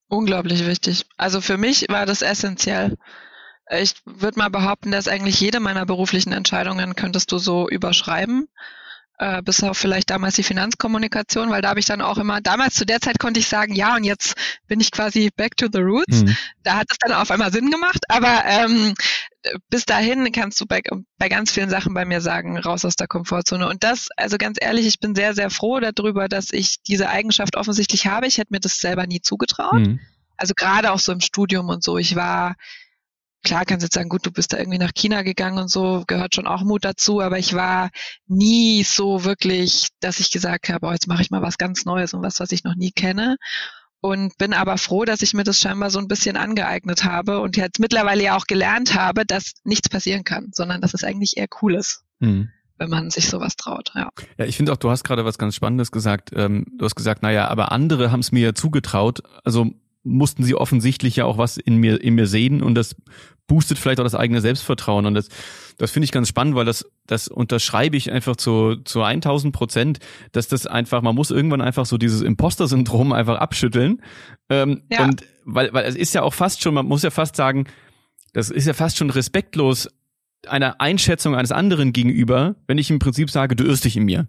Unglaublich 0.08 0.66
wichtig. 0.66 1.06
Also 1.18 1.42
für 1.42 1.58
mich 1.58 1.86
war 1.90 2.06
das 2.06 2.22
essentiell. 2.22 2.98
Ich 3.70 3.96
würde 4.06 4.40
mal 4.40 4.50
behaupten, 4.50 4.92
dass 4.92 5.08
eigentlich 5.08 5.40
jede 5.40 5.60
meiner 5.60 5.86
beruflichen 5.86 6.34
Entscheidungen 6.34 6.96
könntest 6.96 7.32
du 7.32 7.38
so 7.38 7.70
überschreiben 7.70 8.48
äh, 9.22 9.42
bis 9.44 9.64
auf 9.64 9.78
vielleicht 9.78 10.10
damals 10.10 10.36
die 10.36 10.44
Finanzkommunikation, 10.44 11.52
weil 11.52 11.62
da 11.62 11.70
habe 11.70 11.80
ich 11.80 11.86
dann 11.86 12.02
auch 12.02 12.18
immer, 12.18 12.42
damals 12.42 12.74
zu 12.74 12.86
der 12.86 13.00
Zeit 13.00 13.20
konnte 13.20 13.40
ich 13.40 13.48
sagen, 13.48 13.76
ja, 13.76 13.96
und 13.96 14.04
jetzt 14.04 14.34
bin 14.68 14.80
ich 14.80 14.92
quasi 14.92 15.30
back 15.36 15.56
to 15.56 15.68
the 15.72 15.80
roots. 15.80 16.24
Mhm. 16.24 16.36
Da 16.64 16.78
hat 16.78 16.88
es 16.90 16.98
dann 16.98 17.14
auf 17.14 17.30
einmal 17.30 17.52
Sinn 17.52 17.70
gemacht, 17.70 18.04
aber 18.10 18.44
ähm, 18.46 18.96
bis 19.70 19.86
dahin 19.86 20.32
kannst 20.32 20.60
du 20.62 20.66
bei, 20.66 20.82
bei 21.18 21.30
ganz 21.30 21.52
vielen 21.52 21.70
Sachen 21.70 21.94
bei 21.94 22.06
mir 22.06 22.22
sagen, 22.22 22.58
raus 22.58 22.86
aus 22.86 22.96
der 22.96 23.08
Komfortzone. 23.08 23.68
Und 23.68 23.84
das, 23.84 24.10
also 24.18 24.38
ganz 24.38 24.58
ehrlich, 24.62 24.86
ich 24.86 25.00
bin 25.00 25.16
sehr, 25.16 25.34
sehr 25.34 25.50
froh 25.50 25.80
darüber, 25.80 26.28
dass 26.28 26.52
ich 26.52 26.82
diese 26.84 27.10
Eigenschaft 27.10 27.56
offensichtlich 27.58 28.08
habe. 28.08 28.28
Ich 28.28 28.38
hätte 28.38 28.54
mir 28.54 28.60
das 28.60 28.80
selber 28.80 29.08
nie 29.08 29.22
zugetraut. 29.22 29.80
Mhm. 29.80 30.00
Also 30.38 30.54
gerade 30.56 30.92
auch 30.92 31.00
so 31.00 31.12
im 31.12 31.22
Studium 31.22 31.70
und 31.70 31.84
so. 31.84 31.98
Ich 31.98 32.16
war 32.16 32.56
klar 33.44 33.66
kannst 33.66 33.84
du 33.84 33.86
jetzt 33.86 33.96
sagen, 33.96 34.10
gut, 34.10 34.26
du 34.26 34.32
bist 34.32 34.54
da 34.54 34.58
irgendwie 34.58 34.78
nach 34.78 34.94
China 34.94 35.24
gegangen 35.24 35.58
und 35.58 35.70
so, 35.70 36.04
gehört 36.08 36.36
schon 36.36 36.48
auch 36.48 36.62
Mut 36.62 36.86
dazu, 36.86 37.22
aber 37.22 37.40
ich 37.40 37.54
war 37.54 37.90
nie 38.28 38.84
so 38.84 39.24
wirklich, 39.24 39.90
dass 40.00 40.20
ich 40.20 40.32
gesagt 40.32 40.70
habe, 40.70 40.88
oh, 40.88 40.92
jetzt 40.92 41.08
mache 41.08 41.22
ich 41.22 41.32
mal 41.32 41.42
was 41.42 41.58
ganz 41.58 41.86
Neues 41.86 42.14
und 42.14 42.22
was, 42.22 42.40
was 42.40 42.52
ich 42.52 42.64
noch 42.64 42.76
nie 42.76 42.92
kenne. 42.92 43.38
Und 44.02 44.36
bin 44.40 44.54
aber 44.54 44.78
froh, 44.80 45.06
dass 45.06 45.22
ich 45.22 45.36
mir 45.36 45.44
das 45.44 45.60
scheinbar 45.60 45.92
so 45.92 46.00
ein 46.00 46.08
bisschen 46.08 46.36
angeeignet 46.36 47.04
habe 47.04 47.40
und 47.40 47.56
jetzt 47.56 47.80
mittlerweile 47.80 48.24
ja 48.24 48.36
auch 48.36 48.46
gelernt 48.48 48.96
habe, 48.96 49.26
dass 49.26 49.54
nichts 49.64 49.90
passieren 49.90 50.24
kann, 50.24 50.50
sondern 50.54 50.82
dass 50.82 50.96
es 50.96 51.04
eigentlich 51.04 51.38
eher 51.38 51.48
cool 51.62 51.76
ist. 51.76 52.04
Mhm 52.20 52.50
wenn 52.82 52.90
man 52.90 53.12
sich 53.12 53.30
sowas 53.30 53.56
traut. 53.56 53.92
Ja, 53.94 54.10
ja 54.40 54.46
ich 54.46 54.58
finde 54.58 54.74
auch, 54.74 54.78
du 54.78 54.90
hast 54.90 55.04
gerade 55.04 55.24
was 55.24 55.38
ganz 55.38 55.54
Spannendes 55.54 55.92
gesagt. 55.92 56.32
Ähm, 56.36 56.66
du 56.80 56.86
hast 56.86 56.96
gesagt, 56.96 57.22
naja, 57.22 57.48
aber 57.48 57.72
andere 57.72 58.12
haben 58.12 58.22
es 58.22 58.32
mir 58.32 58.42
ja 58.42 58.54
zugetraut. 58.56 59.22
Also 59.44 59.68
mussten 60.04 60.44
sie 60.44 60.56
offensichtlich 60.56 61.16
ja 61.16 61.26
auch 61.26 61.38
was 61.38 61.58
in 61.58 61.78
mir, 61.78 62.02
in 62.02 62.16
mir 62.16 62.28
sehen 62.28 62.64
und 62.64 62.76
das 62.76 62.96
boostet 63.48 63.78
vielleicht 63.78 64.00
auch 64.00 64.06
das 64.06 64.16
eigene 64.16 64.42
Selbstvertrauen 64.42 65.06
und 65.06 65.14
das, 65.14 65.30
das 65.78 65.92
finde 65.92 66.06
ich 66.06 66.12
ganz 66.12 66.28
spannend, 66.28 66.56
weil 66.56 66.66
das, 66.66 66.86
das 67.06 67.28
unterschreibe 67.28 67.98
ich 67.98 68.12
einfach 68.12 68.36
zu, 68.36 68.78
zu 68.78 69.04
1000 69.04 69.54
Prozent, 69.54 70.00
dass 70.32 70.48
das 70.48 70.68
einfach, 70.68 71.02
man 71.02 71.16
muss 71.16 71.32
irgendwann 71.32 71.62
einfach 71.62 71.86
so 71.86 71.98
dieses 71.98 72.22
Imposter-Syndrom 72.22 73.12
einfach 73.12 73.40
abschütteln 73.40 74.02
ähm, 74.50 74.84
ja. 74.90 75.04
und 75.04 75.24
weil, 75.44 75.74
weil 75.74 75.86
es 75.86 75.96
ist 75.96 76.14
ja 76.14 76.24
auch 76.24 76.34
fast 76.34 76.62
schon, 76.62 76.74
man 76.74 76.86
muss 76.86 77.04
ja 77.04 77.10
fast 77.10 77.36
sagen, 77.36 77.66
das 78.34 78.50
ist 78.50 78.68
ja 78.68 78.74
fast 78.74 78.98
schon 78.98 79.10
respektlos 79.10 79.90
einer 80.48 80.82
Einschätzung 80.82 81.36
eines 81.36 81.52
anderen 81.52 81.94
gegenüber, 81.94 82.56
wenn 82.68 82.78
ich 82.78 82.90
im 82.90 83.00
Prinzip 83.00 83.30
sage, 83.30 83.56
du 83.56 83.64
irrst 83.64 83.86
dich 83.86 83.98
in 83.98 84.04
mir. 84.04 84.28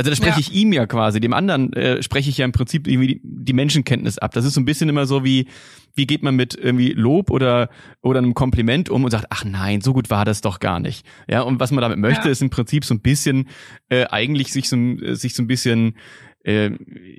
Also 0.00 0.08
da 0.08 0.16
spreche 0.16 0.40
ja. 0.40 0.46
ich 0.48 0.54
ihm 0.54 0.72
ja 0.72 0.86
quasi, 0.86 1.20
dem 1.20 1.34
anderen 1.34 1.74
äh, 1.74 2.02
spreche 2.02 2.30
ich 2.30 2.38
ja 2.38 2.46
im 2.46 2.52
Prinzip 2.52 2.88
irgendwie 2.88 3.20
die 3.22 3.52
Menschenkenntnis 3.52 4.16
ab. 4.16 4.32
Das 4.32 4.46
ist 4.46 4.54
so 4.54 4.60
ein 4.62 4.64
bisschen 4.64 4.88
immer 4.88 5.04
so 5.04 5.24
wie, 5.24 5.46
wie 5.94 6.06
geht 6.06 6.22
man 6.22 6.36
mit 6.36 6.54
irgendwie 6.54 6.94
Lob 6.94 7.30
oder 7.30 7.68
oder 8.00 8.20
einem 8.20 8.32
Kompliment 8.32 8.88
um 8.88 9.04
und 9.04 9.10
sagt, 9.10 9.26
ach 9.28 9.44
nein, 9.44 9.82
so 9.82 9.92
gut 9.92 10.08
war 10.08 10.24
das 10.24 10.40
doch 10.40 10.58
gar 10.58 10.80
nicht. 10.80 11.04
Ja, 11.28 11.42
und 11.42 11.60
was 11.60 11.70
man 11.70 11.82
damit 11.82 11.98
möchte, 11.98 12.28
ja. 12.28 12.30
ist 12.30 12.40
im 12.40 12.48
Prinzip 12.48 12.86
so 12.86 12.94
ein 12.94 13.00
bisschen 13.00 13.50
äh, 13.90 14.06
eigentlich 14.06 14.54
sich 14.54 14.70
so, 14.70 14.78
sich 15.12 15.34
so 15.34 15.42
ein 15.42 15.46
bisschen 15.46 15.98
äh, 16.42 16.70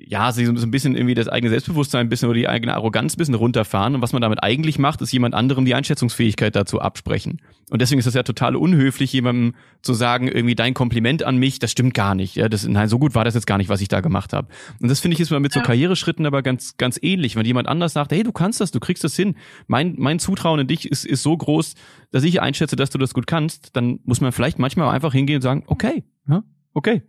ja, 0.06 0.32
sie 0.32 0.44
so 0.46 0.52
ein 0.52 0.70
bisschen 0.70 0.96
irgendwie 0.96 1.14
das 1.14 1.28
eigene 1.28 1.50
Selbstbewusstsein 1.50 2.06
ein 2.06 2.08
bisschen 2.08 2.28
oder 2.28 2.38
die 2.38 2.48
eigene 2.48 2.74
Arroganz 2.74 3.14
ein 3.14 3.18
bisschen 3.18 3.34
runterfahren. 3.34 3.94
Und 3.94 4.02
was 4.02 4.12
man 4.12 4.20
damit 4.20 4.42
eigentlich 4.42 4.78
macht, 4.78 5.00
ist 5.00 5.12
jemand 5.12 5.34
anderem 5.34 5.64
die 5.64 5.74
Einschätzungsfähigkeit 5.74 6.56
dazu 6.56 6.80
absprechen. 6.80 7.40
Und 7.70 7.80
deswegen 7.80 8.00
ist 8.00 8.06
das 8.06 8.14
ja 8.14 8.24
total 8.24 8.56
unhöflich, 8.56 9.12
jemandem 9.12 9.54
zu 9.80 9.94
sagen, 9.94 10.26
irgendwie 10.26 10.56
dein 10.56 10.74
Kompliment 10.74 11.22
an 11.22 11.36
mich, 11.36 11.60
das 11.60 11.70
stimmt 11.70 11.94
gar 11.94 12.16
nicht. 12.16 12.34
Ja, 12.34 12.48
das, 12.48 12.66
nein, 12.66 12.88
so 12.88 12.98
gut 12.98 13.14
war 13.14 13.24
das 13.24 13.34
jetzt 13.34 13.46
gar 13.46 13.58
nicht, 13.58 13.68
was 13.68 13.80
ich 13.80 13.88
da 13.88 14.00
gemacht 14.00 14.32
habe. 14.32 14.48
Und 14.80 14.90
das 14.90 14.98
finde 14.98 15.14
ich 15.14 15.20
ist 15.20 15.30
mal 15.30 15.40
mit 15.40 15.52
so 15.52 15.60
Karriereschritten 15.60 16.26
aber 16.26 16.42
ganz, 16.42 16.76
ganz 16.76 16.98
ähnlich. 17.00 17.36
Wenn 17.36 17.46
jemand 17.46 17.68
anders 17.68 17.92
sagt, 17.92 18.10
hey, 18.10 18.24
du 18.24 18.32
kannst 18.32 18.60
das, 18.60 18.72
du 18.72 18.80
kriegst 18.80 19.04
das 19.04 19.14
hin. 19.14 19.36
Mein, 19.68 19.94
mein 19.98 20.18
Zutrauen 20.18 20.58
in 20.58 20.66
dich 20.66 20.90
ist, 20.90 21.04
ist 21.04 21.22
so 21.22 21.36
groß, 21.36 21.74
dass 22.10 22.24
ich 22.24 22.42
einschätze, 22.42 22.74
dass 22.74 22.90
du 22.90 22.98
das 22.98 23.14
gut 23.14 23.28
kannst, 23.28 23.76
dann 23.76 24.00
muss 24.04 24.20
man 24.20 24.32
vielleicht 24.32 24.58
manchmal 24.58 24.88
einfach 24.88 25.12
hingehen 25.12 25.36
und 25.36 25.42
sagen, 25.42 25.62
okay, 25.66 26.02
ja, 26.28 26.42
okay, 26.74 27.02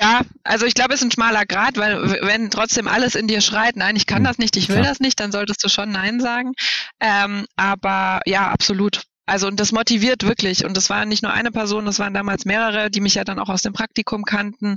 ja, 0.00 0.22
also 0.42 0.66
ich 0.66 0.74
glaube, 0.74 0.94
es 0.94 1.00
ist 1.00 1.06
ein 1.06 1.12
schmaler 1.12 1.46
Grad, 1.46 1.76
weil 1.76 2.20
wenn 2.22 2.50
trotzdem 2.50 2.88
alles 2.88 3.14
in 3.14 3.28
dir 3.28 3.40
schreit, 3.40 3.76
nein, 3.76 3.96
ich 3.96 4.06
kann 4.06 4.18
hm, 4.18 4.24
das 4.24 4.38
nicht, 4.38 4.56
ich 4.56 4.68
will 4.68 4.76
Klar. 4.76 4.88
das 4.88 5.00
nicht, 5.00 5.20
dann 5.20 5.32
solltest 5.32 5.64
du 5.64 5.68
schon 5.68 5.90
Nein 5.90 6.20
sagen. 6.20 6.52
Ähm, 7.00 7.46
aber 7.56 8.20
ja, 8.26 8.50
absolut. 8.50 9.02
Also 9.26 9.48
und 9.48 9.58
das 9.58 9.72
motiviert 9.72 10.22
wirklich. 10.22 10.64
Und 10.64 10.76
das 10.76 10.88
war 10.88 11.04
nicht 11.04 11.22
nur 11.22 11.32
eine 11.32 11.50
Person, 11.50 11.84
das 11.84 11.98
waren 11.98 12.14
damals 12.14 12.44
mehrere, 12.44 12.90
die 12.90 13.00
mich 13.00 13.14
ja 13.14 13.24
dann 13.24 13.38
auch 13.38 13.48
aus 13.48 13.62
dem 13.62 13.72
Praktikum 13.72 14.24
kannten 14.24 14.76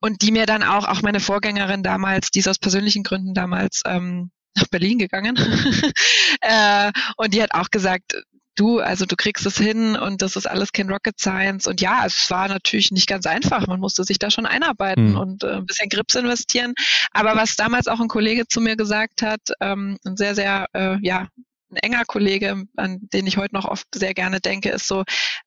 und 0.00 0.22
die 0.22 0.32
mir 0.32 0.46
dann 0.46 0.62
auch, 0.62 0.86
auch 0.86 1.02
meine 1.02 1.20
Vorgängerin 1.20 1.82
damals, 1.82 2.30
die 2.30 2.38
ist 2.38 2.48
aus 2.48 2.58
persönlichen 2.58 3.02
Gründen 3.02 3.34
damals 3.34 3.82
ähm, 3.86 4.30
nach 4.56 4.68
Berlin 4.68 4.98
gegangen. 4.98 5.36
äh, 6.40 6.92
und 7.16 7.34
die 7.34 7.42
hat 7.42 7.54
auch 7.54 7.70
gesagt, 7.70 8.14
du, 8.58 8.80
also 8.80 9.06
du 9.06 9.16
kriegst 9.16 9.46
es 9.46 9.56
hin 9.56 9.96
und 9.96 10.22
das 10.22 10.36
ist 10.36 10.46
alles 10.46 10.72
kein 10.72 10.90
Rocket 10.90 11.18
Science. 11.18 11.66
Und 11.66 11.80
ja, 11.80 12.04
es 12.04 12.30
war 12.30 12.48
natürlich 12.48 12.90
nicht 12.90 13.06
ganz 13.06 13.26
einfach. 13.26 13.66
Man 13.66 13.80
musste 13.80 14.04
sich 14.04 14.18
da 14.18 14.30
schon 14.30 14.46
einarbeiten 14.46 15.10
mhm. 15.10 15.18
und 15.18 15.44
äh, 15.44 15.56
ein 15.56 15.66
bisschen 15.66 15.88
Grips 15.88 16.14
investieren. 16.14 16.74
Aber 17.12 17.36
was 17.36 17.56
damals 17.56 17.86
auch 17.86 18.00
ein 18.00 18.08
Kollege 18.08 18.46
zu 18.46 18.60
mir 18.60 18.76
gesagt 18.76 19.22
hat, 19.22 19.40
ähm, 19.60 19.98
ein 20.04 20.16
sehr, 20.16 20.34
sehr, 20.34 20.66
äh, 20.74 20.96
ja, 21.02 21.28
ein 21.70 21.76
enger 21.76 22.04
Kollege, 22.04 22.64
an 22.76 22.98
den 23.12 23.26
ich 23.26 23.36
heute 23.36 23.54
noch 23.54 23.66
oft 23.66 23.86
sehr 23.94 24.14
gerne 24.14 24.40
denke, 24.40 24.70
ist 24.70 24.88
so, 24.88 25.04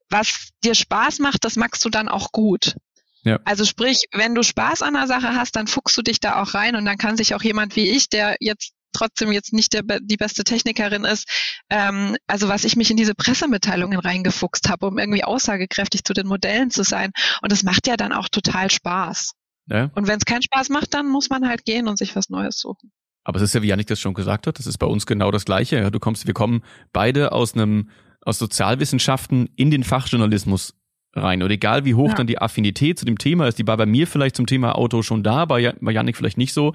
was 0.08 0.50
dir 0.64 0.74
Spaß 0.74 1.18
macht, 1.18 1.44
das 1.44 1.56
magst 1.56 1.84
du 1.84 1.90
dann 1.90 2.08
auch 2.08 2.32
gut. 2.32 2.76
Ja. 3.24 3.38
Also 3.44 3.64
sprich, 3.64 4.04
wenn 4.12 4.34
du 4.34 4.42
Spaß 4.42 4.82
an 4.82 4.94
der 4.94 5.06
Sache 5.06 5.34
hast, 5.34 5.56
dann 5.56 5.66
fuchst 5.66 5.96
du 5.96 6.02
dich 6.02 6.20
da 6.20 6.42
auch 6.42 6.54
rein 6.54 6.76
und 6.76 6.84
dann 6.84 6.98
kann 6.98 7.16
sich 7.16 7.34
auch 7.34 7.42
jemand 7.42 7.76
wie 7.76 7.88
ich, 7.88 8.08
der 8.08 8.36
jetzt 8.40 8.72
trotzdem 8.92 9.32
jetzt 9.32 9.52
nicht 9.52 9.72
der, 9.72 9.82
die 10.00 10.16
beste 10.16 10.44
Technikerin 10.44 11.04
ist. 11.04 11.28
Ähm, 11.70 12.16
also 12.26 12.48
was 12.48 12.64
ich 12.64 12.76
mich 12.76 12.90
in 12.90 12.96
diese 12.96 13.14
Pressemitteilungen 13.14 13.98
reingefuchst 13.98 14.68
habe, 14.68 14.86
um 14.86 14.98
irgendwie 14.98 15.24
aussagekräftig 15.24 16.04
zu 16.04 16.12
den 16.12 16.26
Modellen 16.26 16.70
zu 16.70 16.82
sein. 16.82 17.12
Und 17.42 17.52
das 17.52 17.62
macht 17.62 17.86
ja 17.86 17.96
dann 17.96 18.12
auch 18.12 18.28
total 18.28 18.70
Spaß. 18.70 19.32
Ja. 19.66 19.90
Und 19.94 20.08
wenn 20.08 20.18
es 20.18 20.24
keinen 20.24 20.42
Spaß 20.42 20.68
macht, 20.70 20.94
dann 20.94 21.08
muss 21.08 21.30
man 21.30 21.48
halt 21.48 21.64
gehen 21.64 21.88
und 21.88 21.98
sich 21.98 22.16
was 22.16 22.28
Neues 22.28 22.58
suchen. 22.58 22.90
Aber 23.24 23.36
es 23.36 23.42
ist 23.42 23.54
ja, 23.54 23.62
wie 23.62 23.68
Janik 23.68 23.86
das 23.86 24.00
schon 24.00 24.14
gesagt 24.14 24.46
hat, 24.46 24.58
das 24.58 24.66
ist 24.66 24.78
bei 24.78 24.86
uns 24.86 25.06
genau 25.06 25.30
das 25.30 25.44
Gleiche. 25.44 25.76
Ja, 25.76 25.90
du 25.90 26.00
kommst, 26.00 26.26
wir 26.26 26.34
kommen 26.34 26.62
beide 26.92 27.32
aus 27.32 27.54
einem, 27.54 27.88
aus 28.20 28.38
Sozialwissenschaften 28.38 29.48
in 29.56 29.70
den 29.70 29.84
Fachjournalismus 29.84 30.74
rein. 31.14 31.42
Und 31.42 31.50
egal 31.50 31.84
wie 31.84 31.94
hoch 31.94 32.10
ja. 32.10 32.14
dann 32.14 32.26
die 32.26 32.40
Affinität 32.40 32.98
zu 32.98 33.04
dem 33.04 33.18
Thema 33.18 33.46
ist, 33.46 33.58
die 33.58 33.66
war 33.66 33.76
bei 33.76 33.86
mir 33.86 34.06
vielleicht 34.06 34.36
zum 34.36 34.46
Thema 34.46 34.76
Auto 34.76 35.02
schon 35.02 35.22
da, 35.22 35.44
bei, 35.44 35.74
bei 35.80 35.92
Janik 35.92 36.16
vielleicht 36.16 36.38
nicht 36.38 36.52
so. 36.52 36.74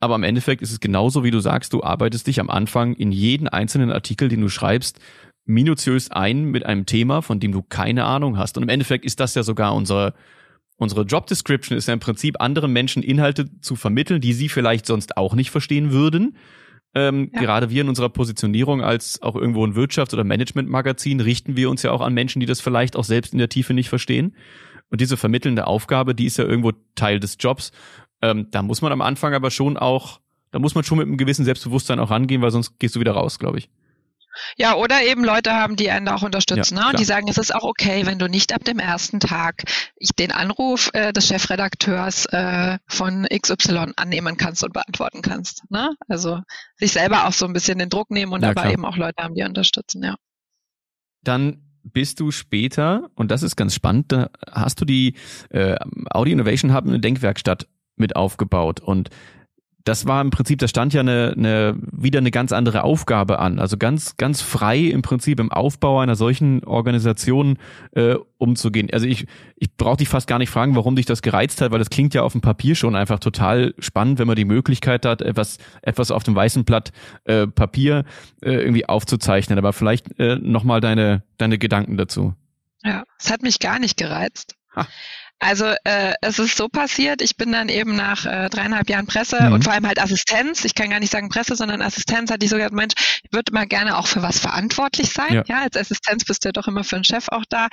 Aber 0.00 0.14
im 0.14 0.22
Endeffekt 0.22 0.62
ist 0.62 0.70
es 0.70 0.80
genauso, 0.80 1.24
wie 1.24 1.30
du 1.30 1.40
sagst, 1.40 1.72
du 1.72 1.82
arbeitest 1.82 2.26
dich 2.26 2.40
am 2.40 2.50
Anfang 2.50 2.94
in 2.94 3.10
jeden 3.10 3.48
einzelnen 3.48 3.90
Artikel, 3.90 4.28
den 4.28 4.40
du 4.40 4.48
schreibst, 4.48 5.00
minutiös 5.44 6.10
ein 6.10 6.44
mit 6.44 6.64
einem 6.66 6.86
Thema, 6.86 7.22
von 7.22 7.40
dem 7.40 7.52
du 7.52 7.62
keine 7.62 8.04
Ahnung 8.04 8.38
hast. 8.38 8.56
Und 8.56 8.62
im 8.62 8.68
Endeffekt 8.68 9.04
ist 9.04 9.18
das 9.18 9.34
ja 9.34 9.42
sogar 9.42 9.74
unsere, 9.74 10.14
unsere 10.76 11.02
Job 11.02 11.26
Description 11.26 11.76
ist 11.76 11.88
ja 11.88 11.94
im 11.94 12.00
Prinzip 12.00 12.40
anderen 12.40 12.72
Menschen 12.72 13.02
Inhalte 13.02 13.46
zu 13.60 13.74
vermitteln, 13.74 14.20
die 14.20 14.34
sie 14.34 14.48
vielleicht 14.48 14.86
sonst 14.86 15.16
auch 15.16 15.34
nicht 15.34 15.50
verstehen 15.50 15.90
würden. 15.90 16.36
Ähm, 16.94 17.30
ja. 17.34 17.40
Gerade 17.40 17.70
wir 17.70 17.80
in 17.80 17.88
unserer 17.88 18.08
Positionierung 18.08 18.82
als 18.82 19.20
auch 19.22 19.36
irgendwo 19.36 19.66
ein 19.66 19.74
Wirtschafts- 19.74 20.14
oder 20.14 20.24
Managementmagazin 20.24 21.20
richten 21.20 21.56
wir 21.56 21.70
uns 21.70 21.82
ja 21.82 21.92
auch 21.92 22.00
an 22.00 22.14
Menschen, 22.14 22.40
die 22.40 22.46
das 22.46 22.60
vielleicht 22.60 22.94
auch 22.96 23.04
selbst 23.04 23.32
in 23.32 23.38
der 23.38 23.48
Tiefe 23.48 23.74
nicht 23.74 23.88
verstehen. 23.88 24.36
Und 24.90 25.00
diese 25.00 25.16
vermittelnde 25.16 25.66
Aufgabe, 25.66 26.14
die 26.14 26.24
ist 26.24 26.38
ja 26.38 26.44
irgendwo 26.44 26.72
Teil 26.94 27.20
des 27.20 27.36
Jobs. 27.38 27.72
Ähm, 28.22 28.48
da 28.50 28.62
muss 28.62 28.82
man 28.82 28.92
am 28.92 29.00
Anfang 29.00 29.34
aber 29.34 29.50
schon 29.50 29.76
auch, 29.76 30.20
da 30.50 30.58
muss 30.58 30.74
man 30.74 30.84
schon 30.84 30.98
mit 30.98 31.06
einem 31.06 31.16
gewissen 31.16 31.44
Selbstbewusstsein 31.44 32.00
auch 32.00 32.10
rangehen, 32.10 32.42
weil 32.42 32.50
sonst 32.50 32.78
gehst 32.78 32.96
du 32.96 33.00
wieder 33.00 33.12
raus, 33.12 33.38
glaube 33.38 33.58
ich. 33.58 33.68
Ja, 34.56 34.74
oder 34.74 35.02
eben 35.02 35.24
Leute 35.24 35.52
haben, 35.52 35.76
die 35.76 35.90
einen 35.90 36.06
da 36.06 36.14
auch 36.14 36.22
unterstützen. 36.22 36.76
Ja, 36.76 36.84
ne? 36.84 36.90
Und 36.90 37.00
die 37.00 37.04
sagen, 37.04 37.28
es 37.28 37.38
ist 37.38 37.54
auch 37.54 37.64
okay, 37.64 38.06
wenn 38.06 38.18
du 38.18 38.28
nicht 38.28 38.54
ab 38.54 38.64
dem 38.64 38.78
ersten 38.78 39.20
Tag 39.20 39.64
den 40.18 40.32
Anruf 40.32 40.90
äh, 40.92 41.12
des 41.12 41.28
Chefredakteurs 41.28 42.26
äh, 42.26 42.78
von 42.86 43.26
XY 43.26 43.92
annehmen 43.96 44.36
kannst 44.36 44.62
und 44.64 44.72
beantworten 44.72 45.22
kannst. 45.22 45.68
Ne? 45.70 45.94
Also 46.08 46.40
sich 46.76 46.92
selber 46.92 47.26
auch 47.26 47.32
so 47.32 47.46
ein 47.46 47.52
bisschen 47.52 47.78
den 47.78 47.88
Druck 47.88 48.10
nehmen 48.10 48.32
und 48.32 48.42
ja, 48.42 48.50
aber 48.50 48.62
klar. 48.62 48.72
eben 48.72 48.84
auch 48.84 48.96
Leute 48.96 49.22
haben, 49.22 49.34
die 49.34 49.42
unterstützen, 49.42 50.02
ja. 50.02 50.16
Dann 51.22 51.64
bist 51.82 52.20
du 52.20 52.30
später, 52.30 53.10
und 53.14 53.30
das 53.30 53.42
ist 53.42 53.56
ganz 53.56 53.74
spannend, 53.74 54.12
da 54.12 54.30
hast 54.50 54.80
du 54.80 54.84
die 54.84 55.14
äh, 55.50 55.76
Audi 56.10 56.32
Innovation 56.32 56.74
Hub 56.74 56.86
eine 56.86 57.00
Denkwerkstatt 57.00 57.66
mit 57.98 58.16
aufgebaut. 58.16 58.80
Und 58.80 59.10
das 59.88 60.06
war 60.06 60.20
im 60.20 60.30
Prinzip, 60.30 60.58
da 60.58 60.68
stand 60.68 60.92
ja 60.92 61.00
eine, 61.00 61.34
eine, 61.36 61.78
wieder 61.80 62.18
eine 62.18 62.30
ganz 62.30 62.52
andere 62.52 62.84
Aufgabe 62.84 63.38
an. 63.38 63.58
Also 63.58 63.78
ganz, 63.78 64.18
ganz 64.18 64.42
frei 64.42 64.80
im 64.80 65.00
Prinzip 65.00 65.40
im 65.40 65.50
Aufbau 65.50 66.00
einer 66.00 66.14
solchen 66.14 66.62
Organisation 66.64 67.58
äh, 67.92 68.16
umzugehen. 68.36 68.90
Also 68.92 69.06
ich, 69.06 69.26
ich 69.56 69.74
brauche 69.76 69.96
dich 69.96 70.08
fast 70.10 70.26
gar 70.26 70.38
nicht 70.38 70.50
fragen, 70.50 70.76
warum 70.76 70.94
dich 70.94 71.06
das 71.06 71.22
gereizt 71.22 71.62
hat, 71.62 71.70
weil 71.70 71.78
das 71.78 71.88
klingt 71.88 72.12
ja 72.12 72.22
auf 72.22 72.32
dem 72.32 72.42
Papier 72.42 72.74
schon 72.74 72.96
einfach 72.96 73.18
total 73.18 73.74
spannend, 73.78 74.18
wenn 74.18 74.26
man 74.26 74.36
die 74.36 74.44
Möglichkeit 74.44 75.06
hat, 75.06 75.22
etwas, 75.22 75.56
etwas 75.80 76.10
auf 76.10 76.22
dem 76.22 76.34
weißen 76.34 76.64
Blatt 76.64 76.92
äh, 77.24 77.46
Papier 77.46 78.04
äh, 78.42 78.52
irgendwie 78.52 78.86
aufzuzeichnen. 78.86 79.58
Aber 79.58 79.72
vielleicht 79.72 80.18
äh, 80.18 80.36
nochmal 80.36 80.82
deine, 80.82 81.22
deine 81.38 81.56
Gedanken 81.56 81.96
dazu. 81.96 82.34
Ja, 82.84 83.04
es 83.18 83.30
hat 83.30 83.42
mich 83.42 83.58
gar 83.58 83.78
nicht 83.78 83.96
gereizt. 83.96 84.54
Ha. 84.76 84.86
Also 85.40 85.66
äh, 85.84 86.14
es 86.20 86.38
ist 86.40 86.56
so 86.56 86.68
passiert, 86.68 87.22
ich 87.22 87.36
bin 87.36 87.52
dann 87.52 87.68
eben 87.68 87.94
nach 87.94 88.26
äh, 88.26 88.48
dreieinhalb 88.48 88.90
Jahren 88.90 89.06
Presse 89.06 89.40
mhm. 89.40 89.52
und 89.52 89.64
vor 89.64 89.72
allem 89.72 89.86
halt 89.86 90.02
Assistenz, 90.02 90.64
ich 90.64 90.74
kann 90.74 90.90
gar 90.90 90.98
nicht 90.98 91.12
sagen 91.12 91.28
Presse, 91.28 91.54
sondern 91.54 91.80
Assistenz, 91.80 92.30
hatte 92.30 92.44
ich 92.44 92.50
so 92.50 92.56
gesagt, 92.56 92.74
Mensch, 92.74 92.94
ich 93.22 93.32
würde 93.32 93.52
mal 93.52 93.66
gerne 93.66 93.98
auch 93.98 94.08
für 94.08 94.20
was 94.20 94.40
verantwortlich 94.40 95.12
sein. 95.12 95.34
Ja. 95.34 95.44
ja, 95.46 95.62
als 95.62 95.76
Assistenz 95.76 96.24
bist 96.24 96.44
du 96.44 96.48
ja 96.48 96.52
doch 96.52 96.66
immer 96.66 96.82
für 96.82 96.96
einen 96.96 97.04
Chef 97.04 97.28
auch 97.28 97.44
da. 97.48 97.68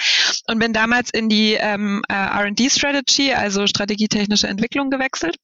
Und 0.47 0.60
bin 0.60 0.73
damals 0.73 1.10
in 1.10 1.28
die 1.28 1.54
ähm, 1.54 2.04
äh, 2.08 2.13
RD-Strategy, 2.13 3.34
also 3.34 3.65
strategietechnische 3.65 4.47
Entwicklung 4.47 4.91
gewechselt 4.91 5.38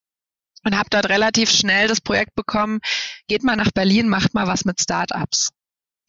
und 0.63 0.77
habe 0.77 0.89
dort 0.91 1.09
relativ 1.09 1.49
schnell 1.49 1.87
das 1.87 2.01
Projekt 2.01 2.35
bekommen, 2.35 2.79
geht 3.27 3.43
mal 3.43 3.55
nach 3.55 3.71
Berlin, 3.71 4.09
macht 4.09 4.33
mal 4.33 4.47
was 4.47 4.65
mit 4.65 4.79
Startups. 4.79 5.49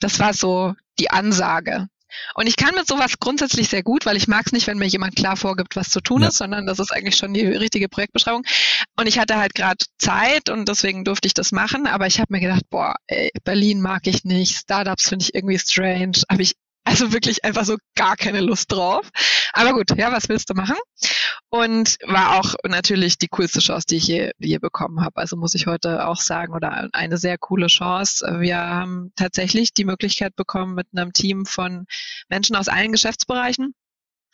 Das 0.00 0.18
war 0.18 0.34
so 0.34 0.74
die 0.98 1.10
Ansage. 1.10 1.88
Und 2.34 2.46
ich 2.46 2.56
kann 2.56 2.74
mit 2.74 2.86
sowas 2.86 3.18
grundsätzlich 3.18 3.68
sehr 3.68 3.82
gut, 3.82 4.06
weil 4.06 4.16
ich 4.16 4.28
mag 4.28 4.46
es 4.46 4.52
nicht, 4.52 4.66
wenn 4.66 4.78
mir 4.78 4.86
jemand 4.86 5.16
klar 5.16 5.36
vorgibt, 5.36 5.76
was 5.76 5.90
zu 5.90 6.00
tun 6.00 6.22
ja. 6.22 6.28
ist, 6.28 6.38
sondern 6.38 6.66
das 6.66 6.78
ist 6.78 6.92
eigentlich 6.92 7.16
schon 7.16 7.34
die 7.34 7.46
richtige 7.46 7.88
Projektbeschreibung. 7.88 8.44
Und 8.96 9.06
ich 9.06 9.18
hatte 9.18 9.36
halt 9.36 9.54
gerade 9.54 9.84
Zeit 9.98 10.48
und 10.48 10.68
deswegen 10.68 11.04
durfte 11.04 11.26
ich 11.26 11.34
das 11.34 11.52
machen. 11.52 11.86
Aber 11.86 12.06
ich 12.06 12.20
habe 12.20 12.32
mir 12.32 12.40
gedacht, 12.40 12.68
boah, 12.70 12.94
ey, 13.06 13.30
Berlin 13.44 13.80
mag 13.80 14.06
ich 14.06 14.24
nicht, 14.24 14.56
Startups 14.56 15.08
finde 15.08 15.24
ich 15.24 15.34
irgendwie 15.34 15.58
strange. 15.58 16.22
Habe 16.30 16.42
ich 16.42 16.54
also 16.84 17.12
wirklich 17.12 17.44
einfach 17.44 17.64
so 17.64 17.76
gar 17.94 18.16
keine 18.16 18.40
Lust 18.40 18.72
drauf. 18.72 19.08
Aber 19.52 19.72
gut, 19.72 19.96
ja, 19.96 20.10
was 20.12 20.28
willst 20.28 20.50
du 20.50 20.54
machen? 20.54 20.76
Und 21.50 21.98
war 22.06 22.38
auch 22.38 22.54
natürlich 22.64 23.18
die 23.18 23.28
coolste 23.28 23.60
Chance, 23.60 23.86
die 23.88 23.96
ich 23.96 24.06
je, 24.06 24.32
je 24.38 24.58
bekommen 24.58 25.00
habe. 25.04 25.16
Also 25.16 25.36
muss 25.36 25.54
ich 25.54 25.66
heute 25.66 26.06
auch 26.06 26.20
sagen, 26.20 26.54
oder 26.54 26.88
eine 26.92 27.18
sehr 27.18 27.38
coole 27.38 27.68
Chance. 27.68 28.38
Wir 28.40 28.58
haben 28.58 29.12
tatsächlich 29.16 29.74
die 29.74 29.84
Möglichkeit 29.84 30.34
bekommen, 30.34 30.74
mit 30.74 30.88
einem 30.94 31.12
Team 31.12 31.46
von 31.46 31.86
Menschen 32.28 32.56
aus 32.56 32.68
allen 32.68 32.92
Geschäftsbereichen 32.92 33.74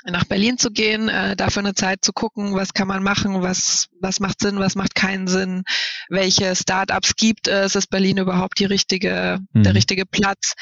nach 0.05 0.25
Berlin 0.25 0.59
zu 0.59 0.71
gehen, 0.71 1.09
äh, 1.09 1.35
dafür 1.35 1.61
eine 1.61 1.75
Zeit 1.75 2.05
zu 2.05 2.13
gucken, 2.13 2.55
was 2.55 2.73
kann 2.73 2.89
man 2.89 3.03
machen, 3.03 3.43
was, 3.43 3.89
was 4.01 4.21
macht 4.21 4.41
Sinn, 4.41 4.61
was 4.61 4.77
macht 4.77 4.95
keinen 4.95 5.27
Sinn, 5.27 5.65
welche 6.09 6.55
Startups 6.55 7.17
gibt 7.17 7.49
es, 7.49 7.75
ist 7.75 7.91
Berlin 7.91 8.19
überhaupt 8.19 8.61
die 8.61 8.65
richtige, 8.65 9.41
mhm. 9.53 9.63
der 9.65 9.75
richtige 9.75 10.07
Platz 10.07 10.55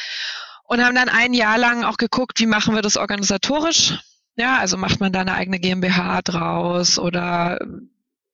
und 0.67 0.85
haben 0.85 0.95
dann 0.95 1.09
ein 1.09 1.33
Jahr 1.33 1.59
lang 1.59 1.85
auch 1.85 1.97
geguckt, 1.97 2.41
wie 2.41 2.47
machen 2.47 2.75
wir 2.75 2.83
das 2.83 2.97
organisatorisch. 2.97 3.99
Ja, 4.37 4.59
also 4.59 4.77
macht 4.77 5.01
man 5.01 5.13
da 5.13 5.21
eine 5.21 5.35
eigene 5.35 5.59
GmbH 5.59 6.21
draus 6.23 6.99
oder 6.99 7.59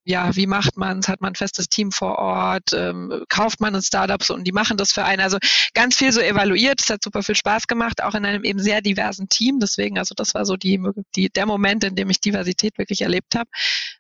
ja, 0.04 0.34
wie 0.34 0.48
macht 0.48 0.76
man 0.76 0.98
es? 0.98 1.08
Hat 1.08 1.20
man 1.20 1.32
ein 1.32 1.36
festes 1.36 1.68
Team 1.68 1.92
vor 1.92 2.18
Ort? 2.18 2.72
Ähm, 2.72 3.24
kauft 3.28 3.60
man 3.60 3.74
ein 3.74 3.82
Startups 3.82 4.30
und 4.30 4.44
die 4.44 4.52
machen 4.52 4.76
das 4.76 4.90
für 4.92 5.04
einen? 5.04 5.20
Also 5.22 5.38
ganz 5.74 5.96
viel 5.96 6.10
so 6.10 6.20
evaluiert. 6.20 6.80
Es 6.80 6.90
hat 6.90 7.04
super 7.04 7.22
viel 7.22 7.36
Spaß 7.36 7.68
gemacht, 7.68 8.02
auch 8.02 8.14
in 8.14 8.24
einem 8.26 8.42
eben 8.42 8.58
sehr 8.58 8.80
diversen 8.80 9.28
Team. 9.28 9.60
Deswegen, 9.60 9.98
also 9.98 10.14
das 10.16 10.34
war 10.34 10.44
so 10.44 10.56
die, 10.56 10.80
die 11.14 11.30
der 11.30 11.46
Moment, 11.46 11.84
in 11.84 11.94
dem 11.94 12.10
ich 12.10 12.20
Diversität 12.20 12.78
wirklich 12.78 13.02
erlebt 13.02 13.36
habe 13.36 13.48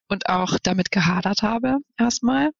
und 0.08 0.28
auch 0.28 0.58
damit 0.62 0.90
gehadert 0.90 1.42
habe 1.42 1.76
erstmal. 1.96 2.50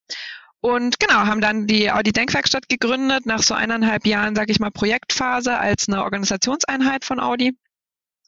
Und 0.64 1.00
genau, 1.00 1.26
haben 1.26 1.40
dann 1.40 1.66
die 1.66 1.90
Audi 1.90 2.12
Denkwerkstatt 2.12 2.68
gegründet, 2.68 3.26
nach 3.26 3.42
so 3.42 3.52
eineinhalb 3.54 4.06
Jahren, 4.06 4.36
sage 4.36 4.52
ich 4.52 4.60
mal, 4.60 4.70
Projektphase 4.70 5.58
als 5.58 5.88
eine 5.88 6.04
Organisationseinheit 6.04 7.04
von 7.04 7.18
Audi. 7.20 7.58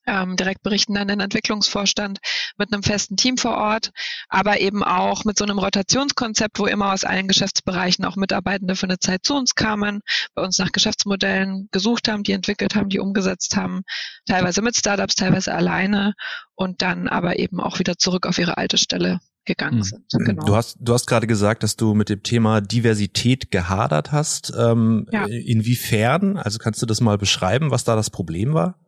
ähm, 0.07 0.37
direkt 0.37 0.63
berichten 0.63 0.97
an 0.99 1.09
den 1.09 1.21
Entwicklungsvorstand 1.21 2.19
mit 2.59 2.73
einem 2.73 2.83
festen 2.83 3.17
Team 3.17 3.39
vor 3.39 3.57
Ort, 3.57 3.93
aber 4.29 4.61
eben 4.61 4.83
auch 4.85 5.25
mit 5.25 5.39
so 5.39 5.45
einem 5.45 5.59
Rotationskonzept, 5.59 6.59
wo 6.59 6.67
immer 6.67 6.93
aus 6.93 7.05
allen 7.05 7.29
Geschäftsbereichen 7.29 8.05
auch 8.05 8.17
Mitarbeitende 8.17 8.77
für 8.77 8.87
eine 8.87 8.99
Zeit 8.99 9.25
zu 9.25 9.35
uns 9.35 9.55
kamen, 9.55 10.01
bei 10.35 10.43
uns 10.43 10.59
nach 10.59 10.73
Geschäftsmodellen 10.73 11.69
gesucht 11.73 12.09
haben, 12.09 12.25
die 12.25 12.33
entwickelt 12.33 12.75
haben, 12.75 12.91
die 12.91 13.01
umgesetzt 13.01 13.57
haben, 13.57 13.83
teilweise 14.27 14.63
mit 14.63 14.77
Startups, 14.77 15.15
teilweise 15.15 15.55
alleine 15.55 16.15
und 16.55 16.83
dann 16.83 17.09
aber 17.09 17.39
eben 17.39 17.61
auch 17.61 17.79
wieder 17.79 17.97
zurück 17.97 18.27
auf 18.27 18.39
ihre 18.39 18.59
alte 18.59 18.79
Stelle 18.79 19.21
gegangen 19.45 19.79
mhm. 19.79 19.83
sind. 19.83 20.05
Genau. 20.11 20.45
Du 20.45 20.57
hast, 20.57 20.77
du 20.81 20.93
hast 20.93 21.07
gerade 21.07 21.27
gesagt, 21.27 21.63
dass 21.63 21.77
du 21.77 21.95
mit 21.95 22.09
dem 22.09 22.23
Thema 22.23 22.61
Diversität 22.61 23.51
gehadert 23.51 24.13
hast. 24.13 24.53
Ähm, 24.57 25.07
ja. 25.13 25.27
Inwiefern? 25.27 26.37
Also 26.37 26.59
kannst 26.59 26.81
du 26.83 26.87
das 26.87 27.01
mal 27.01 27.19
beschreiben, 27.19 27.71
was 27.71 27.85
da 27.85 27.97
das 27.97 28.11
Problem 28.11 28.55
war? 28.55 28.79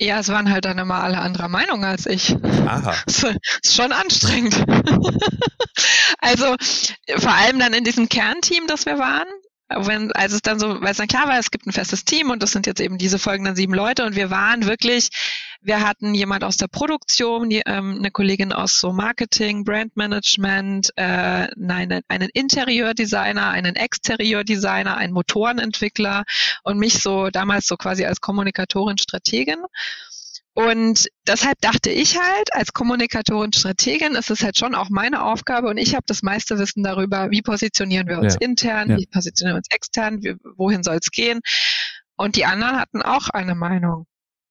Ja, 0.00 0.18
es 0.18 0.28
waren 0.28 0.50
halt 0.50 0.64
dann 0.64 0.78
immer 0.78 1.02
alle 1.02 1.18
anderer 1.18 1.48
Meinung 1.48 1.84
als 1.84 2.06
ich. 2.06 2.34
Aha. 2.66 2.94
Das 3.06 3.24
ist 3.62 3.76
schon 3.76 3.92
anstrengend. 3.92 4.54
also 6.18 6.56
vor 7.18 7.32
allem 7.32 7.58
dann 7.58 7.72
in 7.72 7.84
diesem 7.84 8.08
Kernteam, 8.08 8.66
das 8.66 8.86
wir 8.86 8.98
waren, 8.98 9.28
wenn, 9.68 10.12
als 10.12 10.32
es 10.32 10.42
dann 10.42 10.58
so, 10.58 10.80
weil 10.80 10.90
es 10.90 10.98
dann 10.98 11.08
klar 11.08 11.26
war, 11.26 11.38
es 11.38 11.50
gibt 11.50 11.66
ein 11.66 11.72
festes 11.72 12.04
Team 12.04 12.30
und 12.30 12.42
das 12.42 12.52
sind 12.52 12.66
jetzt 12.66 12.80
eben 12.80 12.98
diese 12.98 13.18
folgenden 13.18 13.56
sieben 13.56 13.74
Leute 13.74 14.04
und 14.04 14.14
wir 14.14 14.30
waren 14.30 14.66
wirklich, 14.66 15.08
wir 15.62 15.80
hatten 15.80 16.14
jemand 16.14 16.44
aus 16.44 16.56
der 16.58 16.68
Produktion, 16.68 17.48
die, 17.48 17.62
ähm, 17.64 17.96
eine 17.98 18.10
Kollegin 18.10 18.52
aus 18.52 18.78
so 18.78 18.92
Marketing, 18.92 19.64
Brandmanagement, 19.64 20.92
äh, 20.96 21.48
nein, 21.56 22.00
einen 22.08 22.28
Interieurdesigner, 22.32 23.48
einen 23.50 23.74
Exterieurdesigner, 23.74 24.96
einen 24.96 25.14
Motorenentwickler 25.14 26.24
und 26.62 26.78
mich 26.78 27.00
so 27.00 27.30
damals 27.30 27.66
so 27.66 27.76
quasi 27.76 28.04
als 28.04 28.20
Kommunikatorin, 28.20 28.98
Strategin. 28.98 29.58
Und 30.54 31.08
deshalb 31.26 31.60
dachte 31.60 31.90
ich 31.90 32.16
halt, 32.16 32.54
als 32.54 32.72
Kommunikatorin, 32.72 33.52
Strategin 33.52 34.14
ist 34.14 34.30
es 34.30 34.42
halt 34.42 34.56
schon 34.56 34.76
auch 34.76 34.88
meine 34.88 35.24
Aufgabe 35.24 35.68
und 35.68 35.78
ich 35.78 35.94
habe 35.94 36.04
das 36.06 36.22
meiste 36.22 36.58
Wissen 36.58 36.84
darüber, 36.84 37.30
wie 37.30 37.42
positionieren 37.42 38.06
wir 38.06 38.20
uns 38.20 38.34
ja. 38.34 38.40
intern, 38.40 38.90
ja. 38.90 38.96
wie 38.96 39.06
positionieren 39.06 39.56
wir 39.56 39.58
uns 39.58 39.70
extern, 39.70 40.22
wie, 40.22 40.36
wohin 40.56 40.84
soll 40.84 40.96
es 40.96 41.10
gehen. 41.10 41.40
Und 42.16 42.36
die 42.36 42.44
anderen 42.44 42.78
hatten 42.78 43.02
auch 43.02 43.30
eine 43.30 43.56
Meinung. 43.56 44.06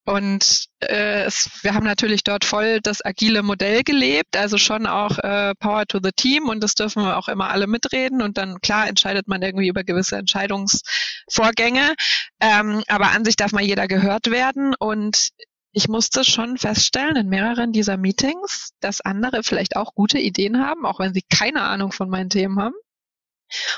Und 0.06 0.66
äh, 0.82 1.24
es, 1.24 1.50
wir 1.62 1.74
haben 1.74 1.86
natürlich 1.86 2.26
dort 2.26 2.44
voll 2.44 2.82
das 2.82 3.06
agile 3.06 3.42
Modell 3.42 3.84
gelebt, 3.84 4.36
also 4.36 4.58
schon 4.58 4.86
auch 4.86 5.18
äh, 5.20 5.54
Power 5.56 5.86
to 5.86 6.00
the 6.04 6.12
Team 6.14 6.50
und 6.50 6.62
das 6.62 6.76
dürfen 6.76 7.04
wir 7.04 7.18
auch 7.18 7.30
immer 7.30 7.52
alle 7.52 7.68
mitreden 7.68 8.22
und 8.22 8.38
dann 8.38 8.60
klar 8.60 8.90
entscheidet 8.90 9.30
man 9.30 9.42
irgendwie 9.42 9.70
über 9.70 9.86
gewisse 9.86 10.18
Entscheidungsvorgänge, 10.18 11.94
ähm, 12.42 12.84
aber 12.90 13.12
an 13.12 13.24
sich 13.24 13.38
darf 13.38 13.54
mal 13.54 13.64
jeder 13.64 13.88
gehört 13.88 14.30
werden 14.30 14.76
und 14.78 15.30
ich 15.74 15.88
musste 15.88 16.24
schon 16.24 16.58
feststellen 16.58 17.16
in 17.16 17.30
mehreren 17.30 17.72
dieser 17.72 17.98
Meetings, 17.98 18.74
dass 18.80 19.02
andere 19.02 19.44
vielleicht 19.44 19.76
auch 19.76 19.96
gute 19.96 20.20
Ideen 20.20 20.60
haben, 20.60 20.86
auch 20.86 21.00
wenn 21.00 21.14
sie 21.14 21.24
keine 21.24 21.64
Ahnung 21.64 21.92
von 21.92 22.10
meinen 22.10 22.30
Themen 22.30 22.60
haben. 22.60 22.76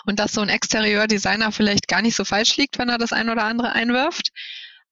Und 0.06 0.20
dass 0.20 0.34
so 0.34 0.42
ein 0.42 0.50
Exterieurdesigner 0.50 1.52
vielleicht 1.52 1.88
gar 1.88 2.02
nicht 2.02 2.16
so 2.16 2.26
falsch 2.26 2.58
liegt, 2.58 2.78
wenn 2.78 2.90
er 2.90 2.98
das 2.98 3.14
ein 3.14 3.30
oder 3.30 3.44
andere 3.46 3.72
einwirft. 3.72 4.30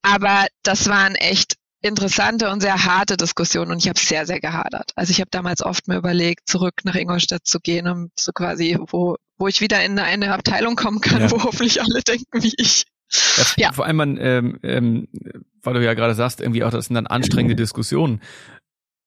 Aber 0.02 0.48
das 0.64 0.88
waren 0.88 1.16
echt 1.16 1.56
interessante 1.82 2.50
und 2.50 2.62
sehr 2.62 2.86
harte 2.86 3.18
Diskussionen 3.18 3.72
und 3.72 3.80
ich 3.80 3.90
habe 3.90 4.00
sehr, 4.00 4.26
sehr 4.26 4.40
gehadert. 4.40 4.92
Also 4.96 5.12
ich 5.12 5.20
habe 5.20 5.30
damals 5.30 5.62
oft 5.62 5.88
mir 5.90 5.98
überlegt, 5.98 6.48
zurück 6.48 6.76
nach 6.84 6.96
Ingolstadt 6.96 7.46
zu 7.46 7.60
gehen, 7.60 7.88
um 7.88 8.10
so 8.18 8.32
quasi, 8.32 8.78
wo, 8.90 9.18
wo 9.38 9.48
ich 9.50 9.60
wieder 9.60 9.84
in 9.84 10.00
eine 10.00 10.34
Abteilung 10.34 10.78
kommen 10.78 11.02
kann, 11.02 11.22
ja. 11.22 11.32
wo 11.32 11.44
hoffentlich 11.44 11.82
alle 11.82 12.02
denken 12.02 12.42
wie 12.42 12.54
ich. 12.58 12.86
Ja, 13.36 13.44
ja. 13.58 13.72
Vor 13.74 13.86
allem, 13.86 13.98
man, 13.98 14.18
ähm, 14.18 14.60
ähm, 14.64 15.08
weil 15.64 15.74
du 15.74 15.84
ja 15.84 15.94
gerade 15.94 16.14
sagst, 16.14 16.42
irgendwie 16.42 16.64
auch, 16.64 16.72
das 16.72 16.86
sind 16.86 16.96
dann 16.96 17.08
anstrengende 17.08 17.56
Diskussionen. 17.56 18.22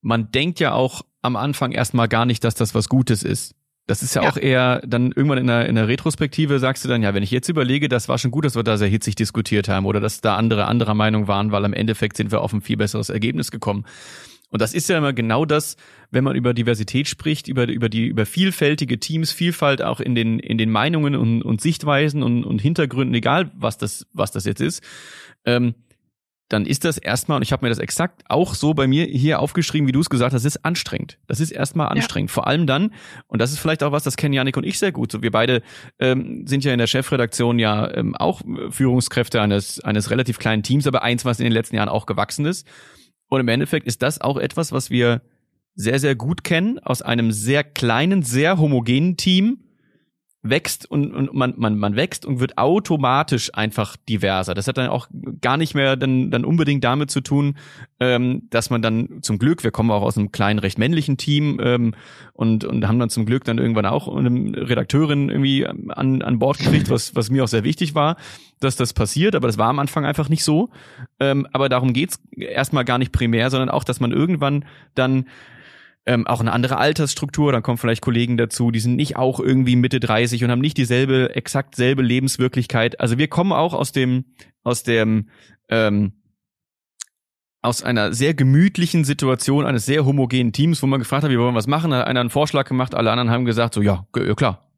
Man 0.02 0.30
denkt 0.30 0.60
ja 0.60 0.72
auch 0.72 1.02
am 1.22 1.36
Anfang 1.36 1.72
erstmal 1.72 2.08
gar 2.08 2.26
nicht, 2.26 2.44
dass 2.44 2.54
das 2.54 2.74
was 2.74 2.88
Gutes 2.88 3.22
ist. 3.22 3.54
Das 3.86 4.02
ist 4.02 4.16
ja, 4.16 4.22
ja, 4.22 4.30
auch 4.30 4.36
eher 4.36 4.82
dann 4.84 5.12
irgendwann 5.12 5.38
in 5.38 5.46
der, 5.46 5.68
in 5.68 5.76
der 5.76 5.86
Retrospektive 5.86 6.58
sagst 6.58 6.84
du 6.84 6.88
dann, 6.88 7.02
ja, 7.02 7.14
wenn 7.14 7.22
ich 7.22 7.30
jetzt 7.30 7.48
überlege, 7.48 7.88
das 7.88 8.08
war 8.08 8.18
schon 8.18 8.32
gut, 8.32 8.44
dass 8.44 8.56
wir 8.56 8.64
da 8.64 8.76
sehr 8.78 8.88
hitzig 8.88 9.14
diskutiert 9.14 9.68
haben 9.68 9.86
oder 9.86 10.00
dass 10.00 10.20
da 10.20 10.36
andere 10.36 10.66
anderer 10.66 10.94
Meinung 10.94 11.28
waren, 11.28 11.52
weil 11.52 11.64
am 11.64 11.72
Endeffekt 11.72 12.16
sind 12.16 12.32
wir 12.32 12.40
auf 12.40 12.52
ein 12.52 12.62
viel 12.62 12.76
besseres 12.76 13.10
Ergebnis 13.10 13.52
gekommen. 13.52 13.84
Und 14.50 14.60
das 14.62 14.74
ist 14.74 14.88
ja 14.88 14.98
immer 14.98 15.12
genau 15.12 15.44
das, 15.44 15.76
wenn 16.10 16.24
man 16.24 16.36
über 16.36 16.54
Diversität 16.54 17.08
spricht, 17.08 17.46
über, 17.46 17.68
über 17.68 17.88
die, 17.88 18.06
über 18.06 18.26
vielfältige 18.26 18.98
Teams, 18.98 19.32
Vielfalt 19.32 19.82
auch 19.82 20.00
in 20.00 20.14
den, 20.14 20.38
in 20.38 20.58
den 20.58 20.70
Meinungen 20.70 21.14
und, 21.14 21.42
und 21.42 21.60
Sichtweisen 21.60 22.22
und, 22.22 22.44
und 22.44 22.60
Hintergründen, 22.60 23.14
egal 23.14 23.50
was 23.54 23.78
das, 23.78 24.06
was 24.12 24.32
das 24.32 24.44
jetzt 24.44 24.60
ist. 24.60 24.82
Ähm, 25.44 25.74
dann 26.48 26.64
ist 26.64 26.84
das 26.84 26.96
erstmal, 26.98 27.36
und 27.36 27.42
ich 27.42 27.52
habe 27.52 27.64
mir 27.64 27.70
das 27.70 27.78
exakt 27.78 28.22
auch 28.28 28.54
so 28.54 28.72
bei 28.72 28.86
mir 28.86 29.04
hier 29.04 29.40
aufgeschrieben, 29.40 29.88
wie 29.88 29.92
du 29.92 30.00
es 30.00 30.08
gesagt 30.08 30.32
hast, 30.32 30.44
das 30.44 30.54
ist 30.54 30.64
anstrengend. 30.64 31.18
Das 31.26 31.40
ist 31.40 31.50
erstmal 31.50 31.88
anstrengend. 31.88 32.30
Ja. 32.30 32.34
Vor 32.34 32.46
allem 32.46 32.66
dann, 32.66 32.92
und 33.26 33.40
das 33.40 33.52
ist 33.52 33.58
vielleicht 33.58 33.82
auch 33.82 33.90
was, 33.90 34.04
das 34.04 34.16
kennen 34.16 34.32
Janik 34.32 34.56
und 34.56 34.64
ich 34.64 34.78
sehr 34.78 34.92
gut. 34.92 35.10
So, 35.10 35.22
wir 35.22 35.32
beide 35.32 35.62
ähm, 35.98 36.46
sind 36.46 36.62
ja 36.64 36.72
in 36.72 36.78
der 36.78 36.86
Chefredaktion 36.86 37.58
ja 37.58 37.92
ähm, 37.92 38.14
auch 38.14 38.42
Führungskräfte 38.70 39.40
eines, 39.40 39.80
eines 39.80 40.10
relativ 40.10 40.38
kleinen 40.38 40.62
Teams, 40.62 40.86
aber 40.86 41.02
eins, 41.02 41.24
was 41.24 41.40
in 41.40 41.44
den 41.44 41.52
letzten 41.52 41.76
Jahren 41.76 41.88
auch 41.88 42.06
gewachsen 42.06 42.46
ist. 42.46 42.66
Und 43.28 43.40
im 43.40 43.48
Endeffekt 43.48 43.86
ist 43.86 44.02
das 44.02 44.20
auch 44.20 44.36
etwas, 44.36 44.70
was 44.70 44.90
wir 44.90 45.22
sehr, 45.74 45.98
sehr 45.98 46.14
gut 46.14 46.44
kennen, 46.44 46.78
aus 46.78 47.02
einem 47.02 47.32
sehr 47.32 47.64
kleinen, 47.64 48.22
sehr 48.22 48.58
homogenen 48.58 49.16
Team 49.16 49.65
wächst 50.50 50.90
und, 50.90 51.14
und 51.14 51.34
man, 51.34 51.54
man, 51.56 51.78
man 51.78 51.96
wächst 51.96 52.26
und 52.26 52.40
wird 52.40 52.58
automatisch 52.58 53.50
einfach 53.54 53.96
diverser. 53.96 54.54
Das 54.54 54.68
hat 54.68 54.78
dann 54.78 54.88
auch 54.88 55.08
gar 55.40 55.56
nicht 55.56 55.74
mehr 55.74 55.96
dann, 55.96 56.30
dann 56.30 56.44
unbedingt 56.44 56.84
damit 56.84 57.10
zu 57.10 57.20
tun, 57.20 57.56
ähm, 58.00 58.42
dass 58.50 58.70
man 58.70 58.82
dann 58.82 59.22
zum 59.22 59.38
Glück, 59.38 59.64
wir 59.64 59.70
kommen 59.70 59.90
auch 59.90 60.02
aus 60.02 60.16
einem 60.16 60.32
kleinen, 60.32 60.58
recht 60.58 60.78
männlichen 60.78 61.16
Team 61.16 61.60
ähm, 61.62 61.94
und, 62.32 62.64
und 62.64 62.86
haben 62.86 62.98
dann 62.98 63.10
zum 63.10 63.26
Glück 63.26 63.44
dann 63.44 63.58
irgendwann 63.58 63.86
auch 63.86 64.14
eine 64.14 64.68
Redakteurin 64.68 65.28
irgendwie 65.28 65.66
an, 65.66 66.22
an 66.22 66.38
Bord 66.38 66.58
gekriegt, 66.58 66.90
was, 66.90 67.14
was 67.14 67.30
mir 67.30 67.44
auch 67.44 67.48
sehr 67.48 67.64
wichtig 67.64 67.94
war, 67.94 68.16
dass 68.60 68.76
das 68.76 68.92
passiert, 68.92 69.34
aber 69.34 69.46
das 69.46 69.58
war 69.58 69.68
am 69.68 69.78
Anfang 69.78 70.04
einfach 70.04 70.28
nicht 70.28 70.44
so. 70.44 70.70
Ähm, 71.20 71.46
aber 71.52 71.68
darum 71.68 71.92
geht's 71.92 72.20
erstmal 72.36 72.84
gar 72.84 72.98
nicht 72.98 73.12
primär, 73.12 73.50
sondern 73.50 73.70
auch, 73.70 73.84
dass 73.84 74.00
man 74.00 74.12
irgendwann 74.12 74.64
dann 74.94 75.26
ähm, 76.06 76.26
auch 76.26 76.40
eine 76.40 76.52
andere 76.52 76.78
Altersstruktur, 76.78 77.52
dann 77.52 77.62
kommen 77.62 77.78
vielleicht 77.78 78.00
Kollegen 78.00 78.36
dazu, 78.36 78.70
die 78.70 78.80
sind 78.80 78.94
nicht 78.94 79.16
auch 79.16 79.40
irgendwie 79.40 79.74
Mitte 79.74 79.98
30 79.98 80.44
und 80.44 80.50
haben 80.50 80.60
nicht 80.60 80.76
dieselbe, 80.76 81.34
exakt 81.34 81.74
selbe 81.74 82.02
Lebenswirklichkeit. 82.02 83.00
Also 83.00 83.18
wir 83.18 83.28
kommen 83.28 83.52
auch 83.52 83.74
aus 83.74 83.90
dem, 83.90 84.24
aus 84.62 84.84
dem, 84.84 85.28
ähm, 85.68 86.12
aus 87.60 87.82
einer 87.82 88.12
sehr 88.12 88.34
gemütlichen 88.34 89.02
Situation 89.04 89.66
eines 89.66 89.84
sehr 89.84 90.06
homogenen 90.06 90.52
Teams, 90.52 90.80
wo 90.80 90.86
man 90.86 91.00
gefragt 91.00 91.24
hat, 91.24 91.30
wir 91.30 91.40
wollen 91.40 91.56
was 91.56 91.66
machen, 91.66 91.92
hat 91.92 92.06
einer 92.06 92.20
einen 92.20 92.30
Vorschlag 92.30 92.68
gemacht, 92.68 92.94
alle 92.94 93.10
anderen 93.10 93.30
haben 93.30 93.44
gesagt, 93.44 93.74
so 93.74 93.82
ja, 93.82 94.06
klar, 94.12 94.70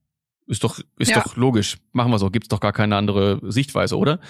ist 0.47 0.65
doch, 0.65 0.81
ist 0.99 1.11
ja. 1.11 1.21
doch 1.21 1.37
logisch, 1.37 1.77
machen 1.93 2.11
wir 2.11 2.19
so, 2.19 2.31
gibt's 2.31 2.49
doch 2.49 2.61
gar 2.61 2.73
keine 2.73 2.97
andere 2.97 3.41
Sichtweise, 3.43 3.99
oder? 3.99 4.21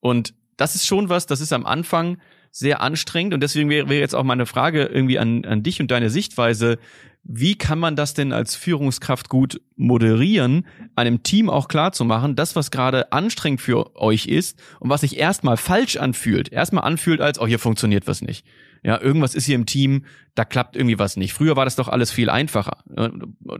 Und 0.00 0.34
das 0.56 0.74
ist 0.74 0.86
schon 0.86 1.10
was, 1.10 1.26
das 1.26 1.42
ist 1.42 1.52
am 1.52 1.66
Anfang 1.66 2.18
sehr 2.52 2.82
anstrengend. 2.82 3.34
Und 3.34 3.40
deswegen 3.40 3.68
wäre, 3.70 3.88
wäre 3.88 4.00
jetzt 4.00 4.14
auch 4.14 4.22
meine 4.22 4.46
Frage 4.46 4.84
irgendwie 4.84 5.18
an, 5.18 5.44
an 5.44 5.62
dich 5.62 5.80
und 5.80 5.90
deine 5.90 6.10
Sichtweise. 6.10 6.78
Wie 7.24 7.56
kann 7.56 7.78
man 7.78 7.96
das 7.96 8.14
denn 8.14 8.32
als 8.32 8.54
Führungskraft 8.54 9.28
gut 9.28 9.60
moderieren, 9.76 10.66
einem 10.94 11.22
Team 11.22 11.48
auch 11.48 11.68
klar 11.68 11.92
zu 11.92 12.04
machen, 12.04 12.36
das, 12.36 12.54
was 12.54 12.70
gerade 12.70 13.12
anstrengend 13.12 13.60
für 13.60 13.96
euch 13.96 14.26
ist 14.26 14.60
und 14.80 14.90
was 14.90 15.00
sich 15.00 15.16
erstmal 15.16 15.56
falsch 15.56 15.96
anfühlt, 15.96 16.52
erstmal 16.52 16.84
anfühlt 16.84 17.20
als, 17.20 17.40
oh, 17.40 17.46
hier 17.46 17.60
funktioniert 17.60 18.06
was 18.06 18.22
nicht. 18.22 18.44
Ja, 18.82 19.00
irgendwas 19.00 19.36
ist 19.36 19.46
hier 19.46 19.54
im 19.54 19.66
Team, 19.66 20.04
da 20.34 20.44
klappt 20.44 20.76
irgendwie 20.76 20.98
was 20.98 21.16
nicht. 21.16 21.32
Früher 21.32 21.54
war 21.54 21.64
das 21.64 21.76
doch 21.76 21.88
alles 21.88 22.10
viel 22.10 22.28
einfacher. 22.28 22.78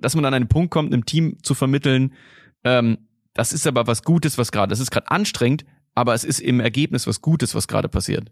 Dass 0.01 0.17
man 0.17 0.25
an 0.25 0.35
einen 0.35 0.49
Punkt 0.49 0.73
kommt, 0.73 0.93
einem 0.93 1.07
Team 1.07 1.39
zu 1.43 1.55
vermitteln, 1.55 2.13
ähm, 2.65 2.99
das 3.33 3.53
ist 3.53 3.67
aber 3.67 3.87
was 3.87 4.03
Gutes, 4.03 4.37
was 4.37 4.53
gerade, 4.53 4.71
das 4.71 4.81
ist 4.81 4.91
gerade 4.91 5.11
anstrengend, 5.11 5.65
aber 5.95 6.15
es 6.15 6.25
ist 6.25 6.41
im 6.41 6.59
Ergebnis 6.61 7.07
was 7.07 7.23
Gutes, 7.23 7.55
was 7.55 7.69
gerade 7.69 7.89
passiert. 7.89 8.31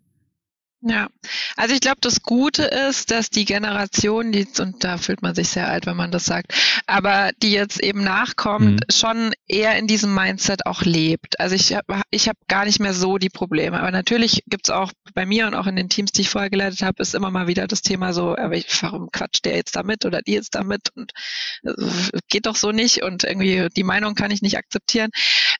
Ja, 0.82 1.08
also 1.56 1.74
ich 1.74 1.82
glaube, 1.82 1.98
das 2.00 2.22
Gute 2.22 2.62
ist, 2.62 3.10
dass 3.10 3.28
die 3.28 3.44
Generation, 3.44 4.32
die, 4.32 4.48
und 4.60 4.82
da 4.82 4.96
fühlt 4.96 5.20
man 5.20 5.34
sich 5.34 5.50
sehr 5.50 5.68
alt, 5.68 5.84
wenn 5.84 5.96
man 5.96 6.10
das 6.10 6.24
sagt, 6.24 6.54
aber 6.86 7.32
die 7.42 7.52
jetzt 7.52 7.82
eben 7.82 8.02
nachkommt, 8.02 8.80
mhm. 8.80 8.90
schon 8.90 9.32
eher 9.46 9.76
in 9.76 9.86
diesem 9.86 10.14
Mindset 10.14 10.64
auch 10.64 10.80
lebt. 10.80 11.38
Also 11.38 11.54
ich 11.54 11.74
habe 11.74 12.00
ich 12.10 12.28
hab 12.28 12.36
gar 12.48 12.64
nicht 12.64 12.80
mehr 12.80 12.94
so 12.94 13.18
die 13.18 13.28
Probleme. 13.28 13.78
Aber 13.78 13.90
natürlich 13.90 14.42
gibt's 14.46 14.70
auch 14.70 14.90
bei 15.12 15.26
mir 15.26 15.46
und 15.46 15.54
auch 15.54 15.66
in 15.66 15.76
den 15.76 15.90
Teams, 15.90 16.12
die 16.12 16.22
ich 16.22 16.30
vorher 16.30 16.48
geleitet 16.48 16.80
habe, 16.80 17.02
ist 17.02 17.14
immer 17.14 17.30
mal 17.30 17.46
wieder 17.46 17.66
das 17.66 17.82
Thema 17.82 18.14
so, 18.14 18.34
aber 18.36 18.56
ich, 18.56 18.82
warum 18.82 19.10
quatscht 19.10 19.44
der 19.44 19.56
jetzt 19.56 19.76
damit 19.76 20.06
oder 20.06 20.22
die 20.22 20.32
jetzt 20.32 20.54
damit 20.54 20.88
und 20.94 21.12
äh, 21.64 21.72
geht 22.30 22.46
doch 22.46 22.56
so 22.56 22.72
nicht 22.72 23.02
und 23.02 23.24
irgendwie 23.24 23.68
die 23.76 23.84
Meinung 23.84 24.14
kann 24.14 24.30
ich 24.30 24.40
nicht 24.40 24.56
akzeptieren. 24.56 25.10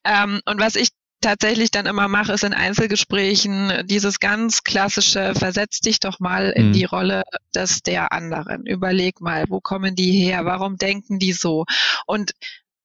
Ähm, 0.04 0.40
und 0.46 0.60
was 0.60 0.76
ich 0.76 0.88
tatsächlich 1.20 1.70
dann 1.70 1.86
immer 1.86 2.08
mache, 2.08 2.32
ist 2.32 2.44
in 2.44 2.54
Einzelgesprächen 2.54 3.86
dieses 3.86 4.20
ganz 4.20 4.64
klassische, 4.64 5.34
versetz 5.34 5.80
dich 5.80 6.00
doch 6.00 6.20
mal 6.20 6.50
in 6.50 6.68
mhm. 6.68 6.72
die 6.72 6.84
Rolle 6.84 7.22
des 7.54 7.82
der 7.82 8.12
anderen. 8.12 8.66
Überleg 8.66 9.20
mal, 9.20 9.44
wo 9.48 9.60
kommen 9.60 9.94
die 9.94 10.12
her? 10.12 10.44
Warum 10.44 10.76
denken 10.76 11.18
die 11.18 11.32
so? 11.32 11.64
Und 12.06 12.32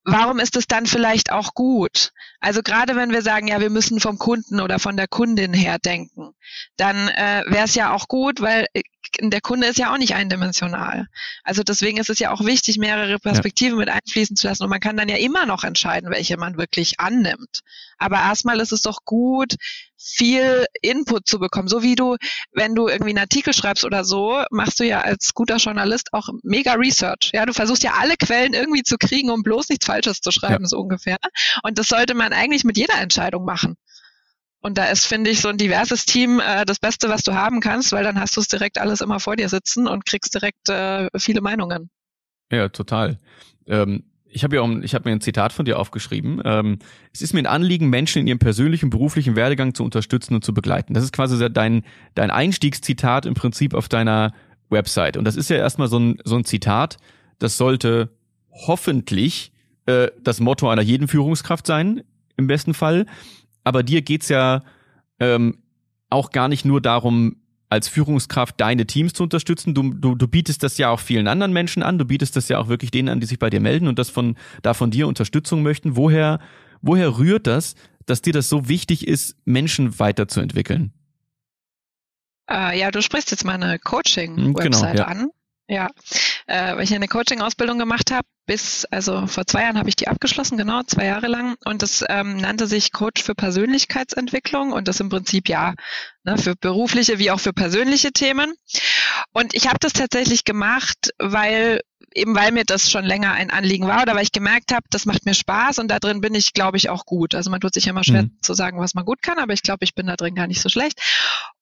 warum 0.04 0.40
ist 0.40 0.56
es 0.56 0.68
dann 0.68 0.86
vielleicht 0.86 1.32
auch 1.32 1.54
gut? 1.54 2.12
Also 2.46 2.62
gerade 2.62 2.96
wenn 2.96 3.12
wir 3.12 3.24
sagen, 3.24 3.48
ja, 3.48 3.60
wir 3.60 3.72
müssen 3.72 4.00
vom 4.00 4.20
Kunden 4.20 4.60
oder 4.60 4.78
von 4.78 4.96
der 4.96 5.08
Kundin 5.08 5.52
her 5.52 5.80
denken, 5.80 6.36
dann 6.78 7.08
äh, 7.08 7.44
wäre 7.48 7.66
es 7.66 7.74
ja 7.74 7.92
auch 7.92 8.08
gut, 8.08 8.40
weil 8.40 8.68
äh, 8.74 8.84
der 9.20 9.42
Kunde 9.42 9.66
ist 9.66 9.80
ja 9.80 9.92
auch 9.92 9.98
nicht 9.98 10.14
eindimensional. 10.14 11.08
Also 11.44 11.64
deswegen 11.64 11.98
ist 11.98 12.12
es 12.12 12.20
ja 12.20 12.30
auch 12.32 12.46
wichtig, 12.46 12.78
mehrere 12.78 13.18
Perspektiven 13.18 13.80
ja. 13.80 13.86
mit 13.86 13.90
einfließen 13.90 14.36
zu 14.36 14.46
lassen. 14.46 14.62
Und 14.62 14.70
man 14.70 14.80
kann 14.80 14.96
dann 14.96 15.10
ja 15.10 15.18
immer 15.18 15.48
noch 15.48 15.64
entscheiden, 15.64 16.12
welche 16.12 16.38
man 16.38 16.56
wirklich 16.56 17.00
annimmt. 17.00 17.62
Aber 17.98 18.18
erstmal 18.18 18.60
ist 18.60 18.72
es 18.72 18.82
doch 18.82 19.00
gut, 19.06 19.56
viel 19.98 20.66
Input 20.82 21.28
zu 21.28 21.40
bekommen. 21.40 21.68
So 21.68 21.82
wie 21.82 21.96
du, 21.96 22.18
wenn 22.52 22.76
du 22.76 22.88
irgendwie 22.88 23.10
einen 23.10 23.20
Artikel 23.20 23.54
schreibst 23.54 23.86
oder 23.86 24.04
so, 24.04 24.44
machst 24.52 24.80
du 24.80 24.84
ja 24.84 25.02
als 25.02 25.34
guter 25.34 25.58
Journalist 25.58 26.14
auch 26.14 26.30
mega 26.44 26.74
Research. 26.74 27.32
Ja, 27.34 27.46
du 27.46 27.54
versuchst 27.54 27.84
ja 27.84 27.94
alle 28.00 28.16
Quellen 28.18 28.54
irgendwie 28.54 28.84
zu 28.84 28.98
kriegen, 28.98 29.32
um 29.32 29.42
bloß 29.42 29.70
nichts 29.70 29.86
Falsches 29.86 30.22
zu 30.22 30.32
schreiben, 30.32 30.64
ja. 30.64 30.68
so 30.68 30.78
ungefähr. 30.78 31.18
Und 31.64 31.80
das 31.80 31.88
sollte 31.88 32.14
man 32.14 32.34
eigentlich 32.36 32.64
mit 32.64 32.78
jeder 32.78 33.00
Entscheidung 33.00 33.46
machen. 33.46 33.76
Und 34.66 34.80
da 34.80 34.86
ist, 34.86 35.06
finde 35.06 35.30
ich, 35.30 35.42
so 35.42 35.50
ein 35.50 35.58
diverses 35.58 36.06
Team 36.06 36.40
äh, 36.40 36.66
das 36.66 36.80
Beste, 36.80 37.08
was 37.08 37.22
du 37.22 37.36
haben 37.36 37.60
kannst, 37.60 37.92
weil 37.92 38.04
dann 38.04 38.20
hast 38.20 38.36
du 38.36 38.42
es 38.42 38.48
direkt 38.48 38.80
alles 38.80 39.02
immer 39.02 39.20
vor 39.20 39.36
dir 39.36 39.48
sitzen 39.48 39.88
und 39.88 40.08
kriegst 40.08 40.34
direkt 40.34 40.70
äh, 40.70 41.08
viele 41.18 41.42
Meinungen. 41.42 41.92
Ja, 42.52 42.70
total. 42.70 43.20
Ähm, 43.68 44.06
ich 44.36 44.44
habe 44.44 44.60
habe 44.60 45.10
mir 45.10 45.16
ein 45.16 45.22
Zitat 45.22 45.54
von 45.54 45.66
dir 45.66 45.80
aufgeschrieben. 45.80 46.42
Ähm, 46.44 46.80
es 47.14 47.22
ist 47.22 47.34
mir 47.34 47.40
ein 47.42 47.46
Anliegen, 47.46 47.90
Menschen 47.90 48.22
in 48.22 48.28
ihrem 48.28 48.40
persönlichen 48.40 48.90
beruflichen 48.90 49.36
Werdegang 49.36 49.76
zu 49.76 49.84
unterstützen 49.84 50.34
und 50.34 50.44
zu 50.44 50.54
begleiten. 50.54 50.94
Das 50.94 51.04
ist 51.04 51.14
quasi 51.14 51.38
dein 51.52 51.84
dein 52.16 52.32
Einstiegszitat 52.32 53.26
im 53.28 53.36
Prinzip 53.36 53.74
auf 53.74 53.88
deiner 53.88 54.34
Website. 54.70 55.16
Und 55.16 55.26
das 55.26 55.36
ist 55.36 55.50
ja 55.52 55.58
erstmal 55.58 55.88
so 55.88 56.00
ein 56.00 56.18
so 56.26 56.36
ein 56.36 56.44
Zitat. 56.44 56.98
Das 57.40 57.58
sollte 57.58 58.10
hoffentlich 58.68 59.54
äh, 59.86 60.08
das 60.22 60.40
Motto 60.40 60.70
einer 60.70 60.82
jeden 60.82 61.08
Führungskraft 61.08 61.68
sein 61.68 62.04
im 62.38 62.48
besten 62.48 62.74
Fall. 62.74 63.06
Aber 63.64 63.84
dir 63.84 64.02
geht's 64.02 64.30
ja 64.30 64.64
ähm, 65.20 65.60
auch 66.10 66.32
gar 66.32 66.48
nicht 66.48 66.66
nur 66.66 66.82
darum, 66.82 67.38
als 67.70 67.88
Führungskraft 67.88 68.60
deine 68.62 68.86
Teams 68.86 69.14
zu 69.14 69.24
unterstützen. 69.24 69.74
Du, 69.74 69.94
du, 69.94 70.16
du 70.16 70.28
bietest 70.28 70.64
das 70.64 70.78
ja 70.78 70.90
auch 70.90 71.00
vielen 71.00 71.28
anderen 71.28 71.52
Menschen 71.52 71.84
an. 71.84 71.98
Du 71.98 72.06
bietest 72.06 72.36
das 72.36 72.48
ja 72.48 72.60
auch 72.60 72.68
wirklich 72.68 72.92
denen 72.92 73.10
an, 73.10 73.20
die 73.20 73.26
sich 73.26 73.40
bei 73.40 73.50
dir 73.50 73.60
melden 73.60 73.88
und 73.88 74.00
das 74.00 74.10
von, 74.10 74.38
da 74.62 74.74
von 74.74 74.92
dir 74.92 75.08
Unterstützung 75.08 75.64
möchten. 75.64 75.96
Woher, 75.96 76.40
woher 76.82 77.18
rührt 77.18 77.48
das, 77.48 77.76
dass 78.06 78.22
dir 78.22 78.34
das 78.34 78.50
so 78.50 78.70
wichtig 78.70 79.08
ist, 79.08 79.36
Menschen 79.46 80.00
weiterzuentwickeln? 80.00 80.94
Äh, 82.50 82.80
ja, 82.80 82.92
du 82.92 83.02
sprichst 83.02 83.32
jetzt 83.32 83.46
meine 83.46 83.80
Coaching-Website 83.80 84.64
genau, 84.64 84.96
ja. 84.96 85.06
an. 85.06 85.30
Ja, 85.68 85.90
äh, 86.48 86.76
weil 86.76 86.84
ich 86.84 86.94
eine 86.94 87.08
Coaching-Ausbildung 87.08 87.80
gemacht 87.80 88.12
habe, 88.12 88.28
bis, 88.46 88.86
also 88.86 89.26
vor 89.28 89.48
zwei 89.48 89.64
Jahren 89.64 89.80
habe 89.80 89.90
ich 89.90 89.96
die 89.96 90.08
abgeschlossen, 90.08 90.58
genau, 90.58 90.84
zwei 90.84 91.06
Jahre 91.06 91.28
lang. 91.28 91.56
Und 91.66 91.82
das 91.82 92.04
ähm, 92.08 92.38
nannte 92.38 92.68
sich 92.68 92.92
Coach 92.92 93.24
für 93.24 93.34
Persönlichkeitsentwicklung 93.34 94.72
und 94.72 94.88
das 94.88 95.00
im 95.00 95.10
Prinzip 95.10 95.50
ja 95.50 95.74
ne, 96.24 96.38
für 96.38 96.56
berufliche 96.56 97.18
wie 97.18 97.32
auch 97.32 97.40
für 97.40 97.54
persönliche 97.54 98.12
Themen. 98.12 98.54
Und 99.32 99.56
ich 99.56 99.68
habe 99.68 99.80
das 99.80 99.94
tatsächlich 99.94 100.44
gemacht, 100.44 101.10
weil 101.18 101.82
eben 102.16 102.36
weil 102.36 102.52
mir 102.52 102.64
das 102.64 102.90
schon 102.90 103.06
länger 103.06 103.34
ein 103.34 103.52
Anliegen 103.52 103.88
war 103.88 104.02
oder 104.02 104.16
weil 104.16 104.24
ich 104.24 104.32
gemerkt 104.32 104.74
habe, 104.74 104.86
das 104.90 105.06
macht 105.06 105.26
mir 105.26 105.34
Spaß 105.34 105.80
und 105.80 105.90
da 105.90 106.00
drin 106.00 106.22
bin 106.22 106.34
ich, 106.34 106.54
glaube 106.54 106.78
ich, 106.78 106.90
auch 106.90 107.06
gut. 107.06 107.36
Also 107.36 107.52
man 107.52 107.60
tut 107.60 107.74
sich 107.74 107.88
immer 107.88 108.04
schwer 108.04 108.24
mhm. 108.24 108.38
zu 108.42 108.54
sagen, 108.54 108.80
was 108.80 108.94
man 108.94 109.06
gut 109.06 109.22
kann, 109.22 109.38
aber 109.38 109.54
ich 109.54 109.62
glaube, 109.62 109.84
ich 109.84 109.94
bin 109.94 110.08
da 110.08 110.16
drin 110.16 110.36
gar 110.36 110.48
nicht 110.48 110.62
so 110.62 110.70
schlecht. 110.70 111.00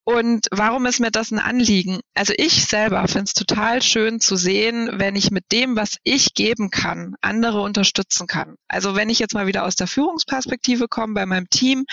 Und 0.06 0.48
warum 0.52 0.86
ist 0.86 1.00
mir 1.00 1.12
das 1.12 1.32
ein 1.32 1.40
Anliegen? 1.40 2.00
Also 2.14 2.34
ich 2.38 2.66
selber 2.66 3.08
finde 3.08 3.26
es 3.26 3.34
total 3.34 3.82
schön 3.82 4.20
zu 4.20 4.36
sehen, 4.36 4.90
wenn 4.94 5.16
ich 5.16 5.32
mit 5.32 5.52
dem, 5.52 5.76
was 5.76 5.98
ich 6.04 6.34
geben 6.34 6.70
kann, 6.70 7.16
andere 7.22 7.62
unterstützen 7.62 8.28
kann. 8.28 8.56
Also 8.68 8.96
wenn 8.96 9.10
ich 9.10 9.20
jetzt 9.20 9.34
mal 9.34 9.48
wieder 9.48 9.66
aus 9.66 9.76
der 9.76 9.88
Führungsperspektive 9.88 10.88
komme 10.88 11.14
bei 11.14 11.26
meinem 11.26 11.50
Team, 11.50 11.86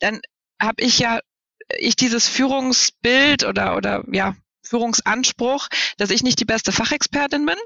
dann 0.00 0.20
habe 0.60 0.82
ich 0.82 0.98
ja 0.98 1.20
ich 1.78 1.96
dieses 1.96 2.28
Führungsbild 2.28 3.44
oder 3.44 3.76
oder 3.76 4.04
ja 4.12 4.36
Führungsanspruch, 4.62 5.68
dass 5.96 6.10
ich 6.10 6.22
nicht 6.22 6.40
die 6.40 6.44
beste 6.44 6.72
Fachexpertin 6.72 7.46
bin, 7.46 7.56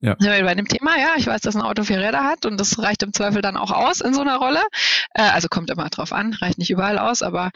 ja. 0.00 0.14
Bei 0.18 0.54
dem 0.54 0.68
Thema, 0.68 0.98
ja, 0.98 1.14
ich 1.16 1.26
weiß, 1.26 1.40
dass 1.40 1.56
ein 1.56 1.62
Auto 1.62 1.82
vier 1.82 1.98
Räder 1.98 2.24
hat 2.24 2.44
und 2.44 2.58
das 2.58 2.78
reicht 2.78 3.02
im 3.02 3.14
Zweifel 3.14 3.40
dann 3.40 3.56
auch 3.56 3.70
aus 3.70 4.00
in 4.02 4.12
so 4.12 4.20
einer 4.20 4.36
Rolle. 4.36 4.62
Äh, 5.14 5.22
also 5.22 5.48
kommt 5.48 5.70
immer 5.70 5.88
drauf 5.88 6.12
an, 6.12 6.34
reicht 6.34 6.58
nicht 6.58 6.70
überall 6.70 6.98
aus, 6.98 7.22
aber 7.22 7.50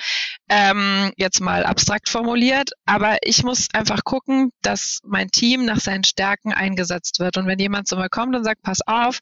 ähm, 0.48 1.12
jetzt 1.16 1.40
mal 1.40 1.64
abstrakt 1.64 2.08
formuliert. 2.08 2.70
Aber 2.86 3.18
ich 3.22 3.42
muss 3.44 3.68
einfach 3.74 4.04
gucken, 4.04 4.52
dass 4.62 5.00
mein 5.04 5.30
Team 5.30 5.66
nach 5.66 5.80
seinen 5.80 6.04
Stärken 6.04 6.52
eingesetzt 6.54 7.20
wird. 7.20 7.36
Und 7.36 7.46
wenn 7.46 7.58
jemand 7.58 7.88
zu 7.88 7.96
mir 7.96 8.08
kommt 8.08 8.34
und 8.34 8.44
sagt, 8.44 8.62
pass 8.62 8.80
auf, 8.86 9.18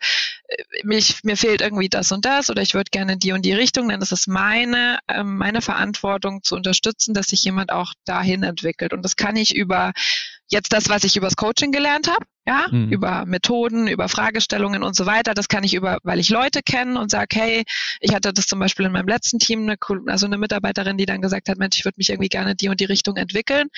äh, 0.48 0.62
mich, 0.84 1.24
mir 1.24 1.36
fehlt 1.36 1.60
irgendwie 1.60 1.88
das 1.88 2.12
und 2.12 2.24
das 2.24 2.50
oder 2.50 2.62
ich 2.62 2.74
würde 2.74 2.90
gerne 2.90 3.16
die 3.16 3.32
und 3.32 3.44
die 3.44 3.52
Richtung, 3.52 3.88
dann 3.88 4.00
ist 4.00 4.12
es 4.12 4.28
meine, 4.28 5.00
äh, 5.08 5.24
meine 5.24 5.60
Verantwortung 5.60 6.44
zu 6.44 6.54
unterstützen, 6.54 7.14
dass 7.14 7.26
sich 7.26 7.42
jemand 7.42 7.72
auch 7.72 7.94
dahin 8.04 8.44
entwickelt. 8.44 8.92
Und 8.92 9.02
das 9.04 9.16
kann 9.16 9.34
ich 9.34 9.56
über 9.56 9.92
jetzt 10.48 10.72
das, 10.72 10.88
was 10.88 11.04
ich 11.04 11.16
übers 11.16 11.36
Coaching 11.36 11.72
gelernt 11.72 12.08
habe, 12.08 12.24
ja, 12.48 12.66
mhm. 12.70 12.88
über 12.88 13.26
Methoden, 13.26 13.88
über 13.88 14.08
Fragestellungen 14.08 14.82
und 14.82 14.96
so 14.96 15.04
weiter. 15.04 15.34
Das 15.34 15.48
kann 15.48 15.64
ich 15.64 15.74
über, 15.74 15.98
weil 16.02 16.18
ich 16.18 16.30
Leute 16.30 16.62
kenne 16.62 16.98
und 16.98 17.10
sage, 17.10 17.38
hey, 17.38 17.64
ich 18.00 18.14
hatte 18.14 18.32
das 18.32 18.46
zum 18.46 18.58
Beispiel 18.58 18.86
in 18.86 18.92
meinem 18.92 19.06
letzten 19.06 19.38
Team, 19.38 19.64
eine, 19.64 19.76
also 20.06 20.24
eine 20.24 20.38
Mitarbeiterin, 20.38 20.96
die 20.96 21.04
dann 21.04 21.20
gesagt 21.20 21.50
hat, 21.50 21.58
Mensch, 21.58 21.76
ich 21.78 21.84
würde 21.84 21.96
mich 21.98 22.08
irgendwie 22.08 22.30
gerne 22.30 22.54
die 22.54 22.70
und 22.70 22.80
die 22.80 22.86
Richtung 22.86 23.16
entwickeln, 23.16 23.68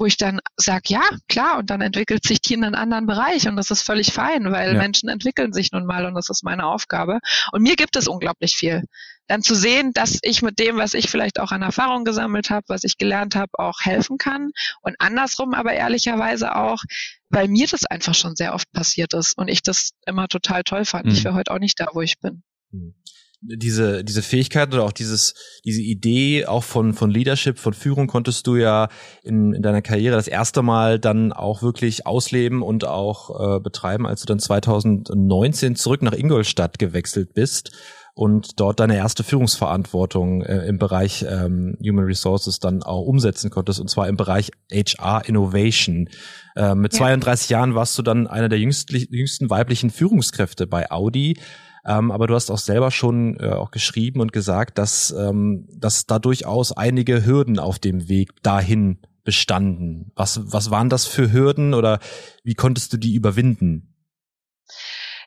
wo 0.00 0.06
ich 0.06 0.16
dann 0.16 0.40
sage, 0.56 0.84
ja, 0.86 1.02
klar, 1.28 1.58
und 1.58 1.68
dann 1.68 1.82
entwickelt 1.82 2.24
sich 2.24 2.40
die 2.40 2.54
in 2.54 2.64
einen 2.64 2.74
anderen 2.74 3.06
Bereich 3.06 3.46
und 3.46 3.56
das 3.56 3.70
ist 3.70 3.82
völlig 3.82 4.12
fein, 4.12 4.50
weil 4.50 4.72
ja. 4.72 4.78
Menschen 4.78 5.10
entwickeln 5.10 5.52
sich 5.52 5.72
nun 5.72 5.84
mal 5.84 6.06
und 6.06 6.14
das 6.14 6.30
ist 6.30 6.42
meine 6.42 6.66
Aufgabe. 6.66 7.20
Und 7.52 7.62
mir 7.62 7.76
gibt 7.76 7.96
es 7.96 8.08
unglaublich 8.08 8.56
viel 8.56 8.84
dann 9.28 9.42
zu 9.42 9.54
sehen, 9.54 9.92
dass 9.92 10.18
ich 10.22 10.42
mit 10.42 10.58
dem, 10.58 10.78
was 10.78 10.94
ich 10.94 11.08
vielleicht 11.08 11.38
auch 11.38 11.52
an 11.52 11.62
Erfahrung 11.62 12.04
gesammelt 12.04 12.50
habe, 12.50 12.64
was 12.66 12.82
ich 12.82 12.98
gelernt 12.98 13.36
habe, 13.36 13.50
auch 13.52 13.78
helfen 13.80 14.18
kann. 14.18 14.50
Und 14.80 14.96
andersrum 14.98 15.54
aber 15.54 15.72
ehrlicherweise 15.72 16.56
auch, 16.56 16.82
weil 17.28 17.46
mir 17.46 17.68
das 17.68 17.84
einfach 17.84 18.14
schon 18.14 18.34
sehr 18.34 18.54
oft 18.54 18.72
passiert 18.72 19.14
ist 19.14 19.38
und 19.38 19.46
ich 19.46 19.62
das 19.62 19.90
immer 20.04 20.26
total 20.26 20.64
toll 20.64 20.84
fand. 20.84 21.04
Mhm. 21.04 21.12
Ich 21.12 21.22
wäre 21.22 21.34
heute 21.34 21.52
auch 21.52 21.60
nicht 21.60 21.78
da, 21.78 21.88
wo 21.92 22.00
ich 22.00 22.18
bin. 22.18 22.42
Mhm 22.72 22.94
diese 23.42 24.04
diese 24.04 24.22
Fähigkeit 24.22 24.72
oder 24.72 24.84
auch 24.84 24.92
dieses 24.92 25.34
diese 25.64 25.80
Idee 25.80 26.46
auch 26.46 26.64
von 26.64 26.92
von 26.92 27.10
Leadership 27.10 27.58
von 27.58 27.72
Führung 27.72 28.06
konntest 28.06 28.46
du 28.46 28.56
ja 28.56 28.88
in, 29.22 29.54
in 29.54 29.62
deiner 29.62 29.80
Karriere 29.80 30.16
das 30.16 30.28
erste 30.28 30.62
Mal 30.62 30.98
dann 30.98 31.32
auch 31.32 31.62
wirklich 31.62 32.06
ausleben 32.06 32.62
und 32.62 32.84
auch 32.84 33.56
äh, 33.56 33.60
betreiben 33.60 34.06
als 34.06 34.20
du 34.20 34.26
dann 34.26 34.40
2019 34.40 35.74
zurück 35.74 36.02
nach 36.02 36.12
Ingolstadt 36.12 36.78
gewechselt 36.78 37.32
bist 37.32 37.72
und 38.14 38.60
dort 38.60 38.80
deine 38.80 38.96
erste 38.96 39.24
Führungsverantwortung 39.24 40.42
äh, 40.42 40.66
im 40.66 40.78
Bereich 40.78 41.24
ähm, 41.26 41.78
Human 41.82 42.04
Resources 42.04 42.58
dann 42.58 42.82
auch 42.82 43.02
umsetzen 43.02 43.48
konntest, 43.48 43.80
und 43.80 43.88
zwar 43.88 44.08
im 44.08 44.16
Bereich 44.16 44.50
HR 44.70 45.22
Innovation. 45.26 46.08
Äh, 46.56 46.74
mit 46.74 46.92
ja. 46.92 46.98
32 46.98 47.48
Jahren 47.48 47.74
warst 47.74 47.96
du 47.96 48.02
dann 48.02 48.26
einer 48.26 48.50
der 48.50 48.58
jüngsten, 48.58 48.94
jüngsten 48.94 49.48
weiblichen 49.48 49.88
Führungskräfte 49.88 50.66
bei 50.66 50.90
Audi. 50.90 51.38
Ähm, 51.84 52.10
aber 52.10 52.26
du 52.26 52.34
hast 52.34 52.50
auch 52.50 52.58
selber 52.58 52.90
schon 52.90 53.38
äh, 53.40 53.50
auch 53.50 53.70
geschrieben 53.70 54.20
und 54.20 54.32
gesagt, 54.32 54.78
dass, 54.78 55.10
ähm, 55.10 55.66
dass 55.72 56.06
da 56.06 56.18
durchaus 56.18 56.72
einige 56.72 57.24
Hürden 57.24 57.58
auf 57.58 57.78
dem 57.78 58.08
Weg 58.08 58.42
dahin 58.42 58.98
bestanden. 59.24 60.12
Was, 60.14 60.52
was 60.52 60.70
waren 60.70 60.88
das 60.88 61.06
für 61.06 61.32
Hürden 61.32 61.74
oder 61.74 62.00
wie 62.42 62.54
konntest 62.54 62.92
du 62.92 62.96
die 62.96 63.14
überwinden? 63.14 63.94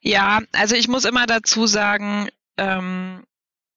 Ja, 0.01 0.41
also 0.51 0.75
ich 0.75 0.87
muss 0.87 1.05
immer 1.05 1.25
dazu 1.25 1.65
sagen, 1.65 2.27
ähm, 2.57 3.23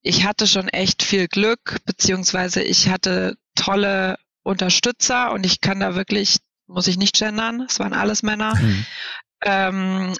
ich 0.03 0.25
hatte 0.25 0.47
schon 0.47 0.69
echt 0.69 1.03
viel 1.03 1.29
Glück, 1.29 1.79
beziehungsweise 1.85 2.63
ich 2.63 2.89
hatte 2.89 3.37
tolle 3.55 4.19
Unterstützer 4.43 5.33
und 5.33 5.45
ich 5.45 5.61
kann 5.61 5.81
da 5.81 5.95
wirklich, 5.95 6.39
muss 6.67 6.87
ich 6.87 6.97
nicht 6.97 7.17
gendern, 7.17 7.67
es 7.69 7.79
waren 7.79 7.93
alles 7.93 8.23
Männer. 8.23 8.55
Mhm. 8.57 8.87
Ähm, 9.45 10.15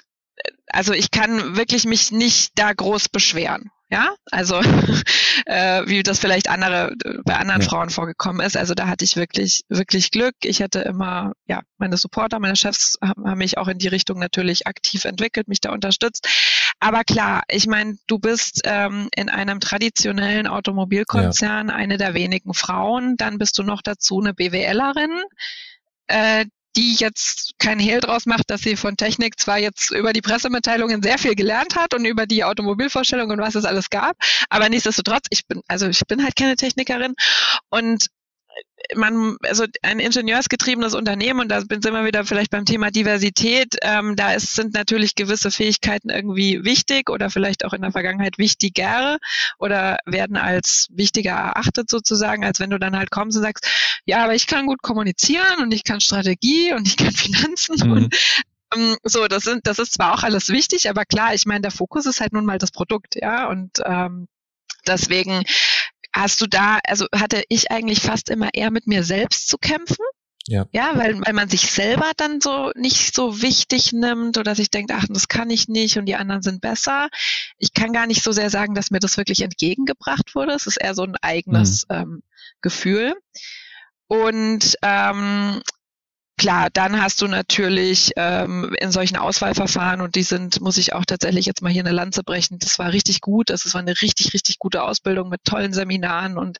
also 0.67 0.93
ich 0.93 1.11
kann 1.11 1.55
wirklich 1.55 1.85
mich 1.85 2.11
nicht 2.11 2.51
da 2.55 2.73
groß 2.73 3.09
beschweren. 3.09 3.71
Ja, 3.89 4.15
also 4.31 4.59
äh, 5.45 5.83
wie 5.87 6.03
das 6.03 6.19
vielleicht 6.19 6.49
andere 6.49 6.93
bei 7.23 7.37
anderen 7.37 7.61
ja. 7.61 7.67
Frauen 7.69 7.89
vorgekommen 7.89 8.45
ist. 8.45 8.57
Also 8.57 8.73
da 8.73 8.87
hatte 8.87 9.05
ich 9.05 9.15
wirklich 9.15 9.61
wirklich 9.69 10.11
Glück. 10.11 10.35
Ich 10.43 10.61
hatte 10.61 10.79
immer 10.79 11.31
ja 11.47 11.61
meine 11.77 11.95
Supporter, 11.95 12.39
meine 12.39 12.57
Chefs 12.57 12.97
haben 13.01 13.37
mich 13.37 13.57
auch 13.57 13.69
in 13.69 13.77
die 13.77 13.87
Richtung 13.87 14.19
natürlich 14.19 14.67
aktiv 14.67 15.05
entwickelt, 15.05 15.47
mich 15.47 15.61
da 15.61 15.71
unterstützt. 15.71 16.27
Aber 16.81 17.05
klar, 17.05 17.43
ich 17.47 17.65
meine, 17.65 17.97
du 18.07 18.19
bist 18.19 18.61
ähm, 18.65 19.07
in 19.15 19.29
einem 19.29 19.61
traditionellen 19.61 20.47
Automobilkonzern 20.47 21.69
ja. 21.69 21.73
eine 21.75 21.97
der 21.97 22.13
wenigen 22.13 22.53
Frauen. 22.53 23.15
Dann 23.15 23.37
bist 23.37 23.57
du 23.57 23.63
noch 23.63 23.81
dazu 23.81 24.19
eine 24.19 24.33
BWLerin. 24.33 25.23
Äh, 26.07 26.45
die 26.77 26.95
jetzt 26.95 27.53
kein 27.57 27.79
Hehl 27.79 27.99
draus 27.99 28.25
macht, 28.27 28.49
dass 28.49 28.61
sie 28.61 28.75
von 28.75 28.95
Technik 28.95 29.39
zwar 29.39 29.57
jetzt 29.57 29.91
über 29.91 30.13
die 30.13 30.21
Pressemitteilungen 30.21 31.01
sehr 31.01 31.17
viel 31.17 31.35
gelernt 31.35 31.75
hat 31.75 31.95
und 31.95 32.05
über 32.05 32.27
die 32.27 32.43
Automobilvorstellung 32.43 33.31
und 33.31 33.39
was 33.39 33.55
es 33.55 33.65
alles 33.65 33.89
gab, 33.89 34.15
aber 34.49 34.69
nichtsdestotrotz, 34.69 35.25
ich 35.31 35.47
bin, 35.47 35.61
also 35.67 35.87
ich 35.87 36.01
bin 36.07 36.23
halt 36.23 36.35
keine 36.35 36.55
Technikerin. 36.55 37.15
Und 37.69 38.07
man, 38.95 39.37
also 39.43 39.65
ein 39.81 39.99
ingenieursgetriebenes 39.99 40.93
Unternehmen, 40.93 41.41
und 41.41 41.49
da 41.49 41.61
sind 41.61 41.83
wir 41.83 42.05
wieder 42.05 42.25
vielleicht 42.25 42.51
beim 42.51 42.65
Thema 42.65 42.91
Diversität, 42.91 43.75
ähm, 43.81 44.15
da 44.15 44.33
ist, 44.33 44.55
sind 44.55 44.73
natürlich 44.73 45.15
gewisse 45.15 45.51
Fähigkeiten 45.51 46.09
irgendwie 46.09 46.63
wichtig 46.63 47.09
oder 47.09 47.29
vielleicht 47.29 47.65
auch 47.65 47.73
in 47.73 47.81
der 47.81 47.91
Vergangenheit 47.91 48.37
wichtiger 48.37 49.17
oder 49.59 49.97
werden 50.05 50.37
als 50.37 50.87
wichtiger 50.91 51.31
erachtet 51.31 51.89
sozusagen, 51.89 52.45
als 52.45 52.59
wenn 52.59 52.69
du 52.69 52.79
dann 52.79 52.95
halt 52.95 53.11
kommst 53.11 53.37
und 53.37 53.43
sagst, 53.43 53.67
ja, 54.05 54.23
aber 54.23 54.35
ich 54.35 54.47
kann 54.47 54.67
gut 54.67 54.81
kommunizieren 54.81 55.61
und 55.61 55.73
ich 55.73 55.83
kann 55.83 55.99
Strategie 55.99 56.73
und 56.73 56.87
ich 56.87 56.97
kann 56.97 57.11
Finanzen 57.13 57.75
mhm. 57.83 57.91
und 57.91 58.15
ähm, 58.75 58.97
so, 59.03 59.27
das 59.27 59.43
sind, 59.43 59.65
das 59.65 59.79
ist 59.79 59.93
zwar 59.93 60.13
auch 60.13 60.23
alles 60.23 60.49
wichtig, 60.49 60.89
aber 60.89 61.05
klar, 61.05 61.33
ich 61.33 61.45
meine, 61.45 61.61
der 61.61 61.71
Fokus 61.71 62.05
ist 62.05 62.21
halt 62.21 62.33
nun 62.33 62.45
mal 62.45 62.57
das 62.57 62.71
Produkt, 62.71 63.15
ja, 63.15 63.47
und 63.47 63.79
ähm, 63.85 64.27
deswegen 64.85 65.43
hast 66.13 66.41
du 66.41 66.47
da, 66.47 66.79
also 66.85 67.05
hatte 67.13 67.43
ich 67.49 67.71
eigentlich 67.71 68.01
fast 68.01 68.29
immer 68.29 68.49
eher 68.53 68.71
mit 68.71 68.87
mir 68.87 69.03
selbst 69.03 69.47
zu 69.47 69.57
kämpfen. 69.57 70.05
Ja. 70.49 70.65
ja, 70.71 70.91
weil, 70.95 71.19
weil 71.25 71.33
man 71.33 71.49
sich 71.49 71.69
selber 71.69 72.11
dann 72.15 72.39
so 72.39 72.71
nicht 72.75 73.13
so 73.13 73.41
wichtig 73.41 73.91
nimmt 73.91 74.37
oder 74.37 74.55
sich 74.55 74.69
denkt, 74.69 74.91
ach, 74.93 75.05
das 75.09 75.27
kann 75.27 75.49
ich 75.49 75.67
nicht 75.67 75.97
und 75.97 76.05
die 76.05 76.15
anderen 76.15 76.41
sind 76.41 76.61
besser. 76.61 77.09
Ich 77.57 77.73
kann 77.73 77.91
gar 77.91 78.07
nicht 78.07 78.23
so 78.23 78.31
sehr 78.31 78.49
sagen, 78.49 78.73
dass 78.73 78.89
mir 78.89 78.99
das 78.99 79.17
wirklich 79.17 79.41
entgegengebracht 79.41 80.35
wurde. 80.35 80.53
Es 80.53 80.65
ist 80.65 80.77
eher 80.77 80.95
so 80.95 81.03
ein 81.03 81.17
eigenes 81.21 81.85
mhm. 81.89 81.95
ähm, 81.95 82.23
Gefühl. 82.61 83.13
Und 84.07 84.77
ähm, 84.83 85.61
Klar, 86.37 86.69
dann 86.71 87.01
hast 87.01 87.19
du 87.23 87.27
natürlich 87.27 88.11
ähm, 88.15 88.75
in 88.79 88.91
solchen 88.91 89.17
Auswahlverfahren 89.17 90.01
und 90.01 90.13
die 90.13 90.21
sind, 90.21 90.61
muss 90.61 90.77
ich 90.77 90.93
auch 90.93 91.03
tatsächlich 91.03 91.47
jetzt 91.47 91.63
mal 91.63 91.71
hier 91.71 91.81
eine 91.81 91.91
Lanze 91.91 92.23
brechen. 92.23 92.59
Das 92.59 92.77
war 92.77 92.93
richtig 92.93 93.21
gut. 93.21 93.49
Das 93.49 93.73
war 93.73 93.81
eine 93.81 93.99
richtig, 94.01 94.35
richtig 94.35 94.59
gute 94.59 94.83
Ausbildung 94.83 95.29
mit 95.29 95.43
tollen 95.45 95.73
Seminaren 95.73 96.37
und 96.37 96.59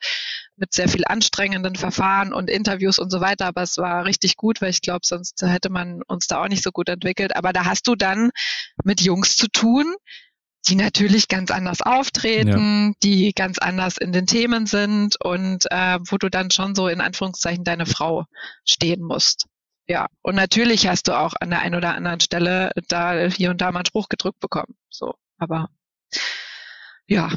mit 0.56 0.74
sehr 0.74 0.90
viel 0.90 1.04
anstrengenden 1.06 1.76
Verfahren 1.76 2.34
und 2.34 2.50
Interviews 2.50 2.98
und 2.98 3.12
so 3.12 3.22
weiter. 3.22 3.46
Aber 3.46 3.62
es 3.62 3.78
war 3.78 4.06
richtig 4.06 4.36
gut, 4.36 4.62
weil 4.62 4.72
ich 4.72 4.82
glaube, 4.82 5.02
sonst 5.04 5.44
hätte 5.44 5.70
man 5.70 6.02
uns 6.08 6.26
da 6.26 6.42
auch 6.42 6.48
nicht 6.48 6.64
so 6.64 6.72
gut 6.72 6.90
entwickelt. 6.90 7.36
Aber 7.36 7.54
da 7.54 7.66
hast 7.66 7.88
du 7.88 7.94
dann 7.94 8.32
mit 8.84 9.02
Jungs 9.02 9.38
zu 9.38 9.48
tun, 9.48 9.94
die 10.68 10.76
natürlich 10.76 11.28
ganz 11.28 11.52
anders 11.52 11.84
auftreten, 11.84 12.88
ja. 12.88 12.94
die 13.04 13.32
ganz 13.32 13.60
anders 13.60 13.98
in 13.98 14.12
den 14.12 14.26
Themen 14.26 14.66
sind 14.66 15.24
und 15.24 15.66
äh, 15.70 16.00
wo 16.10 16.18
du 16.18 16.30
dann 16.30 16.50
schon 16.50 16.74
so 16.74 16.88
in 16.88 17.00
Anführungszeichen 17.00 17.64
deine 17.64 17.86
Frau 17.86 18.26
stehen 18.66 19.04
musst. 19.04 19.46
Ja, 19.90 20.08
und 20.22 20.36
natürlich 20.36 20.88
hast 20.88 21.08
du 21.08 21.18
auch 21.18 21.34
an 21.40 21.50
der 21.50 21.60
einen 21.60 21.76
oder 21.76 21.96
anderen 21.96 22.20
Stelle 22.20 22.72
da 22.90 23.14
hier 23.28 23.52
und 23.52 23.62
da 23.62 23.72
mal 23.72 23.80
einen 23.80 23.86
Spruch 23.86 24.10
gedrückt 24.10 24.40
bekommen. 24.40 24.76
So, 24.90 25.16
aber 25.38 25.70
ja, 27.08 27.32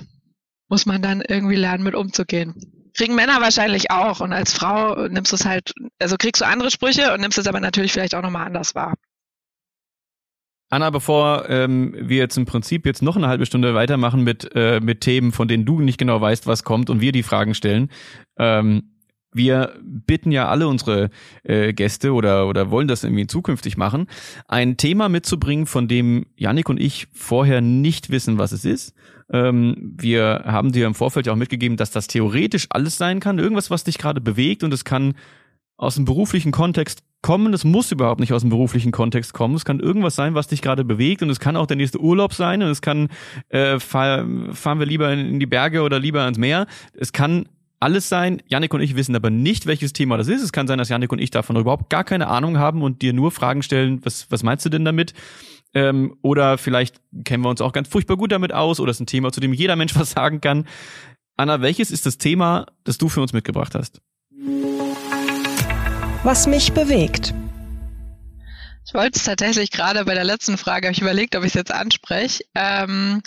muss 0.68 0.86
man 0.86 1.00
dann 1.00 1.20
irgendwie 1.20 1.56
lernen, 1.56 1.84
mit 1.84 1.94
umzugehen. 1.94 2.54
Kriegen 2.94 3.14
Männer 3.14 3.40
wahrscheinlich 3.40 3.90
auch. 3.90 4.20
Und 4.20 4.32
als 4.32 4.52
Frau 4.52 5.06
nimmst 5.08 5.30
du 5.30 5.36
es 5.36 5.44
halt, 5.44 5.72
also 6.00 6.16
kriegst 6.16 6.42
du 6.42 6.46
andere 6.46 6.70
Sprüche 6.70 7.12
und 7.12 7.20
nimmst 7.20 7.38
es 7.38 7.46
aber 7.46 7.60
natürlich 7.60 7.92
vielleicht 7.92 8.14
auch 8.14 8.22
nochmal 8.22 8.46
anders 8.46 8.74
wahr. 8.74 8.94
Anna, 10.72 10.90
bevor 10.90 11.48
ähm, 11.48 11.94
wir 11.98 12.18
jetzt 12.18 12.36
im 12.36 12.46
Prinzip 12.46 12.86
jetzt 12.86 13.02
noch 13.02 13.16
eine 13.16 13.26
halbe 13.26 13.44
Stunde 13.46 13.74
weitermachen 13.74 14.22
mit, 14.22 14.50
äh, 14.54 14.78
mit 14.80 15.00
Themen, 15.00 15.32
von 15.32 15.48
denen 15.48 15.64
du 15.64 15.80
nicht 15.80 15.98
genau 15.98 16.20
weißt, 16.20 16.46
was 16.46 16.62
kommt 16.62 16.90
und 16.90 17.00
wir 17.00 17.10
die 17.10 17.24
Fragen 17.24 17.54
stellen, 17.54 17.90
ähm, 18.38 18.89
wir 19.32 19.74
bitten 19.82 20.32
ja 20.32 20.48
alle 20.48 20.68
unsere 20.68 21.10
äh, 21.44 21.72
Gäste 21.72 22.12
oder, 22.12 22.48
oder 22.48 22.70
wollen 22.70 22.88
das 22.88 23.04
irgendwie 23.04 23.26
zukünftig 23.26 23.76
machen, 23.76 24.06
ein 24.48 24.76
Thema 24.76 25.08
mitzubringen, 25.08 25.66
von 25.66 25.88
dem 25.88 26.26
Yannick 26.36 26.68
und 26.68 26.80
ich 26.80 27.08
vorher 27.12 27.60
nicht 27.60 28.10
wissen, 28.10 28.38
was 28.38 28.52
es 28.52 28.64
ist. 28.64 28.94
Ähm, 29.32 29.94
wir 29.96 30.42
haben 30.46 30.72
dir 30.72 30.86
im 30.86 30.94
Vorfeld 30.94 31.26
ja 31.26 31.32
auch 31.32 31.36
mitgegeben, 31.36 31.76
dass 31.76 31.90
das 31.90 32.08
theoretisch 32.08 32.66
alles 32.70 32.96
sein 32.96 33.20
kann, 33.20 33.38
irgendwas, 33.38 33.70
was 33.70 33.84
dich 33.84 33.98
gerade 33.98 34.20
bewegt 34.20 34.64
und 34.64 34.74
es 34.74 34.84
kann 34.84 35.14
aus 35.76 35.94
dem 35.94 36.04
beruflichen 36.04 36.52
Kontext 36.52 37.02
kommen, 37.22 37.54
es 37.54 37.64
muss 37.64 37.92
überhaupt 37.92 38.20
nicht 38.20 38.32
aus 38.32 38.42
dem 38.42 38.50
beruflichen 38.50 38.92
Kontext 38.92 39.32
kommen, 39.32 39.54
es 39.54 39.64
kann 39.64 39.80
irgendwas 39.80 40.14
sein, 40.14 40.34
was 40.34 40.48
dich 40.48 40.62
gerade 40.62 40.84
bewegt 40.84 41.22
und 41.22 41.30
es 41.30 41.40
kann 41.40 41.56
auch 41.56 41.66
der 41.66 41.76
nächste 41.76 42.00
Urlaub 42.00 42.34
sein 42.34 42.62
und 42.62 42.68
es 42.68 42.82
kann, 42.82 43.08
äh, 43.48 43.78
fahr, 43.78 44.26
fahren 44.52 44.78
wir 44.78 44.86
lieber 44.86 45.12
in 45.12 45.38
die 45.38 45.46
Berge 45.46 45.82
oder 45.82 45.98
lieber 45.98 46.22
ans 46.22 46.38
Meer, 46.38 46.66
es 46.94 47.12
kann 47.12 47.46
alles 47.80 48.08
sein. 48.08 48.42
Janik 48.46 48.72
und 48.74 48.82
ich 48.82 48.94
wissen 48.94 49.16
aber 49.16 49.30
nicht, 49.30 49.66
welches 49.66 49.92
Thema 49.92 50.18
das 50.18 50.28
ist. 50.28 50.42
Es 50.42 50.52
kann 50.52 50.68
sein, 50.68 50.78
dass 50.78 50.90
Janik 50.90 51.10
und 51.12 51.18
ich 51.18 51.30
davon 51.30 51.56
überhaupt 51.56 51.88
gar 51.90 52.04
keine 52.04 52.28
Ahnung 52.28 52.58
haben 52.58 52.82
und 52.82 53.02
dir 53.02 53.14
nur 53.14 53.30
Fragen 53.30 53.62
stellen, 53.62 54.04
was, 54.04 54.30
was 54.30 54.42
meinst 54.42 54.64
du 54.66 54.68
denn 54.68 54.84
damit? 54.84 55.14
Ähm, 55.72 56.16
oder 56.22 56.58
vielleicht 56.58 57.00
kennen 57.24 57.42
wir 57.42 57.48
uns 57.48 57.60
auch 57.60 57.72
ganz 57.72 57.88
furchtbar 57.88 58.16
gut 58.16 58.32
damit 58.32 58.52
aus 58.52 58.80
oder 58.80 58.90
es 58.90 58.98
ist 58.98 59.00
ein 59.00 59.06
Thema, 59.06 59.32
zu 59.32 59.40
dem 59.40 59.52
jeder 59.52 59.76
Mensch 59.76 59.94
was 59.98 60.10
sagen 60.12 60.40
kann. 60.40 60.66
Anna, 61.36 61.62
welches 61.62 61.90
ist 61.90 62.04
das 62.04 62.18
Thema, 62.18 62.66
das 62.84 62.98
du 62.98 63.08
für 63.08 63.22
uns 63.22 63.32
mitgebracht 63.32 63.74
hast? 63.74 64.00
Was 66.22 66.46
mich 66.46 66.72
bewegt. 66.72 67.32
Ich 68.86 68.92
wollte 68.92 69.18
es 69.18 69.24
tatsächlich 69.24 69.70
gerade 69.70 70.04
bei 70.04 70.14
der 70.14 70.24
letzten 70.24 70.58
Frage, 70.58 70.88
habe 70.88 70.92
ich 70.92 71.00
überlegt, 71.00 71.34
ob 71.36 71.44
ich 71.44 71.48
es 71.48 71.54
jetzt 71.54 71.72
anspreche. 71.72 72.44
Ähm, 72.54 73.22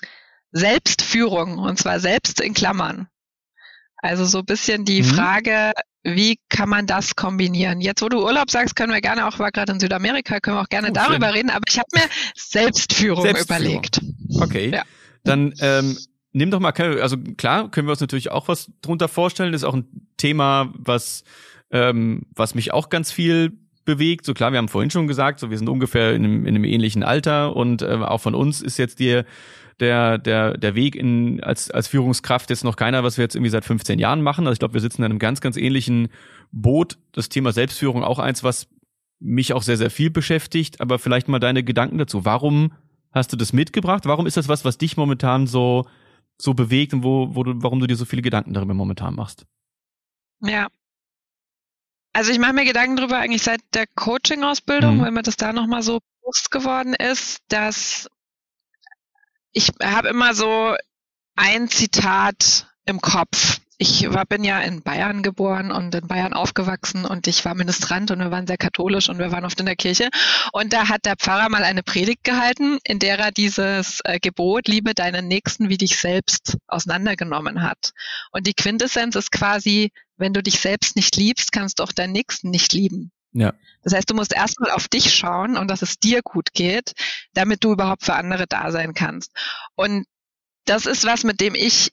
Selbstführung, 0.52 1.58
und 1.58 1.80
zwar 1.80 2.00
selbst 2.00 2.40
in 2.40 2.54
Klammern. 2.54 3.08
Also 4.04 4.26
so 4.26 4.40
ein 4.40 4.46
bisschen 4.46 4.84
die 4.84 5.02
mhm. 5.02 5.06
Frage, 5.06 5.72
wie 6.04 6.38
kann 6.50 6.68
man 6.68 6.86
das 6.86 7.16
kombinieren? 7.16 7.80
Jetzt, 7.80 8.02
wo 8.02 8.10
du 8.10 8.22
Urlaub 8.22 8.52
sagst, 8.52 8.76
können 8.76 8.92
wir 8.92 9.00
gerne 9.00 9.26
auch, 9.26 9.40
war 9.40 9.50
gerade 9.52 9.72
in 9.72 9.80
Südamerika, 9.80 10.42
können 10.42 10.58
wir 10.58 10.62
auch 10.62 10.70
gerne 10.70 10.90
oh, 10.90 10.94
darüber 10.94 11.28
schön. 11.28 11.36
reden, 11.36 11.50
aber 11.50 11.64
ich 11.70 11.80
habe 11.80 11.88
mir 11.94 12.04
Selbstführung, 12.36 13.24
Selbstführung, 13.24 13.64
überlegt. 13.64 14.02
Okay. 14.42 14.72
Ja. 14.74 14.84
Dann 15.24 15.54
ähm, 15.62 15.98
nimm 16.34 16.52
doch 16.52 16.60
mal, 16.60 16.74
also 16.74 17.16
klar, 17.38 17.72
können 17.72 17.88
wir 17.88 17.92
uns 17.92 18.02
natürlich 18.02 18.30
auch 18.30 18.50
was 18.50 18.72
drunter 18.82 19.08
vorstellen. 19.08 19.54
Das 19.54 19.62
ist 19.62 19.68
auch 19.68 19.74
ein 19.74 19.88
Thema, 20.18 20.74
was, 20.78 21.24
ähm, 21.72 22.24
was 22.36 22.56
mich 22.56 22.74
auch 22.74 22.90
ganz 22.90 23.10
viel 23.10 23.54
bewegt. 23.86 24.26
So 24.26 24.34
klar, 24.34 24.52
wir 24.52 24.58
haben 24.58 24.68
vorhin 24.68 24.92
schon 24.92 25.08
gesagt, 25.08 25.40
so 25.40 25.50
wir 25.50 25.58
sind 25.58 25.70
ungefähr 25.70 26.14
in 26.14 26.26
einem, 26.26 26.46
in 26.46 26.56
einem 26.56 26.66
ähnlichen 26.66 27.04
Alter 27.04 27.56
und 27.56 27.82
äh, 27.82 27.96
auch 28.02 28.20
von 28.20 28.36
uns 28.36 28.62
ist 28.62 28.78
jetzt 28.78 29.00
dir 29.00 29.24
der, 29.80 30.18
der, 30.18 30.58
der 30.58 30.76
Weg 30.76 30.96
in, 30.96 31.44
als, 31.44 31.72
als 31.72 31.88
Führungskraft 31.88 32.50
jetzt 32.50 32.64
noch 32.64 32.76
keiner, 32.76 33.04
was 33.04 33.18
wir 33.18 33.24
jetzt 33.24 33.36
irgendwie 33.36 33.50
seit 33.50 33.66
15 33.66 34.00
Jahren 34.00 34.22
machen. 34.22 34.46
Also 34.46 34.54
ich 34.54 34.60
glaube, 34.60 34.74
wir 34.74 34.82
sitzen 34.82 35.02
in 35.02 35.06
einem 35.06 35.20
ganz, 35.20 35.42
ganz 35.42 35.58
ähnlichen 35.58 36.10
Boot. 36.52 36.98
Das 37.12 37.30
Thema 37.30 37.52
Selbstführung 37.52 38.04
auch 38.04 38.20
eins, 38.20 38.44
was 38.44 38.68
mich 39.20 39.54
auch 39.54 39.64
sehr, 39.64 39.78
sehr 39.78 39.90
viel 39.90 40.10
beschäftigt. 40.10 40.82
Aber 40.82 41.00
vielleicht 41.00 41.28
mal 41.28 41.40
deine 41.40 41.64
Gedanken 41.64 41.98
dazu. 41.98 42.26
Warum 42.26 42.74
hast 43.12 43.32
du 43.34 43.38
das 43.38 43.54
mitgebracht? 43.54 44.06
Warum 44.06 44.26
ist 44.26 44.38
das 44.38 44.48
was, 44.48 44.66
was 44.66 44.78
dich 44.78 44.98
momentan 44.98 45.48
so, 45.48 45.88
so 46.38 46.54
bewegt 46.54 46.94
und 46.94 47.04
wo, 47.04 47.36
wo 47.36 47.44
du, 47.44 47.54
warum 47.64 47.80
du 47.80 47.88
dir 47.88 47.96
so 47.96 48.06
viele 48.06 48.22
Gedanken 48.22 48.54
darüber 48.54 48.74
momentan 48.74 49.16
machst? 49.16 49.46
Ja, 50.42 50.68
also 52.14 52.32
ich 52.32 52.38
mache 52.38 52.54
mir 52.54 52.64
Gedanken 52.64 52.96
darüber 52.96 53.18
eigentlich 53.18 53.42
seit 53.42 53.62
der 53.74 53.88
Coaching-Ausbildung, 53.88 54.98
mhm. 54.98 55.04
wenn 55.04 55.14
mir 55.16 55.24
das 55.24 55.36
da 55.36 55.52
nochmal 55.52 55.82
so 55.82 56.00
bewusst 56.22 56.52
geworden 56.52 56.94
ist, 56.94 57.40
dass 57.48 58.08
ich 59.54 59.72
habe 59.82 60.10
immer 60.10 60.34
so 60.34 60.76
ein 61.36 61.70
Zitat 61.70 62.68
im 62.86 63.00
Kopf. 63.02 63.60
Ich 63.78 64.10
war, 64.14 64.26
bin 64.26 64.44
ja 64.44 64.62
in 64.62 64.82
Bayern 64.82 65.24
geboren 65.24 65.72
und 65.72 65.94
in 65.96 66.08
Bayern 66.08 66.34
aufgewachsen 66.34 67.06
und 67.06 67.28
ich 67.28 67.44
war 67.44 67.56
Ministrant 67.56 68.12
und 68.12 68.20
wir 68.20 68.32
waren 68.32 68.48
sehr 68.48 68.58
katholisch 68.58 69.10
und 69.10 69.18
wir 69.18 69.32
waren 69.32 69.46
oft 69.46 69.60
in 69.60 69.66
der 69.66 69.76
Kirche. 69.76 70.10
Und 70.54 70.74
da 70.74 70.90
hat 70.90 71.06
der 71.06 71.18
Pfarrer 71.18 71.50
mal 71.50 71.64
eine 71.64 71.84
Predigt 71.84 72.24
gehalten, 72.24 72.78
in 72.84 73.00
der 73.00 73.20
er 73.20 73.32
dieses 73.32 74.00
äh, 74.04 74.20
Gebot, 74.20 74.68
liebe 74.68 74.94
deinen 74.94 75.28
Nächsten 75.28 75.70
wie 75.70 75.78
dich 75.78 75.98
selbst, 75.98 76.58
auseinandergenommen 76.68 77.62
hat. 77.62 77.92
Und 78.32 78.48
die 78.48 78.54
Quintessenz 78.54 79.16
ist 79.16 79.32
quasi, 79.32 79.92
wenn 80.18 80.34
du 80.34 80.42
dich 80.42 80.60
selbst 80.60 80.96
nicht 80.96 81.16
liebst, 81.16 81.52
kannst 81.52 81.80
du 81.80 81.84
auch 81.84 81.92
deinen 81.92 82.14
Nächsten 82.14 82.52
nicht 82.52 82.74
lieben. 82.74 83.12
Ja. 83.34 83.54
Das 83.84 83.94
heißt, 83.94 84.10
du 84.10 84.16
musst 84.16 84.34
erstmal 84.34 84.72
auf 84.72 84.88
dich 84.88 85.14
schauen 85.14 85.58
und 85.58 85.68
dass 85.70 85.82
es 85.82 86.00
dir 86.00 86.22
gut 86.22 86.54
geht, 86.54 86.94
damit 87.34 87.64
du 87.64 87.74
überhaupt 87.74 88.04
für 88.04 88.14
andere 88.14 88.48
da 88.48 88.72
sein 88.72 88.94
kannst. 88.94 89.32
Und 89.76 90.06
das 90.66 90.86
ist 90.86 91.06
was, 91.06 91.24
mit 91.24 91.42
dem 91.42 91.56
ich, 91.56 91.92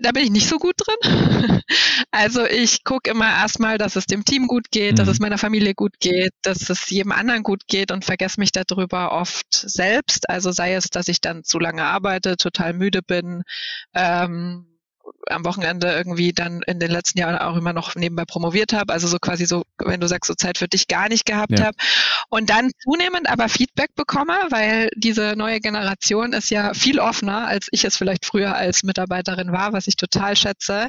da 0.00 0.12
bin 0.12 0.24
ich 0.24 0.30
nicht 0.30 0.48
so 0.48 0.58
gut 0.58 0.74
drin. 0.78 1.62
Also 2.12 2.46
ich 2.46 2.84
gucke 2.84 3.10
immer 3.10 3.28
erstmal, 3.28 3.76
dass 3.76 3.96
es 3.96 4.06
dem 4.06 4.24
Team 4.24 4.46
gut 4.46 4.70
geht, 4.70 4.92
mhm. 4.92 4.96
dass 4.96 5.08
es 5.08 5.18
meiner 5.18 5.38
Familie 5.38 5.74
gut 5.74 5.98
geht, 6.00 6.32
dass 6.42 6.70
es 6.70 6.88
jedem 6.88 7.12
anderen 7.12 7.42
gut 7.42 7.66
geht 7.66 7.90
und 7.90 8.04
vergesse 8.04 8.40
mich 8.40 8.52
darüber 8.52 9.12
oft 9.12 9.46
selbst. 9.50 10.30
Also 10.30 10.50
sei 10.52 10.74
es, 10.74 10.88
dass 10.88 11.08
ich 11.08 11.20
dann 11.20 11.44
zu 11.44 11.58
lange 11.58 11.84
arbeite, 11.84 12.36
total 12.36 12.72
müde 12.72 13.02
bin, 13.02 13.42
ähm, 13.94 14.75
am 15.28 15.44
Wochenende 15.44 15.92
irgendwie 15.92 16.32
dann 16.32 16.62
in 16.66 16.78
den 16.78 16.90
letzten 16.90 17.18
Jahren 17.18 17.38
auch 17.38 17.56
immer 17.56 17.72
noch 17.72 17.94
nebenbei 17.94 18.24
promoviert 18.24 18.72
habe. 18.72 18.92
Also 18.92 19.08
so 19.08 19.18
quasi 19.18 19.46
so, 19.46 19.64
wenn 19.78 20.00
du 20.00 20.06
sagst, 20.06 20.28
so 20.28 20.34
Zeit 20.34 20.58
für 20.58 20.68
dich 20.68 20.88
gar 20.88 21.08
nicht 21.08 21.26
gehabt 21.26 21.58
ja. 21.58 21.66
habe. 21.66 21.76
Und 22.28 22.50
dann 22.50 22.70
zunehmend 22.82 23.28
aber 23.28 23.48
Feedback 23.48 23.94
bekomme, 23.94 24.34
weil 24.50 24.90
diese 24.96 25.34
neue 25.36 25.60
Generation 25.60 26.32
ist 26.32 26.50
ja 26.50 26.74
viel 26.74 27.00
offener, 27.00 27.46
als 27.46 27.68
ich 27.70 27.84
es 27.84 27.96
vielleicht 27.96 28.24
früher 28.24 28.54
als 28.54 28.82
Mitarbeiterin 28.82 29.52
war, 29.52 29.72
was 29.72 29.86
ich 29.86 29.96
total 29.96 30.36
schätze 30.36 30.88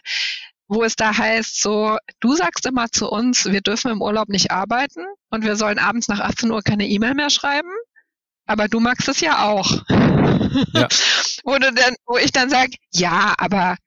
wo 0.69 0.83
es 0.83 0.95
da 0.95 1.17
heißt, 1.17 1.61
so, 1.61 1.97
du 2.19 2.35
sagst 2.35 2.65
immer 2.65 2.89
zu 2.89 3.09
uns, 3.09 3.45
wir 3.45 3.61
dürfen 3.61 3.91
im 3.91 4.01
Urlaub 4.01 4.27
nicht 4.27 4.51
arbeiten 4.51 5.05
und 5.29 5.45
wir 5.45 5.55
sollen 5.55 5.79
abends 5.79 6.07
nach 6.09 6.19
18 6.19 6.51
Uhr 6.51 6.61
keine 6.61 6.87
E-Mail 6.87 7.13
mehr 7.13 7.29
schreiben, 7.29 7.71
aber 8.45 8.67
du 8.67 8.79
magst 8.79 9.07
es 9.07 9.21
ja 9.21 9.45
auch. 9.45 9.71
Ja. 10.73 10.87
wo, 11.43 11.57
du 11.57 11.71
dann, 11.73 11.95
wo 12.05 12.17
ich 12.17 12.31
dann 12.31 12.49
sage, 12.49 12.71
ja, 12.91 13.33
aber 13.37 13.77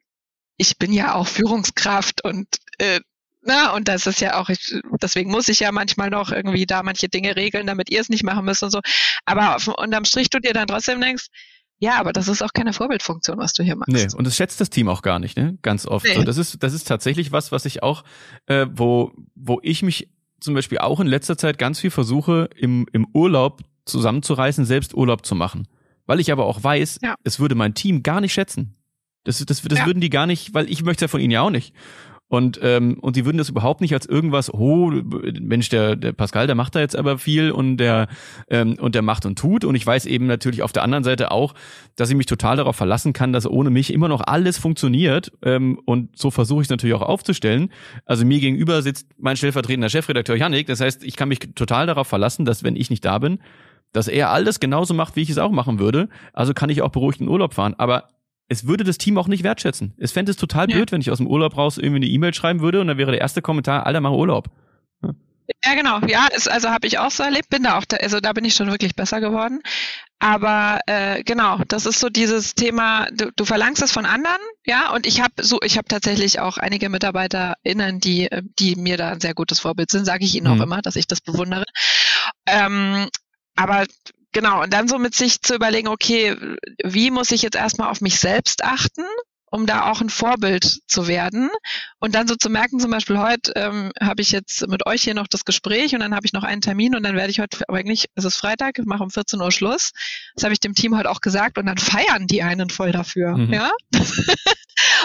ich 0.61 0.77
bin 0.77 0.93
ja 0.93 1.15
auch 1.15 1.27
Führungskraft 1.27 2.23
und 2.23 2.47
äh, 2.79 3.01
Na, 3.43 3.75
und 3.75 3.89
das 3.89 4.07
ist 4.07 4.21
ja 4.21 4.39
auch, 4.39 4.51
deswegen 5.01 5.31
muss 5.31 5.49
ich 5.49 5.61
ja 5.61 5.73
manchmal 5.73 6.11
noch 6.11 6.31
irgendwie 6.31 6.67
da 6.67 6.83
manche 6.83 7.09
Dinge 7.09 7.35
regeln, 7.35 7.67
damit 7.67 7.91
ihr 7.91 8.03
es 8.03 8.11
nicht 8.11 8.23
machen 8.23 8.45
müsst 8.45 8.63
und 8.63 8.71
so. 8.71 8.81
Aber 9.25 9.57
auf, 9.57 9.67
unterm 9.69 10.05
Strich 10.05 10.29
du 10.29 10.39
dir 10.39 10.53
dann 10.53 10.67
trotzdem 10.67 11.01
denkst, 11.01 11.29
ja, 11.79 11.99
aber 11.99 12.13
das 12.13 12.29
ist 12.29 12.43
auch 12.43 12.53
keine 12.53 12.75
Vorbildfunktion, 12.75 13.39
was 13.39 13.55
du 13.55 13.63
hier 13.63 13.75
machst. 13.75 13.91
Nee, 13.91 14.07
und 14.15 14.27
das 14.27 14.37
schätzt 14.37 14.61
das 14.61 14.69
Team 14.69 14.91
auch 14.91 15.01
gar 15.01 15.19
nicht, 15.19 15.39
ne? 15.39 15.57
Ganz 15.63 15.87
oft. 15.87 16.05
Nee. 16.05 16.17
So, 16.17 16.25
das 16.25 16.37
ist, 16.37 16.63
das 16.63 16.75
ist 16.75 16.87
tatsächlich 16.87 17.33
was, 17.33 17.53
was 17.53 17.65
ich 17.65 17.83
auch, 17.83 18.05
äh, 18.45 18.67
wo, 18.71 19.13
wo 19.35 19.61
ich 19.63 19.83
mich 19.83 20.11
zum 20.41 20.53
Beispiel 20.53 20.77
auch 20.77 21.01
in 21.01 21.07
letzter 21.07 21.39
Zeit 21.39 21.57
ganz 21.57 21.81
viel 21.81 21.91
versuche, 21.91 22.51
im, 22.55 22.87
im 22.93 23.07
Urlaub 23.15 23.63
zusammenzureißen, 23.87 24.67
selbst 24.67 24.93
Urlaub 24.93 25.25
zu 25.25 25.35
machen. 25.35 25.69
Weil 26.05 26.21
ich 26.21 26.31
aber 26.31 26.45
auch 26.45 26.63
weiß, 26.63 26.99
ja. 27.01 27.15
es 27.25 27.41
würde 27.41 27.55
mein 27.55 27.73
Team 27.73 28.03
gar 28.03 28.21
nicht 28.21 28.35
schätzen. 28.35 28.77
Das, 29.25 29.45
das, 29.45 29.63
das 29.63 29.79
ja. 29.79 29.87
würden 29.87 30.01
die 30.01 30.11
gar 30.11 30.27
nicht, 30.27 30.55
weil 30.55 30.71
ich 30.71 30.83
möchte 30.83 31.05
ja 31.05 31.09
von 31.09 31.21
ihnen 31.21 31.33
ja 31.33 31.43
auch 31.43 31.51
nicht. 31.51 31.75
Und, 32.31 32.61
ähm, 32.63 32.97
und 33.01 33.17
die 33.17 33.25
würden 33.25 33.39
das 33.39 33.49
überhaupt 33.49 33.81
nicht 33.81 33.93
als 33.93 34.07
irgendwas, 34.07 34.55
oh, 34.55 34.93
Mensch, 35.41 35.69
der, 35.69 35.97
der 35.97 36.13
Pascal, 36.13 36.47
der 36.47 36.55
macht 36.55 36.77
da 36.77 36.81
jetzt 36.81 36.95
aber 36.95 37.19
viel 37.19 37.51
und 37.51 37.79
der, 37.79 38.07
ähm, 38.49 38.77
und 38.79 38.95
der 38.95 39.03
macht 39.03 39.27
und 39.27 39.37
tut. 39.37 39.65
Und 39.65 39.75
ich 39.75 39.85
weiß 39.85 40.07
eben 40.07 40.27
natürlich 40.27 40.63
auf 40.63 40.71
der 40.71 40.85
anderen 40.85 41.03
Seite 41.03 41.33
auch, 41.33 41.55
dass 41.97 42.09
ich 42.09 42.15
mich 42.15 42.27
total 42.27 42.57
darauf 42.57 42.77
verlassen 42.77 43.13
kann, 43.13 43.33
dass 43.33 43.49
ohne 43.49 43.71
mich 43.71 43.93
immer 43.93 44.07
noch 44.07 44.21
alles 44.21 44.59
funktioniert. 44.59 45.33
Ähm, 45.43 45.81
und 45.85 46.17
so 46.17 46.31
versuche 46.31 46.61
ich 46.61 46.67
es 46.67 46.71
natürlich 46.71 46.95
auch 46.95 47.03
aufzustellen. 47.03 47.73
Also 48.05 48.25
mir 48.25 48.39
gegenüber 48.39 48.81
sitzt 48.83 49.09
mein 49.19 49.37
stellvertretender 49.37 49.89
Chefredakteur 49.89 50.37
Yannick. 50.37 50.69
Das 50.69 50.81
heißt, 50.81 51.03
ich 51.03 51.17
kann 51.17 51.29
mich 51.29 51.41
total 51.57 51.89
darauf 51.89 52.07
verlassen, 52.07 52.45
dass 52.45 52.63
wenn 52.63 52.77
ich 52.77 52.91
nicht 52.91 53.05
da 53.05 53.19
bin, 53.19 53.41
dass 53.93 54.07
er 54.07 54.31
alles 54.31 54.61
genauso 54.61 54.95
macht, 54.95 55.17
wie 55.17 55.23
ich 55.23 55.31
es 55.31 55.39
auch 55.39 55.51
machen 55.51 55.81
würde. 55.81 56.09
Also 56.33 56.55
kann 56.55 56.71
ich 56.71 56.81
auch 56.81 56.91
beruhigt 56.91 57.21
in 57.21 57.27
Urlaub 57.27 57.55
fahren. 57.55 57.75
Aber 57.77 58.05
es 58.51 58.67
würde 58.67 58.83
das 58.83 58.99
Team 58.99 59.17
auch 59.17 59.29
nicht 59.29 59.45
wertschätzen. 59.45 59.95
Es 59.97 60.11
fände 60.11 60.33
es 60.33 60.37
total 60.37 60.69
ja. 60.69 60.77
blöd, 60.77 60.91
wenn 60.91 61.01
ich 61.01 61.11
aus 61.11 61.19
dem 61.19 61.29
Urlaub 61.29 61.57
raus 61.57 61.79
irgendwie 61.79 61.97
eine 61.97 62.07
E-Mail 62.07 62.35
schreiben 62.35 62.61
würde 62.61 62.81
und 62.81 62.89
dann 62.89 62.99
wäre 62.99 63.13
der 63.13 63.21
erste 63.21 63.41
Kommentar, 63.41 63.87
Alter, 63.87 64.01
mach 64.01 64.11
Urlaub. 64.11 64.49
Ja. 65.03 65.11
Ja, 65.65 65.75
genau. 65.75 66.01
Ja, 66.07 66.27
ist, 66.27 66.51
also 66.51 66.71
habe 66.71 66.87
ich 66.87 66.99
auch 66.99 67.13
so 67.13 67.23
erlebt. 67.23 67.49
Bin 67.49 67.63
da 67.63 67.79
auch, 67.79 67.85
da, 67.85 67.97
also 67.99 68.19
da 68.19 68.33
bin 68.33 68.45
ich 68.45 68.55
schon 68.55 68.69
wirklich 68.69 68.97
besser 68.97 69.21
geworden. 69.21 69.61
Aber 70.19 70.81
äh, 70.87 71.23
genau, 71.23 71.59
das 71.69 71.87
ist 71.87 72.01
so 72.01 72.09
dieses 72.09 72.55
Thema. 72.55 73.07
Du, 73.13 73.31
du 73.35 73.45
verlangst 73.45 73.83
es 73.83 73.93
von 73.93 74.05
anderen, 74.05 74.41
ja. 74.67 74.93
Und 74.93 75.07
ich 75.07 75.21
habe 75.21 75.33
so, 75.41 75.61
ich 75.63 75.77
habe 75.79 75.89
tatsächlich 75.89 76.41
auch 76.41 76.59
einige 76.59 76.89
MitarbeiterInnen, 76.89 78.01
die, 78.01 78.29
die 78.59 78.75
mir 78.75 78.97
da 78.97 79.11
ein 79.11 79.21
sehr 79.21 79.35
gutes 79.35 79.61
Vorbild 79.61 79.91
sind. 79.91 80.05
Sage 80.05 80.25
ich 80.25 80.35
ihnen 80.35 80.53
mhm. 80.53 80.61
auch 80.61 80.65
immer, 80.65 80.83
dass 80.83 80.97
ich 80.97 81.07
das 81.07 81.21
bewundere. 81.21 81.65
Ähm, 82.47 83.09
aber 83.55 83.87
genau, 84.33 84.63
und 84.63 84.73
dann 84.73 84.89
so 84.89 84.99
mit 84.99 85.15
sich 85.15 85.43
zu 85.43 85.55
überlegen, 85.55 85.89
okay, 85.89 86.37
wie 86.85 87.11
muss 87.11 87.31
ich 87.31 87.43
jetzt 87.43 87.57
erstmal 87.57 87.91
auf 87.91 88.01
mich 88.01 88.19
selbst 88.21 88.65
achten, 88.65 89.05
um 89.51 89.67
da 89.67 89.91
auch 89.91 90.01
ein 90.01 90.11
Vorbild 90.11 90.81
zu 90.87 91.09
werden 91.09 91.51
und 91.99 92.15
dann 92.15 92.29
so 92.29 92.37
zu 92.37 92.49
merken, 92.51 92.79
zum 92.79 92.91
Beispiel 92.91 93.19
heute 93.19 93.53
ähm, 93.57 93.91
habe 94.01 94.23
ich 94.23 94.31
jetzt 94.31 94.67
mit 94.69 94.87
euch 94.87 95.03
hier 95.03 95.15
noch 95.15 95.27
das 95.27 95.45
Gespräch 95.45 95.93
und 95.93 96.01
dann 96.01 96.15
habe 96.15 96.25
ich 96.25 96.33
noch 96.33 96.45
einen 96.45 96.61
Termin 96.61 96.95
und 96.95 97.03
dann 97.03 97.17
werde 97.17 97.31
ich 97.31 97.41
heute, 97.41 97.59
aber 97.67 97.79
eigentlich 97.79 98.07
ist 98.15 98.25
es 98.25 98.37
Freitag, 98.37 98.79
ich 98.79 98.87
mache 98.87 99.03
um 99.03 99.11
14 99.11 99.41
Uhr 99.41 99.51
Schluss. 99.51 99.91
Das 100.35 100.45
habe 100.45 100.53
ich 100.53 100.61
dem 100.61 100.75
Team 100.75 100.97
heute 100.97 101.11
auch 101.11 101.21
gesagt 101.21 101.59
und 101.59 101.67
dann 101.67 101.79
feiern 101.79 102.29
die 102.29 102.43
einen 102.43 102.71
voll 102.71 102.93
dafür, 102.93 103.37
mhm. 103.37 103.53
ja. 103.53 103.73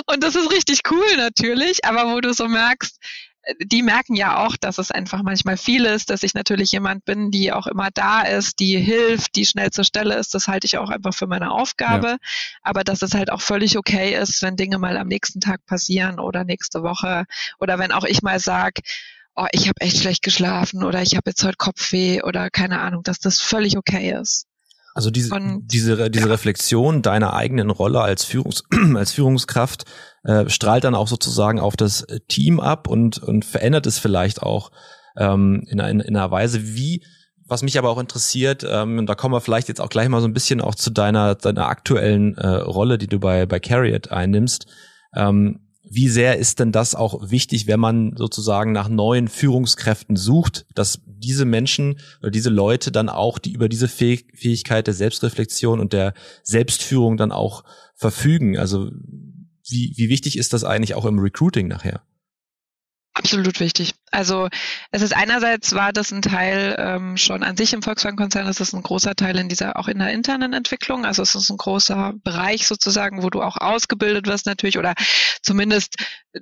und 0.05 0.23
das 0.23 0.35
ist 0.35 0.51
richtig 0.51 0.81
cool 0.91 1.17
natürlich, 1.17 1.83
aber 1.85 2.13
wo 2.13 2.21
du 2.21 2.31
so 2.33 2.47
merkst, 2.47 2.99
die 3.59 3.83
merken 3.83 4.15
ja 4.15 4.45
auch, 4.45 4.57
dass 4.57 4.77
es 4.77 4.91
einfach 4.91 5.21
manchmal 5.23 5.57
viel 5.57 5.85
ist, 5.85 6.09
dass 6.09 6.23
ich 6.23 6.33
natürlich 6.33 6.71
jemand 6.71 7.05
bin, 7.05 7.31
die 7.31 7.51
auch 7.51 7.67
immer 7.67 7.89
da 7.93 8.21
ist, 8.21 8.59
die 8.59 8.77
hilft, 8.77 9.35
die 9.35 9.45
schnell 9.45 9.71
zur 9.71 9.83
Stelle 9.83 10.15
ist. 10.15 10.33
Das 10.33 10.47
halte 10.47 10.65
ich 10.65 10.77
auch 10.77 10.89
einfach 10.89 11.13
für 11.13 11.27
meine 11.27 11.51
Aufgabe. 11.51 12.07
Ja. 12.07 12.17
Aber 12.63 12.83
dass 12.83 13.01
es 13.01 13.13
halt 13.13 13.31
auch 13.31 13.41
völlig 13.41 13.77
okay 13.77 14.15
ist, 14.15 14.41
wenn 14.41 14.55
Dinge 14.55 14.79
mal 14.79 14.97
am 14.97 15.07
nächsten 15.07 15.41
Tag 15.41 15.65
passieren 15.65 16.19
oder 16.19 16.43
nächste 16.43 16.81
Woche 16.81 17.25
oder 17.59 17.77
wenn 17.77 17.91
auch 17.91 18.05
ich 18.05 18.21
mal 18.21 18.39
sage, 18.39 18.81
oh, 19.35 19.47
ich 19.51 19.67
habe 19.67 19.81
echt 19.81 19.97
schlecht 19.97 20.23
geschlafen 20.23 20.83
oder 20.83 21.01
ich 21.01 21.15
habe 21.15 21.29
jetzt 21.29 21.43
heute 21.43 21.57
Kopfweh 21.57 22.23
oder 22.23 22.49
keine 22.49 22.81
Ahnung, 22.81 23.03
dass 23.03 23.19
das 23.19 23.39
völlig 23.41 23.77
okay 23.77 24.11
ist. 24.19 24.47
Also 24.95 25.11
diese, 25.11 25.35
und, 25.35 25.67
diese, 25.67 26.09
diese 26.09 26.25
ja. 26.25 26.31
Reflexion 26.31 27.01
deiner 27.01 27.33
eigenen 27.33 27.69
Rolle 27.69 27.99
als, 27.99 28.23
Führungs 28.23 28.63
als 28.95 29.11
Führungskraft 29.11 29.83
äh, 30.23 30.49
strahlt 30.49 30.85
dann 30.85 30.95
auch 30.95 31.09
sozusagen 31.09 31.59
auf 31.59 31.75
das 31.75 32.07
Team 32.29 32.61
ab 32.61 32.87
und, 32.87 33.19
und 33.19 33.43
verändert 33.43 33.85
es 33.87 33.99
vielleicht 33.99 34.41
auch 34.41 34.71
ähm, 35.17 35.65
in, 35.67 35.79
in, 35.79 35.99
in 35.99 36.15
einer 36.15 36.31
Weise, 36.31 36.75
wie 36.75 37.03
was 37.47 37.61
mich 37.61 37.77
aber 37.77 37.89
auch 37.89 37.99
interessiert, 37.99 38.65
ähm, 38.67 38.97
und 38.97 39.07
da 39.07 39.15
kommen 39.15 39.35
wir 39.35 39.41
vielleicht 39.41 39.67
jetzt 39.67 39.81
auch 39.81 39.89
gleich 39.89 40.09
mal 40.09 40.21
so 40.21 40.27
ein 40.27 40.33
bisschen 40.33 40.61
auch 40.61 40.73
zu 40.73 40.89
deiner, 40.89 41.35
deiner 41.35 41.67
aktuellen 41.67 42.35
äh, 42.37 42.47
Rolle, 42.47 42.97
die 42.97 43.07
du 43.07 43.19
bei, 43.19 43.45
bei 43.45 43.59
Carriot 43.59 44.11
einnimmst. 44.11 44.65
Ähm, 45.15 45.59
wie 45.87 46.09
sehr 46.09 46.39
ist 46.39 46.59
denn 46.59 46.71
das 46.71 46.95
auch 46.95 47.29
wichtig, 47.29 47.67
wenn 47.67 47.79
man 47.79 48.13
sozusagen 48.17 48.71
nach 48.71 48.89
neuen 48.89 49.27
Führungskräften 49.27 50.15
sucht, 50.15 50.65
dass 50.73 51.01
diese 51.25 51.45
Menschen 51.45 51.99
oder 52.21 52.31
diese 52.31 52.49
Leute 52.49 52.91
dann 52.91 53.09
auch 53.09 53.39
die 53.39 53.53
über 53.53 53.69
diese 53.69 53.87
Fähigkeit 53.87 54.87
der 54.87 54.93
Selbstreflexion 54.93 55.79
und 55.79 55.93
der 55.93 56.13
Selbstführung 56.43 57.17
dann 57.17 57.31
auch 57.31 57.63
verfügen? 57.95 58.57
Also 58.57 58.91
wie, 59.67 59.93
wie 59.95 60.09
wichtig 60.09 60.37
ist 60.37 60.53
das 60.53 60.63
eigentlich 60.63 60.95
auch 60.95 61.05
im 61.05 61.19
Recruiting 61.19 61.67
nachher? 61.67 62.01
Absolut 63.17 63.61
wichtig. 63.61 63.93
Also 64.11 64.49
es 64.91 65.01
ist 65.01 65.15
einerseits 65.15 65.73
war 65.73 65.93
das 65.93 66.11
ein 66.11 66.21
Teil 66.21 66.75
ähm, 66.77 67.15
schon 67.15 67.43
an 67.43 67.55
sich 67.55 67.71
im 67.71 67.81
Volkswagen-Konzern, 67.81 68.45
es 68.45 68.59
ist 68.59 68.73
ein 68.73 68.83
großer 68.83 69.15
Teil 69.15 69.39
in 69.39 69.47
dieser 69.47 69.79
auch 69.79 69.87
in 69.87 69.99
der 69.99 70.11
internen 70.11 70.51
Entwicklung. 70.51 71.05
Also 71.05 71.21
es 71.21 71.33
ist 71.33 71.49
ein 71.49 71.55
großer 71.55 72.13
Bereich 72.25 72.67
sozusagen, 72.67 73.23
wo 73.23 73.29
du 73.29 73.41
auch 73.41 73.55
ausgebildet 73.55 74.27
wirst 74.27 74.45
natürlich 74.47 74.77
oder 74.77 74.95
zumindest 75.41 75.95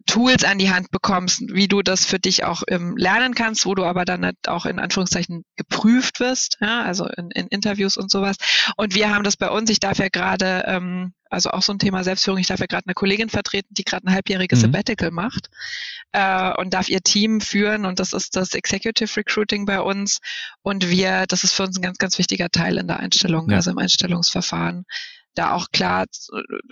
Tools 0.08 0.44
an 0.44 0.58
die 0.58 0.72
Hand 0.72 0.90
bekommst, 0.90 1.44
wie 1.54 1.68
du 1.68 1.84
das 1.84 2.06
für 2.06 2.18
dich 2.18 2.44
auch 2.44 2.64
ähm, 2.68 2.98
lernen 2.98 3.36
kannst, 3.36 3.68
wo 3.68 3.76
du 3.76 3.86
aber 3.86 4.04
dann 4.04 4.26
halt 4.26 4.48
auch 4.48 4.66
in 4.66 4.80
Anführungszeichen 4.80 5.46
geprüft 5.56 6.20
wirst, 6.20 6.58
ja, 6.60 6.82
also 6.82 7.06
in, 7.06 7.30
in 7.30 7.48
Interviews 7.50 7.98
und 7.98 8.10
sowas. 8.10 8.38
Und 8.78 8.96
wir 8.96 9.14
haben 9.14 9.24
das 9.24 9.38
bei 9.38 9.52
uns. 9.52 9.70
Ich 9.70 9.80
darf 9.80 10.00
ja 10.00 10.10
gerade 10.10 10.64
ähm, 10.66 11.14
also 11.30 11.52
auch 11.52 11.62
so 11.62 11.72
ein 11.72 11.80
Thema 11.80 12.04
Selbstführung. 12.04 12.40
Ich 12.40 12.48
darf 12.48 12.60
ja 12.60 12.66
gerade 12.66 12.86
eine 12.88 12.94
Kollegin 12.96 13.30
vertreten, 13.30 13.70
die 13.72 13.84
gerade 13.84 14.08
ein 14.08 14.14
halbjähriges 14.14 14.60
mhm. 14.60 14.64
Sabbatical 14.64 15.12
macht 15.12 15.50
äh, 16.14 16.54
und 16.58 16.74
darf 16.74 16.90
ihr 16.90 17.02
Team 17.02 17.42
führen 17.42 17.86
und 17.86 18.00
das 18.00 18.14
ist 18.14 18.36
das 18.36 18.54
Executive 18.54 19.16
Recruiting 19.18 19.66
bei 19.66 19.82
uns 19.82 20.20
und 20.62 20.90
wir, 20.90 21.26
das 21.28 21.44
ist 21.44 21.54
für 21.54 21.64
uns 21.64 21.78
ein 21.78 21.82
ganz, 21.82 21.98
ganz 21.98 22.18
wichtiger 22.18 22.50
Teil 22.50 22.78
in 22.78 22.88
der 22.88 23.00
Einstellung, 23.00 23.50
ja. 23.50 23.58
also 23.58 23.72
im 23.72 23.78
Einstellungsverfahren 23.78 24.86
da 25.36 25.54
auch 25.54 25.68
klar 25.72 26.06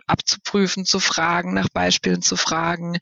abzuprüfen, 0.08 0.86
zu 0.86 1.00
fragen, 1.00 1.54
nach 1.54 1.70
Beispielen 1.70 2.22
zu 2.22 2.36
fragen, 2.36 2.98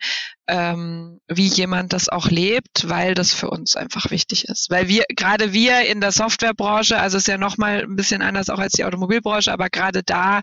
ähm, 0.50 1.22
wie 1.28 1.46
jemand 1.46 1.94
das 1.94 2.10
auch 2.10 2.28
lebt, 2.28 2.90
weil 2.90 3.14
das 3.14 3.34
für 3.34 3.52
uns 3.52 3.76
einfach 3.76 4.10
wichtig 4.10 4.46
ist. 4.46 4.72
Weil 4.72 4.88
wir, 4.88 5.06
gerade 5.16 5.54
wir 5.54 5.82
in 5.86 6.02
der 6.02 6.12
Softwarebranche, 6.12 7.00
also 7.00 7.18
ist 7.18 7.28
ja 7.28 7.38
nochmal 7.38 7.84
ein 7.84 7.96
bisschen 7.96 8.24
anders 8.24 8.50
auch 8.50 8.58
als 8.58 8.74
die 8.74 8.84
Automobilbranche, 8.84 9.54
aber 9.54 9.70
gerade 9.70 10.02
da 10.02 10.42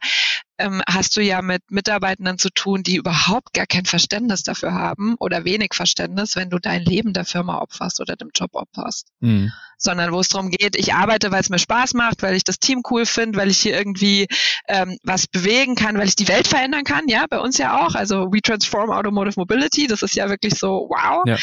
ähm, 0.59 0.83
hast 0.89 1.17
du 1.17 1.21
ja 1.21 1.43
mit 1.43 1.63
Mitarbeitenden 1.71 2.39
zu 2.39 2.51
tun, 2.51 2.83
die 2.83 2.97
überhaupt 2.97 3.53
gar 3.53 3.67
kein 3.67 3.85
Verständnis 3.85 4.43
dafür 4.43 4.73
haben 4.73 5.17
oder 5.19 5.45
wenig 5.45 5.75
Verständnis, 5.75 6.37
wenn 6.37 6.51
du 6.51 6.59
dein 6.59 6.83
Leben 6.83 7.13
der 7.13 7.25
Firma 7.25 7.59
opferst 7.59 8.01
oder 8.01 8.17
dem 8.17 8.31
Job 8.35 8.51
opferst. 8.55 9.09
Mhm. 9.21 9.53
Sondern 9.79 10.13
wo 10.13 10.21
es 10.21 10.29
darum 10.29 10.51
geht, 10.51 10.75
ich 10.77 10.95
arbeite, 10.95 11.31
weil 11.31 11.43
es 11.43 11.51
mir 11.51 11.59
Spaß 11.59 11.93
macht, 11.95 12.23
weil 12.23 12.35
ich 12.35 12.45
das 12.45 12.59
Team 12.59 12.83
cool 12.91 13.05
finde, 13.05 13.39
weil 13.39 13.51
ich 13.51 13.59
hier 13.59 13.77
irgendwie 13.77 14.27
ähm, 14.69 14.97
was 15.03 15.27
bewegen 15.27 15.75
kann, 15.75 15.99
weil 15.99 16.09
ich 16.09 16.17
die 16.17 16.29
Welt 16.29 16.47
verändern 16.47 16.85
kann, 16.85 17.09
ja, 17.09 17.27
bei 17.29 17.39
uns 17.39 17.59
ja 17.59 17.85
auch. 17.85 17.95
Also 17.95 18.33
we 18.33 18.41
transform 18.41 18.91
automotive 18.91 19.39
mobility, 19.39 19.87
das 20.03 20.11
ist 20.11 20.17
ja 20.17 20.29
wirklich 20.29 20.59
so 20.59 20.89
wow. 20.91 21.23
Ja. 21.27 21.37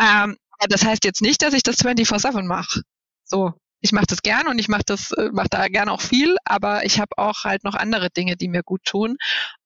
Ähm, 0.00 0.36
das 0.68 0.84
heißt 0.84 1.04
jetzt 1.04 1.22
nicht, 1.22 1.42
dass 1.42 1.54
ich 1.54 1.62
das 1.62 1.84
24-7 1.84 2.42
mache. 2.44 2.82
So, 3.24 3.52
ich 3.80 3.92
mache 3.92 4.06
das 4.08 4.22
gern 4.22 4.48
und 4.48 4.58
ich 4.58 4.68
mache 4.68 4.84
das, 4.86 5.12
äh, 5.12 5.28
mache 5.32 5.48
da 5.50 5.68
gern 5.68 5.90
auch 5.90 6.00
viel, 6.00 6.36
aber 6.46 6.86
ich 6.86 7.00
habe 7.00 7.18
auch 7.18 7.44
halt 7.44 7.64
noch 7.64 7.74
andere 7.74 8.08
Dinge, 8.10 8.36
die 8.36 8.48
mir 8.48 8.62
gut 8.62 8.82
tun. 8.84 9.16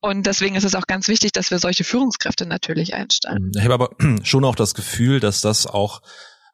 Und 0.00 0.26
deswegen 0.26 0.56
ist 0.56 0.64
es 0.64 0.74
auch 0.74 0.86
ganz 0.88 1.06
wichtig, 1.06 1.32
dass 1.32 1.52
wir 1.52 1.60
solche 1.60 1.84
Führungskräfte 1.84 2.44
natürlich 2.44 2.94
einstellen. 2.94 3.52
Ich 3.54 3.62
habe 3.62 3.74
aber 3.74 3.90
schon 4.24 4.44
auch 4.44 4.56
das 4.56 4.74
Gefühl, 4.74 5.20
dass 5.20 5.40
das 5.40 5.66
auch 5.66 6.02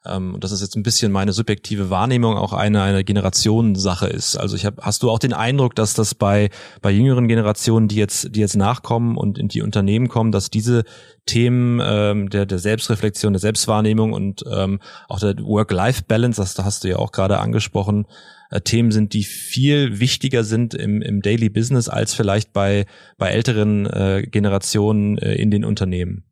und 0.05 0.43
das 0.43 0.51
ist 0.51 0.61
jetzt 0.61 0.75
ein 0.75 0.83
bisschen 0.83 1.11
meine 1.11 1.33
subjektive 1.33 1.89
Wahrnehmung, 1.89 2.37
auch 2.37 2.53
eine, 2.53 2.81
eine 2.81 3.03
Generationensache 3.03 4.07
ist. 4.07 4.35
Also 4.35 4.55
ich 4.55 4.65
habe, 4.65 4.81
hast 4.81 5.03
du 5.03 5.09
auch 5.09 5.19
den 5.19 5.33
Eindruck, 5.33 5.75
dass 5.75 5.93
das 5.93 6.15
bei, 6.15 6.49
bei 6.81 6.91
jüngeren 6.91 7.27
Generationen, 7.27 7.87
die 7.87 7.95
jetzt, 7.95 8.35
die 8.35 8.39
jetzt 8.39 8.55
nachkommen 8.55 9.17
und 9.17 9.37
in 9.37 9.47
die 9.47 9.61
Unternehmen 9.61 10.07
kommen, 10.07 10.31
dass 10.31 10.49
diese 10.49 10.83
Themen 11.25 11.81
ähm, 11.83 12.29
der, 12.29 12.45
der 12.45 12.59
Selbstreflexion, 12.59 13.33
der 13.33 13.39
Selbstwahrnehmung 13.39 14.13
und 14.13 14.43
ähm, 14.51 14.79
auch 15.09 15.19
der 15.19 15.37
Work-Life-Balance, 15.37 16.39
das 16.39 16.57
hast 16.63 16.83
du 16.83 16.89
ja 16.89 16.97
auch 16.97 17.11
gerade 17.11 17.39
angesprochen, 17.39 18.05
äh, 18.51 18.61
Themen 18.61 18.91
sind, 18.91 19.13
die 19.13 19.23
viel 19.23 19.99
wichtiger 19.99 20.43
sind 20.43 20.73
im, 20.73 21.01
im 21.01 21.21
Daily 21.21 21.49
Business 21.49 21.89
als 21.89 22.13
vielleicht 22.13 22.53
bei, 22.53 22.85
bei 23.17 23.29
älteren 23.29 23.85
äh, 23.87 24.27
Generationen 24.29 25.17
äh, 25.17 25.33
in 25.35 25.51
den 25.51 25.65
Unternehmen. 25.65 26.25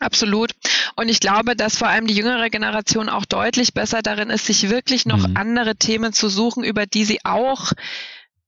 Absolut. 0.00 0.52
Und 0.96 1.08
ich 1.08 1.20
glaube, 1.20 1.56
dass 1.56 1.76
vor 1.76 1.88
allem 1.88 2.06
die 2.06 2.14
jüngere 2.14 2.50
Generation 2.50 3.08
auch 3.08 3.24
deutlich 3.24 3.74
besser 3.74 4.02
darin 4.02 4.30
ist, 4.30 4.46
sich 4.46 4.70
wirklich 4.70 5.06
noch 5.06 5.26
mhm. 5.28 5.36
andere 5.36 5.76
Themen 5.76 6.12
zu 6.12 6.28
suchen, 6.28 6.64
über 6.64 6.86
die 6.86 7.04
sie 7.04 7.20
auch 7.24 7.72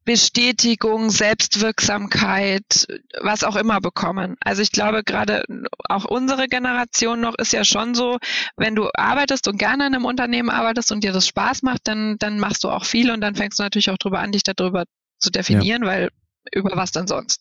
Bestätigung, 0.04 1.08
Selbstwirksamkeit, 1.10 2.86
was 3.22 3.42
auch 3.42 3.56
immer 3.56 3.80
bekommen. 3.80 4.36
Also 4.40 4.60
ich 4.60 4.70
glaube, 4.70 5.02
gerade 5.02 5.44
auch 5.88 6.04
unsere 6.04 6.46
Generation 6.46 7.20
noch 7.20 7.34
ist 7.38 7.52
ja 7.52 7.64
schon 7.64 7.94
so, 7.94 8.18
wenn 8.56 8.74
du 8.74 8.90
arbeitest 8.92 9.48
und 9.48 9.56
gerne 9.56 9.86
in 9.86 9.94
einem 9.94 10.04
Unternehmen 10.04 10.50
arbeitest 10.50 10.92
und 10.92 11.04
dir 11.04 11.12
das 11.12 11.26
Spaß 11.26 11.62
macht, 11.62 11.88
dann, 11.88 12.16
dann 12.18 12.38
machst 12.38 12.64
du 12.64 12.68
auch 12.68 12.84
viel 12.84 13.10
und 13.10 13.22
dann 13.22 13.34
fängst 13.34 13.58
du 13.58 13.62
natürlich 13.62 13.90
auch 13.90 13.98
drüber 13.98 14.18
an, 14.18 14.32
dich 14.32 14.42
darüber 14.42 14.84
zu 15.18 15.30
definieren, 15.30 15.84
ja. 15.84 15.88
weil 15.88 16.10
über 16.52 16.76
was 16.76 16.92
denn 16.92 17.06
sonst? 17.06 17.40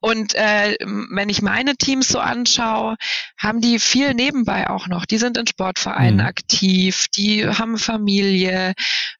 Und 0.00 0.34
äh, 0.34 0.76
wenn 0.80 1.28
ich 1.28 1.42
meine 1.42 1.76
Teams 1.76 2.08
so 2.08 2.18
anschaue, 2.18 2.96
haben 3.38 3.60
die 3.60 3.78
viel 3.78 4.14
nebenbei 4.14 4.68
auch 4.68 4.86
noch. 4.88 5.06
Die 5.06 5.18
sind 5.18 5.36
in 5.36 5.46
Sportvereinen 5.46 6.20
mhm. 6.20 6.26
aktiv, 6.26 7.06
die 7.16 7.46
haben 7.46 7.78
Familie, 7.78 8.74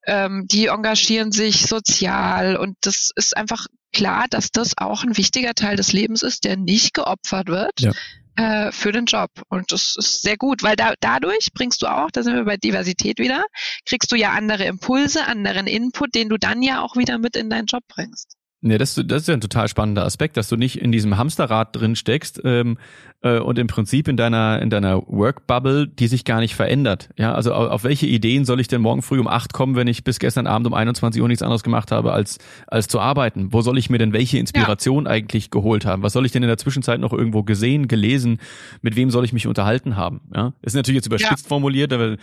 ähm, 0.06 0.46
die 0.50 0.66
engagieren 0.66 1.32
sich 1.32 1.66
sozial 1.66 2.56
und 2.56 2.76
das 2.80 3.10
ist 3.14 3.36
einfach 3.36 3.66
klar, 3.92 4.26
dass 4.28 4.50
das 4.50 4.76
auch 4.76 5.04
ein 5.04 5.16
wichtiger 5.16 5.54
Teil 5.54 5.76
des 5.76 5.92
Lebens 5.92 6.22
ist, 6.22 6.44
der 6.44 6.56
nicht 6.56 6.94
geopfert 6.94 7.48
wird. 7.48 7.80
Ja 7.80 7.92
äh, 8.36 8.70
für 8.70 8.92
den 8.92 9.06
Job. 9.06 9.30
Und 9.48 9.72
das 9.72 9.96
ist 9.96 10.22
sehr 10.22 10.36
gut, 10.36 10.62
weil 10.62 10.76
da, 10.76 10.94
dadurch 11.00 11.48
bringst 11.54 11.82
du 11.82 11.86
auch, 11.86 12.10
da 12.10 12.22
sind 12.22 12.34
wir 12.34 12.44
bei 12.44 12.56
Diversität 12.56 13.18
wieder, 13.18 13.44
kriegst 13.86 14.12
du 14.12 14.16
ja 14.16 14.32
andere 14.32 14.64
Impulse, 14.64 15.26
anderen 15.26 15.66
Input, 15.66 16.14
den 16.14 16.28
du 16.28 16.36
dann 16.36 16.62
ja 16.62 16.82
auch 16.82 16.96
wieder 16.96 17.18
mit 17.18 17.36
in 17.36 17.50
deinen 17.50 17.66
Job 17.66 17.84
bringst. 17.88 18.35
Ja, 18.62 18.78
das, 18.78 18.94
das 18.94 19.22
ist 19.22 19.28
ja 19.28 19.34
ein 19.34 19.40
total 19.42 19.68
spannender 19.68 20.04
Aspekt, 20.04 20.36
dass 20.36 20.48
du 20.48 20.56
nicht 20.56 20.80
in 20.80 20.90
diesem 20.90 21.18
Hamsterrad 21.18 21.76
drin 21.76 21.94
steckst 21.94 22.40
ähm, 22.42 22.78
äh, 23.20 23.38
und 23.38 23.58
im 23.58 23.66
Prinzip 23.66 24.08
in 24.08 24.16
deiner 24.16 24.62
in 24.62 24.70
deiner 24.70 25.02
Workbubble, 25.06 25.86
die 25.86 26.08
sich 26.08 26.24
gar 26.24 26.40
nicht 26.40 26.54
verändert. 26.54 27.10
Ja, 27.18 27.34
also 27.34 27.52
auf, 27.52 27.70
auf 27.70 27.84
welche 27.84 28.06
Ideen 28.06 28.46
soll 28.46 28.58
ich 28.58 28.66
denn 28.66 28.80
morgen 28.80 29.02
früh 29.02 29.20
um 29.20 29.28
acht 29.28 29.52
kommen, 29.52 29.76
wenn 29.76 29.86
ich 29.88 30.04
bis 30.04 30.18
gestern 30.18 30.46
Abend 30.46 30.66
um 30.66 30.72
21 30.72 31.20
Uhr 31.20 31.28
nichts 31.28 31.42
anderes 31.42 31.62
gemacht 31.62 31.92
habe 31.92 32.12
als 32.12 32.38
als 32.66 32.88
zu 32.88 32.98
arbeiten? 32.98 33.52
Wo 33.52 33.60
soll 33.60 33.76
ich 33.76 33.90
mir 33.90 33.98
denn 33.98 34.14
welche 34.14 34.38
Inspiration 34.38 35.04
ja. 35.04 35.10
eigentlich 35.10 35.50
geholt 35.50 35.84
haben? 35.84 36.02
Was 36.02 36.14
soll 36.14 36.24
ich 36.24 36.32
denn 36.32 36.42
in 36.42 36.48
der 36.48 36.58
Zwischenzeit 36.58 36.98
noch 36.98 37.12
irgendwo 37.12 37.42
gesehen, 37.42 37.88
gelesen? 37.88 38.38
Mit 38.80 38.96
wem 38.96 39.10
soll 39.10 39.26
ich 39.26 39.34
mich 39.34 39.46
unterhalten 39.46 39.96
haben? 39.96 40.22
Ja, 40.34 40.54
ist 40.62 40.74
natürlich 40.74 40.96
jetzt 40.96 41.06
überspitzt 41.06 41.44
ja. 41.44 41.48
formuliert, 41.48 41.92
aber 41.92 42.16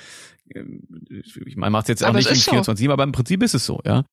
äh, 0.49 0.63
ich 1.45 1.55
meine, 1.57 1.69
macht 1.69 1.83
es 1.83 1.89
jetzt 1.89 2.03
auch 2.03 2.09
aber 2.09 2.17
nicht 2.17 2.29
in 2.29 2.35
24 2.35 2.87
so. 2.87 2.91
aber 2.91 3.03
im 3.03 3.11
Prinzip 3.11 3.43
ist 3.43 3.53
es 3.53 3.65
so, 3.65 3.79
ja. 3.85 4.03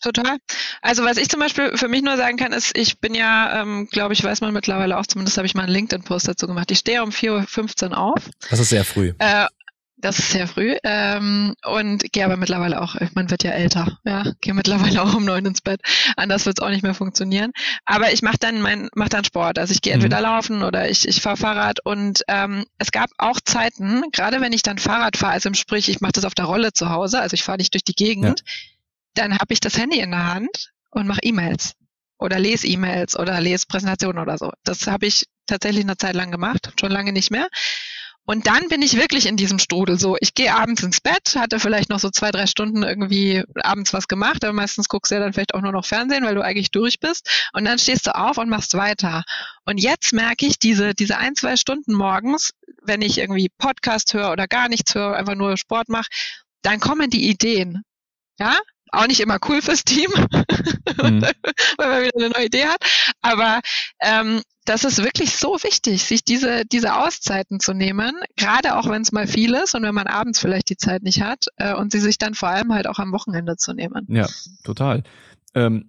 Total. 0.00 0.38
Also 0.80 1.04
was 1.04 1.16
ich 1.16 1.28
zum 1.28 1.40
Beispiel 1.40 1.76
für 1.76 1.88
mich 1.88 2.02
nur 2.02 2.16
sagen 2.16 2.36
kann, 2.36 2.52
ist, 2.52 2.76
ich 2.76 3.00
bin 3.00 3.14
ja, 3.14 3.62
ähm, 3.62 3.88
glaube 3.90 4.12
ich, 4.12 4.22
weiß 4.22 4.40
man 4.40 4.52
mittlerweile 4.52 4.98
auch, 4.98 5.06
zumindest 5.06 5.36
habe 5.36 5.46
ich 5.46 5.54
mal 5.54 5.64
einen 5.64 5.72
LinkedIn-Post 5.72 6.28
dazu 6.28 6.46
gemacht. 6.46 6.70
Ich 6.70 6.78
stehe 6.78 7.02
um 7.02 7.10
4.15 7.10 7.90
Uhr 7.90 7.98
auf. 7.98 8.30
Das 8.50 8.60
ist 8.60 8.70
sehr 8.70 8.84
früh. 8.84 9.12
Äh, 9.18 9.46
das 10.00 10.18
ist 10.20 10.30
sehr 10.30 10.46
früh. 10.46 10.76
Ähm, 10.84 11.54
und 11.64 12.12
gehe 12.12 12.24
aber 12.24 12.36
mittlerweile 12.36 12.80
auch, 12.80 12.94
man 13.14 13.30
wird 13.30 13.42
ja 13.42 13.50
älter, 13.50 13.98
ja, 14.04 14.24
gehe 14.40 14.54
mittlerweile 14.54 15.02
auch 15.02 15.14
um 15.14 15.24
neun 15.24 15.44
ins 15.44 15.60
Bett. 15.60 15.80
Anders 16.16 16.46
wird 16.46 16.58
es 16.58 16.64
auch 16.64 16.70
nicht 16.70 16.82
mehr 16.82 16.94
funktionieren. 16.94 17.50
Aber 17.84 18.12
ich 18.12 18.22
mache 18.22 18.38
dann 18.38 18.62
mein, 18.62 18.88
mach 18.94 19.08
dann 19.08 19.24
Sport. 19.24 19.58
Also 19.58 19.72
ich 19.72 19.82
gehe 19.82 19.92
mhm. 19.92 20.02
entweder 20.02 20.20
laufen 20.20 20.62
oder 20.62 20.88
ich, 20.88 21.06
ich 21.06 21.20
fahre 21.20 21.36
Fahrrad. 21.36 21.84
Und 21.84 22.22
ähm, 22.28 22.64
es 22.78 22.92
gab 22.92 23.10
auch 23.18 23.40
Zeiten, 23.44 24.02
gerade 24.12 24.40
wenn 24.40 24.52
ich 24.52 24.62
dann 24.62 24.78
Fahrrad 24.78 25.16
fahre, 25.16 25.32
also 25.32 25.52
sprich, 25.54 25.88
ich 25.88 26.00
mache 26.00 26.12
das 26.12 26.24
auf 26.24 26.34
der 26.34 26.44
Rolle 26.44 26.72
zu 26.72 26.90
Hause, 26.90 27.20
also 27.20 27.34
ich 27.34 27.42
fahre 27.42 27.58
nicht 27.58 27.74
durch 27.74 27.84
die 27.84 27.94
Gegend. 27.94 28.40
Ja 28.46 28.54
dann 29.14 29.34
habe 29.34 29.52
ich 29.52 29.60
das 29.60 29.78
Handy 29.78 30.00
in 30.00 30.10
der 30.10 30.32
Hand 30.32 30.72
und 30.90 31.06
mache 31.06 31.22
E-Mails 31.22 31.74
oder 32.18 32.38
lese 32.38 32.66
E-Mails 32.66 33.16
oder 33.18 33.40
lese 33.40 33.66
Präsentationen 33.68 34.22
oder 34.22 34.38
so. 34.38 34.52
Das 34.64 34.86
habe 34.86 35.06
ich 35.06 35.26
tatsächlich 35.46 35.84
eine 35.84 35.96
Zeit 35.96 36.14
lang 36.14 36.30
gemacht, 36.30 36.72
schon 36.78 36.90
lange 36.90 37.12
nicht 37.12 37.30
mehr. 37.30 37.48
Und 38.30 38.46
dann 38.46 38.68
bin 38.68 38.82
ich 38.82 38.98
wirklich 38.98 39.24
in 39.24 39.38
diesem 39.38 39.58
Strudel 39.58 39.98
so. 39.98 40.18
Ich 40.20 40.34
gehe 40.34 40.54
abends 40.54 40.82
ins 40.82 41.00
Bett, 41.00 41.34
hatte 41.36 41.58
vielleicht 41.58 41.88
noch 41.88 41.98
so 41.98 42.10
zwei, 42.10 42.30
drei 42.30 42.46
Stunden 42.46 42.82
irgendwie 42.82 43.42
abends 43.62 43.94
was 43.94 44.06
gemacht, 44.06 44.44
aber 44.44 44.52
meistens 44.52 44.90
guckst 44.90 45.10
du 45.10 45.14
ja 45.14 45.22
dann 45.22 45.32
vielleicht 45.32 45.54
auch 45.54 45.62
nur 45.62 45.72
noch 45.72 45.86
Fernsehen, 45.86 46.24
weil 46.24 46.34
du 46.34 46.44
eigentlich 46.44 46.70
durch 46.70 47.00
bist. 47.00 47.48
Und 47.54 47.64
dann 47.64 47.78
stehst 47.78 48.06
du 48.06 48.14
auf 48.14 48.36
und 48.36 48.50
machst 48.50 48.74
weiter. 48.74 49.24
Und 49.64 49.78
jetzt 49.78 50.12
merke 50.12 50.44
ich 50.44 50.58
diese, 50.58 50.92
diese 50.92 51.16
ein, 51.16 51.36
zwei 51.36 51.56
Stunden 51.56 51.94
morgens, 51.94 52.50
wenn 52.82 53.00
ich 53.00 53.16
irgendwie 53.16 53.48
Podcast 53.56 54.12
höre 54.12 54.30
oder 54.30 54.46
gar 54.46 54.68
nichts 54.68 54.94
höre, 54.94 55.16
einfach 55.16 55.34
nur 55.34 55.56
Sport 55.56 55.88
mache, 55.88 56.10
dann 56.60 56.80
kommen 56.80 57.08
die 57.08 57.30
Ideen. 57.30 57.82
Ja, 58.38 58.58
auch 58.92 59.06
nicht 59.06 59.20
immer 59.20 59.38
cool 59.48 59.62
fürs 59.62 59.84
Team, 59.84 60.10
mhm. 61.02 61.22
weil 61.76 61.88
man 61.88 62.02
wieder 62.02 62.16
eine 62.16 62.30
neue 62.30 62.46
Idee 62.46 62.66
hat. 62.66 62.78
Aber 63.20 63.60
ähm, 64.00 64.42
das 64.64 64.84
ist 64.84 65.02
wirklich 65.02 65.36
so 65.36 65.56
wichtig, 65.62 66.04
sich 66.04 66.24
diese, 66.24 66.64
diese 66.66 66.94
Auszeiten 66.94 67.58
zu 67.58 67.72
nehmen, 67.72 68.12
gerade 68.36 68.76
auch 68.76 68.88
wenn 68.88 69.02
es 69.02 69.12
mal 69.12 69.26
viel 69.26 69.54
ist 69.54 69.74
und 69.74 69.82
wenn 69.82 69.94
man 69.94 70.06
abends 70.06 70.40
vielleicht 70.40 70.68
die 70.68 70.76
Zeit 70.76 71.02
nicht 71.02 71.22
hat 71.22 71.46
äh, 71.56 71.74
und 71.74 71.92
sie 71.92 72.00
sich 72.00 72.18
dann 72.18 72.34
vor 72.34 72.50
allem 72.50 72.74
halt 72.74 72.86
auch 72.86 72.98
am 72.98 73.12
Wochenende 73.12 73.56
zu 73.56 73.72
nehmen. 73.72 74.06
Ja, 74.08 74.26
total. 74.64 75.04
Ähm, 75.54 75.88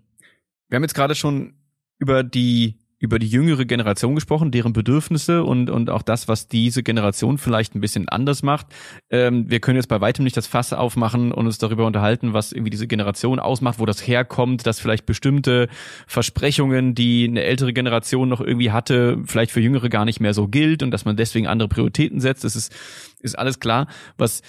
wir 0.70 0.78
haben 0.78 0.84
jetzt 0.84 0.96
gerade 0.96 1.16
schon 1.16 1.56
über 1.98 2.24
die 2.24 2.79
über 3.00 3.18
die 3.18 3.28
jüngere 3.28 3.64
Generation 3.64 4.14
gesprochen, 4.14 4.52
deren 4.52 4.74
Bedürfnisse 4.74 5.44
und, 5.46 5.70
und 5.70 5.90
auch 5.90 6.02
das, 6.02 6.28
was 6.28 6.50
diese 6.50 6.84
Generation 6.84 7.38
vielleicht 7.38 7.74
ein 7.74 7.80
bisschen 7.80 8.10
anders 8.10 8.44
macht. 8.44 8.68
Ähm, 9.10 9.50
wir 9.50 9.62
können 9.62 9.78
jetzt 9.78 9.88
bei 9.88 10.02
weitem 10.02 10.26
nicht 10.26 10.36
das 10.36 10.48
Fass 10.48 10.74
aufmachen 10.74 11.32
und 11.32 11.46
uns 11.46 11.58
darüber 11.58 11.86
unterhalten, 11.86 12.34
was 12.34 12.52
irgendwie 12.52 12.72
diese 12.72 12.88
Generation 12.88 13.40
ausmacht, 13.40 13.80
wo 13.80 13.86
das 13.86 14.06
herkommt, 14.06 14.68
dass 14.68 14.82
vielleicht 14.82 15.06
bestimmte 15.06 15.70
Versprechungen, 16.08 16.94
die 16.94 17.26
eine 17.26 17.44
ältere 17.44 17.72
Generation 17.72 18.28
noch 18.28 18.42
irgendwie 18.42 18.72
hatte, 18.72 19.20
vielleicht 19.26 19.52
für 19.52 19.62
Jüngere 19.62 19.88
gar 19.88 20.04
nicht 20.04 20.20
mehr 20.20 20.34
so 20.34 20.50
gilt 20.50 20.84
und 20.84 20.92
dass 20.92 21.06
man 21.06 21.16
deswegen 21.16 21.48
andere 21.48 21.70
Prioritäten 21.70 22.20
setzt. 22.20 22.44
Das 22.44 22.58
ist, 22.58 22.76
ist 23.22 23.40
alles 23.40 23.62
klar. 23.62 23.88
Was, 24.18 24.42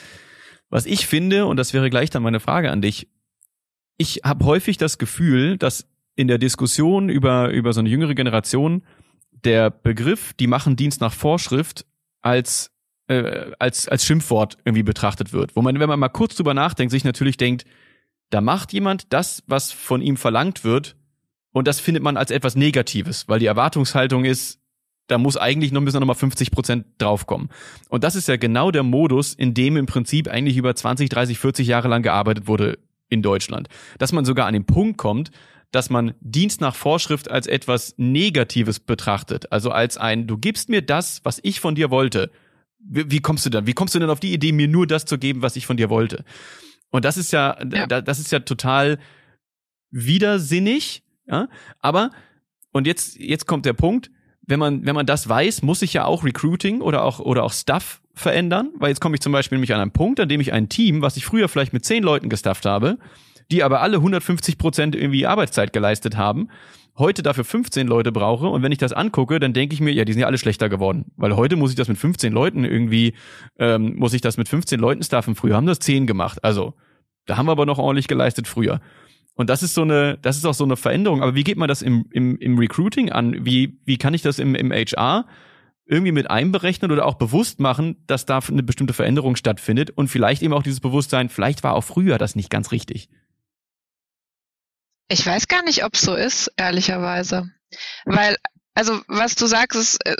was 0.70 0.86
ich 0.86 1.06
finde, 1.06 1.46
und 1.46 1.56
das 1.56 1.72
wäre 1.72 1.88
gleich 1.88 2.10
dann 2.10 2.24
meine 2.24 2.40
Frage 2.40 2.72
an 2.72 2.82
dich, 2.82 3.06
ich 3.96 4.22
habe 4.24 4.44
häufig 4.44 4.76
das 4.76 4.98
Gefühl, 4.98 5.56
dass 5.56 5.86
in 6.20 6.28
der 6.28 6.36
Diskussion 6.36 7.08
über, 7.08 7.48
über 7.48 7.72
so 7.72 7.80
eine 7.80 7.88
jüngere 7.88 8.14
Generation 8.14 8.82
der 9.42 9.70
Begriff, 9.70 10.34
die 10.34 10.46
machen 10.46 10.76
Dienst 10.76 11.00
nach 11.00 11.14
Vorschrift, 11.14 11.86
als, 12.20 12.72
äh, 13.08 13.52
als, 13.58 13.88
als 13.88 14.04
Schimpfwort 14.04 14.58
irgendwie 14.66 14.82
betrachtet 14.82 15.32
wird. 15.32 15.56
Wo 15.56 15.62
man, 15.62 15.80
wenn 15.80 15.88
man 15.88 15.98
mal 15.98 16.10
kurz 16.10 16.36
drüber 16.36 16.52
nachdenkt, 16.52 16.90
sich 16.90 17.04
natürlich 17.04 17.38
denkt, 17.38 17.64
da 18.28 18.42
macht 18.42 18.74
jemand 18.74 19.14
das, 19.14 19.42
was 19.46 19.72
von 19.72 20.02
ihm 20.02 20.18
verlangt 20.18 20.62
wird, 20.62 20.94
und 21.52 21.66
das 21.66 21.80
findet 21.80 22.02
man 22.02 22.18
als 22.18 22.30
etwas 22.30 22.54
Negatives, 22.54 23.26
weil 23.26 23.40
die 23.40 23.46
Erwartungshaltung 23.46 24.26
ist, 24.26 24.60
da 25.06 25.16
muss 25.16 25.38
eigentlich 25.38 25.72
noch 25.72 25.80
ein 25.80 25.86
bisschen 25.86 26.00
nochmal 26.00 26.16
50 26.16 26.50
Prozent 26.50 26.86
draufkommen. 26.98 27.48
Und 27.88 28.04
das 28.04 28.14
ist 28.14 28.28
ja 28.28 28.36
genau 28.36 28.70
der 28.70 28.82
Modus, 28.82 29.32
in 29.32 29.54
dem 29.54 29.78
im 29.78 29.86
Prinzip 29.86 30.28
eigentlich 30.28 30.58
über 30.58 30.76
20, 30.76 31.08
30, 31.08 31.38
40 31.38 31.66
Jahre 31.66 31.88
lang 31.88 32.02
gearbeitet 32.02 32.46
wurde 32.46 32.78
in 33.08 33.22
Deutschland. 33.22 33.68
Dass 33.98 34.12
man 34.12 34.24
sogar 34.24 34.46
an 34.46 34.52
den 34.52 34.66
Punkt 34.66 34.98
kommt, 34.98 35.32
dass 35.70 35.90
man 35.90 36.14
Dienst 36.20 36.60
nach 36.60 36.74
Vorschrift 36.74 37.30
als 37.30 37.46
etwas 37.46 37.94
Negatives 37.96 38.80
betrachtet. 38.80 39.52
Also 39.52 39.70
als 39.70 39.96
ein, 39.96 40.26
du 40.26 40.36
gibst 40.36 40.68
mir 40.68 40.82
das, 40.82 41.20
was 41.24 41.40
ich 41.42 41.60
von 41.60 41.74
dir 41.74 41.90
wollte. 41.90 42.30
Wie, 42.78 43.10
wie 43.10 43.20
kommst 43.20 43.46
du 43.46 43.50
dann? 43.50 43.66
Wie 43.66 43.72
kommst 43.72 43.94
du 43.94 43.98
denn 43.98 44.10
auf 44.10 44.20
die 44.20 44.32
Idee, 44.32 44.52
mir 44.52 44.68
nur 44.68 44.86
das 44.86 45.04
zu 45.04 45.18
geben, 45.18 45.42
was 45.42 45.56
ich 45.56 45.66
von 45.66 45.76
dir 45.76 45.90
wollte? 45.90 46.24
Und 46.90 47.04
das 47.04 47.16
ist 47.16 47.32
ja, 47.32 47.56
ja. 47.72 47.86
das 47.86 48.18
ist 48.18 48.32
ja 48.32 48.40
total 48.40 48.98
widersinnig, 49.90 51.02
ja. 51.26 51.48
Aber, 51.78 52.10
und 52.72 52.86
jetzt, 52.86 53.18
jetzt 53.18 53.46
kommt 53.46 53.64
der 53.64 53.72
Punkt, 53.72 54.10
wenn 54.42 54.58
man, 54.58 54.84
wenn 54.84 54.96
man 54.96 55.06
das 55.06 55.28
weiß, 55.28 55.62
muss 55.62 55.80
sich 55.80 55.92
ja 55.92 56.04
auch 56.04 56.24
Recruiting 56.24 56.80
oder 56.80 57.04
auch, 57.04 57.20
oder 57.20 57.44
auch 57.44 57.52
Stuff 57.52 58.02
verändern, 58.14 58.70
weil 58.74 58.88
jetzt 58.88 59.00
komme 59.00 59.14
ich 59.14 59.20
zum 59.20 59.32
Beispiel 59.32 59.56
nämlich 59.56 59.72
an 59.72 59.80
einen 59.80 59.92
Punkt, 59.92 60.18
an 60.18 60.28
dem 60.28 60.40
ich 60.40 60.52
ein 60.52 60.68
Team, 60.68 61.02
was 61.02 61.16
ich 61.16 61.24
früher 61.24 61.48
vielleicht 61.48 61.72
mit 61.72 61.84
zehn 61.84 62.02
Leuten 62.02 62.28
gestafft 62.28 62.66
habe, 62.66 62.98
die 63.50 63.62
aber 63.62 63.80
alle 63.80 63.96
150 63.96 64.58
Prozent 64.58 64.94
irgendwie 64.94 65.26
Arbeitszeit 65.26 65.72
geleistet 65.72 66.16
haben, 66.16 66.48
heute 66.98 67.22
dafür 67.22 67.44
15 67.44 67.86
Leute 67.86 68.12
brauche 68.12 68.48
und 68.48 68.62
wenn 68.62 68.72
ich 68.72 68.78
das 68.78 68.92
angucke, 68.92 69.40
dann 69.40 69.52
denke 69.52 69.74
ich 69.74 69.80
mir, 69.80 69.92
ja, 69.92 70.04
die 70.04 70.12
sind 70.12 70.20
ja 70.20 70.26
alle 70.26 70.38
schlechter 70.38 70.68
geworden, 70.68 71.06
weil 71.16 71.36
heute 71.36 71.56
muss 71.56 71.70
ich 71.70 71.76
das 71.76 71.88
mit 71.88 71.98
15 71.98 72.32
Leuten 72.32 72.64
irgendwie, 72.64 73.14
ähm, 73.58 73.96
muss 73.96 74.12
ich 74.12 74.20
das 74.20 74.36
mit 74.36 74.48
15 74.48 74.78
Leuten 74.78 75.02
staffen. 75.02 75.34
Früher 75.34 75.56
haben 75.56 75.66
das 75.66 75.78
10 75.78 76.06
gemacht, 76.06 76.44
also 76.44 76.74
da 77.26 77.36
haben 77.36 77.46
wir 77.46 77.52
aber 77.52 77.66
noch 77.66 77.78
ordentlich 77.78 78.08
geleistet 78.08 78.48
früher. 78.48 78.80
Und 79.34 79.48
das 79.48 79.62
ist 79.62 79.74
so 79.74 79.82
eine, 79.82 80.18
das 80.20 80.36
ist 80.36 80.44
auch 80.44 80.54
so 80.54 80.64
eine 80.64 80.76
Veränderung. 80.76 81.22
Aber 81.22 81.34
wie 81.34 81.44
geht 81.44 81.56
man 81.56 81.68
das 81.68 81.80
im, 81.80 82.06
im, 82.10 82.36
im 82.38 82.58
Recruiting 82.58 83.10
an? 83.10 83.46
Wie, 83.46 83.78
wie 83.84 83.96
kann 83.96 84.12
ich 84.12 84.20
das 84.20 84.38
im, 84.38 84.54
im 84.54 84.70
HR 84.72 85.26
irgendwie 85.86 86.12
mit 86.12 86.30
einberechnen 86.30 86.92
oder 86.92 87.06
auch 87.06 87.14
bewusst 87.14 87.58
machen, 87.58 87.96
dass 88.06 88.26
da 88.26 88.38
eine 88.38 88.62
bestimmte 88.62 88.92
Veränderung 88.92 89.36
stattfindet 89.36 89.90
und 89.90 90.08
vielleicht 90.08 90.42
eben 90.42 90.52
auch 90.52 90.62
dieses 90.62 90.80
Bewusstsein, 90.80 91.28
vielleicht 91.28 91.64
war 91.64 91.74
auch 91.74 91.84
früher 91.84 92.18
das 92.18 92.36
nicht 92.36 92.50
ganz 92.50 92.70
richtig. 92.70 93.08
Ich 95.10 95.26
weiß 95.26 95.48
gar 95.48 95.62
nicht, 95.64 95.84
ob 95.84 95.94
es 95.94 96.02
so 96.02 96.14
ist, 96.14 96.52
ehrlicherweise. 96.56 97.50
Weil, 98.04 98.36
also 98.74 99.00
was 99.08 99.34
du 99.34 99.46
sagst, 99.46 99.78
ist, 99.78 100.06
äh, 100.06 100.14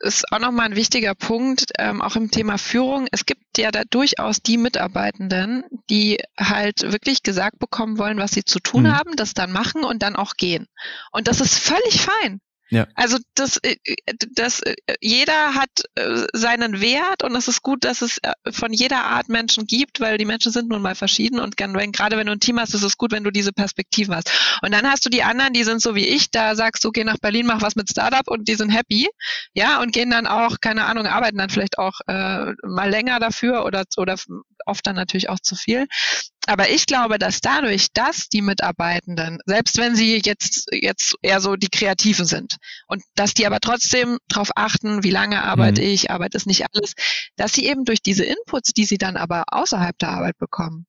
ist 0.00 0.32
auch 0.32 0.38
nochmal 0.38 0.66
ein 0.66 0.76
wichtiger 0.76 1.14
Punkt, 1.14 1.72
ähm, 1.78 2.00
auch 2.00 2.16
im 2.16 2.30
Thema 2.30 2.56
Führung. 2.56 3.06
Es 3.12 3.26
gibt 3.26 3.58
ja 3.58 3.70
da 3.70 3.82
durchaus 3.84 4.40
die 4.40 4.56
Mitarbeitenden, 4.56 5.64
die 5.90 6.18
halt 6.38 6.90
wirklich 6.90 7.22
gesagt 7.22 7.58
bekommen 7.58 7.98
wollen, 7.98 8.16
was 8.16 8.30
sie 8.30 8.44
zu 8.44 8.60
tun 8.60 8.84
mhm. 8.84 8.96
haben, 8.96 9.16
das 9.16 9.34
dann 9.34 9.52
machen 9.52 9.84
und 9.84 10.02
dann 10.02 10.16
auch 10.16 10.36
gehen. 10.36 10.68
Und 11.12 11.28
das 11.28 11.42
ist 11.42 11.58
völlig 11.58 12.00
fein. 12.00 12.40
Ja. 12.70 12.86
Also 12.94 13.18
das, 13.34 13.58
äh, 13.62 13.76
das, 14.32 14.60
äh, 14.60 14.76
jeder 15.00 15.54
hat 15.54 15.70
äh, 15.96 16.24
seinen 16.32 16.80
Wert 16.80 17.24
und 17.24 17.34
es 17.34 17.48
ist 17.48 17.62
gut, 17.62 17.84
dass 17.84 18.00
es 18.00 18.20
von 18.50 18.72
jeder 18.72 19.04
Art 19.04 19.28
Menschen 19.28 19.66
gibt, 19.66 20.00
weil 20.00 20.18
die 20.18 20.24
Menschen 20.24 20.52
sind 20.52 20.68
nun 20.68 20.80
mal 20.80 20.94
verschieden 20.94 21.40
und 21.40 21.56
wenn, 21.58 21.92
gerade 21.92 22.16
wenn 22.16 22.26
du 22.26 22.32
ein 22.32 22.40
Team 22.40 22.60
hast, 22.60 22.74
ist 22.74 22.84
es 22.84 22.96
gut, 22.96 23.12
wenn 23.12 23.24
du 23.24 23.30
diese 23.30 23.52
Perspektiven 23.52 24.14
hast. 24.14 24.30
Und 24.62 24.72
dann 24.72 24.88
hast 24.88 25.04
du 25.04 25.10
die 25.10 25.22
anderen, 25.22 25.52
die 25.52 25.64
sind 25.64 25.82
so 25.82 25.94
wie 25.94 26.06
ich, 26.06 26.30
da 26.30 26.54
sagst 26.54 26.84
du, 26.84 26.90
geh 26.90 27.04
nach 27.04 27.18
Berlin, 27.18 27.46
mach 27.46 27.60
was 27.60 27.74
mit 27.74 27.90
Startup 27.90 28.26
und 28.28 28.48
die 28.48 28.54
sind 28.54 28.70
happy, 28.70 29.08
ja, 29.52 29.80
und 29.80 29.92
gehen 29.92 30.10
dann 30.10 30.26
auch, 30.26 30.58
keine 30.60 30.84
Ahnung, 30.84 31.06
arbeiten 31.06 31.38
dann 31.38 31.50
vielleicht 31.50 31.78
auch 31.78 32.00
äh, 32.06 32.52
mal 32.62 32.88
länger 32.88 33.18
dafür 33.18 33.64
oder, 33.64 33.84
oder 33.96 34.16
oft 34.66 34.86
dann 34.86 34.96
natürlich 34.96 35.28
auch 35.28 35.40
zu 35.40 35.56
viel. 35.56 35.86
Aber 36.46 36.70
ich 36.70 36.86
glaube, 36.86 37.18
dass 37.18 37.40
dadurch, 37.40 37.88
dass 37.92 38.28
die 38.28 38.42
Mitarbeitenden, 38.42 39.38
selbst 39.44 39.76
wenn 39.76 39.94
sie 39.94 40.20
jetzt, 40.24 40.66
jetzt 40.72 41.14
eher 41.22 41.40
so 41.40 41.56
die 41.56 41.68
Kreativen 41.68 42.24
sind, 42.24 42.56
und 42.88 43.02
dass 43.14 43.34
die 43.34 43.46
aber 43.46 43.60
trotzdem 43.60 44.18
darauf 44.28 44.50
achten, 44.56 45.02
wie 45.04 45.10
lange 45.10 45.42
arbeite 45.44 45.82
mhm. 45.82 45.88
ich, 45.88 46.10
Arbeit 46.10 46.34
ist 46.34 46.46
nicht 46.46 46.64
alles, 46.72 46.94
dass 47.36 47.52
sie 47.52 47.66
eben 47.66 47.84
durch 47.84 48.02
diese 48.02 48.24
Inputs, 48.24 48.72
die 48.72 48.84
sie 48.84 48.98
dann 48.98 49.16
aber 49.16 49.44
außerhalb 49.48 49.96
der 49.98 50.10
Arbeit 50.10 50.38
bekommen, 50.38 50.86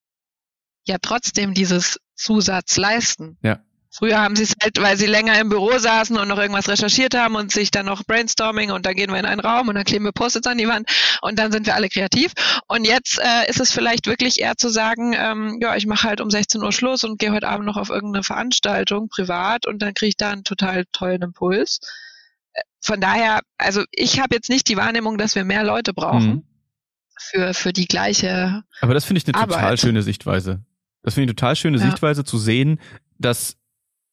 ja 0.88 0.97
trotzdem 1.02 1.54
dieses 1.54 1.99
Zusatz 2.16 2.78
leisten. 2.78 3.38
Ja. 3.43 3.64
Früher 3.94 4.20
haben 4.20 4.38
sie 4.38 4.44
es 4.44 4.54
halt, 4.62 4.82
weil 4.82 4.96
sie 4.96 5.06
länger 5.06 5.38
im 5.38 5.50
Büro 5.50 5.78
saßen 5.78 6.18
und 6.18 6.30
noch 6.30 6.38
irgendwas 6.38 6.70
recherchiert 6.70 7.14
haben 7.14 7.36
und 7.36 7.52
sich 7.52 7.72
dann 7.72 7.88
noch 7.88 8.06
Brainstorming 8.06 8.72
und 8.72 8.86
dann 8.86 8.96
gehen 8.96 9.12
wir 9.12 9.20
in 9.20 9.26
einen 9.26 9.42
Raum 9.42 9.68
und 9.68 9.76
dann 9.76 9.84
kleben 9.84 10.06
wir 10.06 10.14
Post-its 10.14 10.48
an 10.48 10.58
die 10.58 10.68
Wand 10.68 10.89
und 11.22 11.38
dann 11.38 11.52
sind 11.52 11.66
wir 11.66 11.76
alle 11.76 11.89
kreativ. 11.89 12.32
Und 12.70 12.86
jetzt 12.86 13.20
äh, 13.20 13.50
ist 13.50 13.60
es 13.60 13.74
vielleicht 13.74 14.08
wirklich 14.08 14.39
eher 14.39 14.56
zu 14.56 14.70
sagen, 14.70 15.14
ähm, 15.14 15.60
ja, 15.62 15.76
ich 15.76 15.88
mache 15.88 16.08
halt 16.08 16.22
um 16.22 16.30
16 16.30 16.64
Uhr 16.64 16.72
Schluss 16.72 17.04
und 17.04 17.20
gehe 17.20 17.34
heute 17.34 17.50
Abend 17.50 17.66
noch 17.66 17.76
auf 17.76 17.89
irgendeine 17.89 18.24
Veranstaltung 18.24 19.10
privat 19.10 19.68
und 19.68 19.82
dann 19.82 19.94
kriege 19.94 20.10
ich 20.10 20.18
da 20.18 20.32
einen 20.32 20.46
total 20.46 20.86
tollen 20.94 21.22
Impuls. 21.22 21.82
Äh, 22.54 22.62
von 22.80 23.02
daher, 23.02 23.42
also 23.58 23.84
ich 23.92 24.22
habe 24.22 24.36
jetzt 24.36 24.50
nicht 24.50 24.70
die 24.70 24.78
Wahrnehmung, 24.78 25.18
dass 25.18 25.36
wir 25.36 25.44
mehr 25.44 25.66
Leute 25.66 25.94
brauchen. 25.94 26.28
Mhm. 26.28 26.44
Für, 27.24 27.54
für 27.54 27.72
die 27.72 27.86
gleiche. 27.86 28.64
Aber 28.80 28.96
das 28.96 29.06
finde 29.06 29.20
ich 29.20 29.28
eine 29.28 29.36
Arbeit. 29.36 29.60
total 29.60 29.78
schöne 29.78 30.02
Sichtweise. 30.02 30.66
Das 31.04 31.14
finde 31.14 31.26
ich 31.26 31.30
eine 31.30 31.36
total 31.36 31.56
schöne 31.56 31.78
ja. 31.78 31.86
Sichtweise 31.86 32.24
zu 32.24 32.39
sehen, 32.39 32.80
dass 33.20 33.61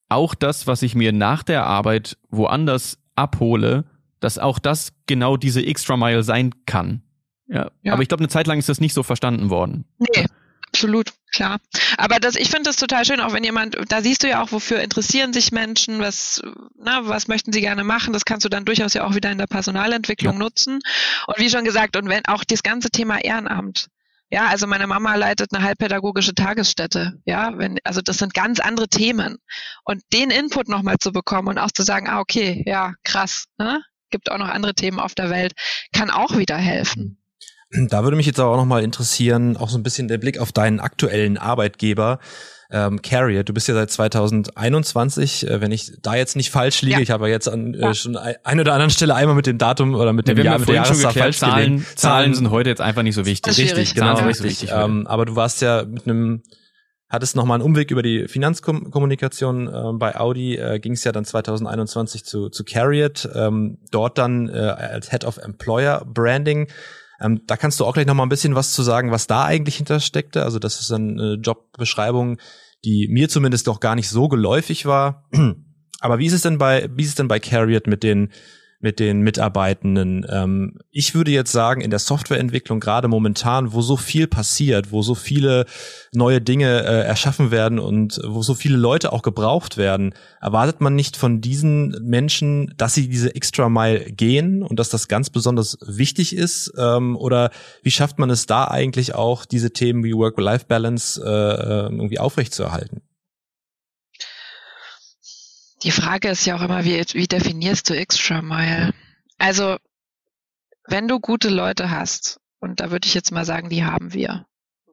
auch 0.09 0.35
das, 0.35 0.67
was 0.67 0.83
ich 0.83 0.95
mir 0.95 1.13
nach 1.13 1.43
der 1.43 1.65
Arbeit 1.65 2.17
woanders 2.31 2.99
abhole, 3.15 3.85
dass 4.21 4.39
auch 4.39 4.59
das 4.59 4.93
genau 5.07 5.37
diese 5.37 5.65
Extra 5.65 5.97
Mile 5.97 6.23
sein 6.23 6.55
kann. 6.67 7.03
Ja. 7.49 7.71
ja. 7.83 7.93
Aber 7.93 8.03
ich 8.03 8.09
glaube, 8.09 8.23
eine 8.23 8.29
Zeit 8.29 8.47
lang 8.47 8.59
ist 8.59 8.69
das 8.69 8.81
nicht 8.81 8.95
so 8.95 9.03
verstanden 9.03 9.51
worden. 9.51 9.85
Nee, 9.99 10.27
absolut, 10.69 11.13
klar. 11.33 11.59
Aber 11.97 12.21
das, 12.21 12.37
ich 12.37 12.51
finde 12.51 12.65
das 12.65 12.77
total 12.77 13.05
schön, 13.05 13.21
auch 13.21 13.33
wenn 13.33 13.45
jemand, 13.45 13.77
da 13.89 14.03
siehst 14.03 14.23
du 14.23 14.29
ja 14.29 14.43
auch, 14.43 14.53
wofür 14.53 14.81
interessieren 14.81 15.33
sich 15.33 15.53
Menschen, 15.53 16.01
was, 16.01 16.43
na, 16.79 17.07
was 17.07 17.29
möchten 17.29 17.53
sie 17.53 17.61
gerne 17.61 17.85
machen, 17.85 18.13
das 18.13 18.25
kannst 18.25 18.45
du 18.45 18.49
dann 18.49 18.65
durchaus 18.65 18.95
ja 18.95 19.05
auch 19.05 19.15
wieder 19.15 19.31
in 19.31 19.39
der 19.39 19.47
Personalentwicklung 19.47 20.35
ja. 20.35 20.39
nutzen. 20.39 20.81
Und 21.27 21.39
wie 21.39 21.51
schon 21.51 21.65
gesagt, 21.65 21.97
und 21.97 22.09
wenn 22.09 22.25
auch 22.27 22.45
das 22.45 22.63
ganze 22.63 22.91
Thema 22.91 23.19
Ehrenamt, 23.19 23.89
ja, 24.31 24.47
also 24.49 24.66
meine 24.66 24.87
Mama 24.87 25.14
leitet 25.14 25.55
eine 25.55 25.64
halbpädagogische 25.64 26.35
Tagesstätte. 26.35 27.14
Ja, 27.24 27.57
wenn, 27.57 27.79
also 27.85 28.01
das 28.03 28.18
sind 28.18 28.35
ganz 28.35 28.61
andere 28.61 28.89
Themen. 28.89 29.39
Und 29.85 30.03
den 30.12 30.31
Input 30.31 30.68
nochmal 30.68 30.97
zu 30.99 31.12
bekommen 31.12 31.49
und 31.49 31.59
auch 31.59 31.70
zu 31.70 31.83
sagen, 31.83 32.09
ah, 32.09 32.20
okay, 32.20 32.62
ja, 32.66 32.93
krass, 33.05 33.45
ne? 33.59 33.83
Gibt 34.11 34.31
auch 34.31 34.39
noch 34.39 34.49
andere 34.49 34.74
Themen 34.74 35.01
auf 35.01 35.14
der 35.14 35.31
Welt, 35.31 35.53
kann 35.93 36.11
auch 36.11 36.37
wieder 36.37 36.57
helfen. 36.57 37.18
Da 37.70 38.03
würde 38.03 38.16
mich 38.16 38.24
jetzt 38.24 38.41
aber 38.41 38.53
auch 38.53 38.57
nochmal 38.57 38.83
interessieren, 38.83 39.59
auch 39.59 39.68
so 39.68 39.76
ein 39.76 39.83
bisschen 39.83 40.09
der 40.09 40.16
Blick 40.16 40.39
auf 40.39 40.53
deinen 40.53 40.81
aktuellen 40.81 41.37
Arbeitgeber 41.37 42.18
ähm, 42.71 43.01
Carrier. 43.03 43.45
Du 43.45 43.55
bist 43.55 43.69
ja 43.69 43.75
seit 43.75 43.91
2021, 43.91 45.47
äh, 45.47 45.61
wenn 45.61 45.73
ich 45.73 45.93
da 46.03 46.14
jetzt 46.14 46.37
nicht 46.37 46.51
falsch 46.51 46.83
liege, 46.83 46.97
ja. 46.97 47.01
ich 47.01 47.11
habe 47.11 47.29
jetzt 47.29 47.49
an 47.49 47.75
äh, 47.75 47.95
schon 47.95 48.16
ein 48.16 48.61
oder 48.61 48.73
anderen 48.75 48.91
Stelle 48.91 49.14
einmal 49.14 49.35
mit 49.35 49.47
dem 49.47 49.59
Datum 49.59 49.95
oder 49.95 50.12
mit 50.12 50.29
dem 50.29 50.37
ja, 50.37 50.45
Jahr, 50.45 50.59
mit 50.59 50.69
der 50.69 50.75
Jahreszahl 50.77 51.12
falsch 51.12 51.39
Zahlen, 51.39 51.77
gelegen. 51.77 51.87
Zahlen 51.97 52.35
sind 52.35 52.51
heute 52.51 52.69
jetzt 52.69 52.81
einfach 52.81 53.03
nicht 53.03 53.14
so 53.14 53.25
wichtig. 53.25 53.57
Richtig, 53.59 53.95
genau. 53.95 54.14
Zahlen 54.14 54.27
richtig. 54.27 54.59
So 54.59 54.62
wichtig 54.62 54.71
ähm, 54.73 55.07
aber 55.07 55.25
du 55.25 55.37
warst 55.37 55.62
ja 55.62 55.85
mit 55.85 56.05
einem 56.07 56.43
hattest 57.09 57.37
nochmal 57.37 57.57
einen 57.57 57.64
Umweg 57.64 57.91
über 57.91 58.03
die 58.03 58.29
Finanzkommunikation 58.29 59.69
äh, 59.69 59.93
bei 59.95 60.16
Audi, 60.16 60.57
äh, 60.57 60.79
ging 60.79 60.93
es 60.93 61.05
ja 61.05 61.12
dann 61.12 61.25
2021 61.25 62.25
zu, 62.25 62.51
zu 62.51 62.64
Carriot, 62.64 63.29
ähm, 63.35 63.79
dort 63.91 64.19
dann 64.19 64.49
äh, 64.49 64.59
als 64.59 65.11
Head 65.11 65.25
of 65.25 65.39
Employer 65.39 66.05
Branding. 66.05 66.69
Ähm, 67.21 67.43
da 67.47 67.57
kannst 67.57 67.81
du 67.81 67.85
auch 67.85 67.95
gleich 67.95 68.07
noch 68.07 68.14
mal 68.14 68.25
ein 68.25 68.29
bisschen 68.29 68.55
was 68.55 68.73
zu 68.73 68.83
sagen, 68.83 69.11
was 69.11 69.27
da 69.27 69.45
eigentlich 69.45 69.77
hintersteckte. 69.77 70.45
Also 70.45 70.59
das 70.59 70.81
ist 70.81 70.93
eine 70.93 71.35
Jobbeschreibung, 71.35 72.39
die 72.85 73.09
mir 73.09 73.29
zumindest 73.29 73.66
noch 73.66 73.81
gar 73.81 73.95
nicht 73.95 74.09
so 74.09 74.29
geläufig 74.29 74.87
war. 74.87 75.29
Aber 76.01 76.19
wie 76.19 76.27
ist 76.27 76.33
es 76.33 76.43
denn 76.43 76.59
bei, 76.59 76.89
wie 76.95 77.03
ist 77.03 77.11
es 77.11 77.14
denn 77.16 77.29
bei 77.29 77.41
Carriot 77.41 77.87
mit 77.87 78.03
den 78.03 78.31
mit 78.81 79.01
den 79.01 79.22
Mitarbeitenden. 79.22 80.24
Ähm, 80.31 80.79
ich 80.91 81.14
würde 81.14 81.33
jetzt 81.33 81.51
sagen, 81.51 81.81
in 81.81 81.91
der 81.91 81.99
Softwareentwicklung 81.99 82.79
gerade 82.79 83.09
momentan, 83.09 83.72
wo 83.72 83.83
so 83.83 83.97
viel 83.97 84.29
passiert, 84.29 84.93
wo 84.93 85.03
so 85.03 85.16
viele 85.16 85.66
neue 86.12 86.41
Dinge 86.41 86.85
äh, 86.85 87.03
erschaffen 87.05 87.51
werden 87.51 87.81
und 87.81 88.20
wo 88.24 88.43
so 88.43 88.55
viele 88.55 88.76
Leute 88.76 89.12
auch 89.12 89.22
gebraucht 89.22 89.76
werden, 89.76 90.14
erwartet 90.41 90.81
man 90.81 90.95
nicht 90.95 91.16
von 91.16 91.41
diesen 91.41 91.97
Menschen, 92.03 92.72
dass 92.76 92.95
sie 92.95 93.09
diese 93.09 93.35
Extra 93.35 93.68
Mile 93.68 94.12
gehen 94.12 94.62
und 94.62 94.79
dass 94.79 94.91
das 94.91 95.09
ganz 95.09 95.31
besonders 95.31 95.79
wichtig 95.85 96.37
ist? 96.37 96.72
Ähm, 96.79 97.16
oder 97.16 97.51
wie 97.83 97.91
schafft 97.91 98.20
man 98.20 98.31
es 98.31 98.47
da 98.47 98.64
eigentlich 98.64 99.14
auch, 99.14 99.45
diese 99.45 99.72
Themen 99.72 100.05
wie 100.05 100.14
Work-Life-Balance 100.14 101.20
äh, 101.24 101.29
äh 101.29 101.99
irgendwie 101.99 102.20
aufrechtzuerhalten? 102.20 103.03
Die 105.83 105.91
Frage 105.91 106.29
ist 106.29 106.45
ja 106.45 106.57
auch 106.57 106.62
immer, 106.62 106.85
wie, 106.85 107.03
wie 107.12 107.26
definierst 107.26 107.89
du 107.89 107.95
Extra 107.95 108.43
Mile? 108.43 108.93
Also, 109.39 109.76
wenn 110.87 111.09
du 111.09 111.20
gute 111.20 111.49
Leute 111.49 111.91
hast, 111.91 112.41
und 112.59 112.81
da 112.81 112.91
würde 112.91 113.07
ich 113.07 113.14
jetzt 113.14 113.31
mal 113.31 113.45
sagen, 113.45 113.68
die 113.68 113.85
haben 113.85 114.12
wir, 114.12 114.47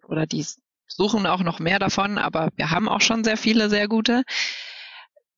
oder 0.08 0.26
die 0.28 0.46
suchen 0.88 1.26
auch 1.26 1.42
noch 1.42 1.60
mehr 1.60 1.80
davon, 1.80 2.18
aber 2.18 2.50
wir 2.56 2.70
haben 2.70 2.88
auch 2.88 3.02
schon 3.02 3.24
sehr 3.24 3.38
viele 3.38 3.70
sehr 3.70 3.88
gute, 3.88 4.24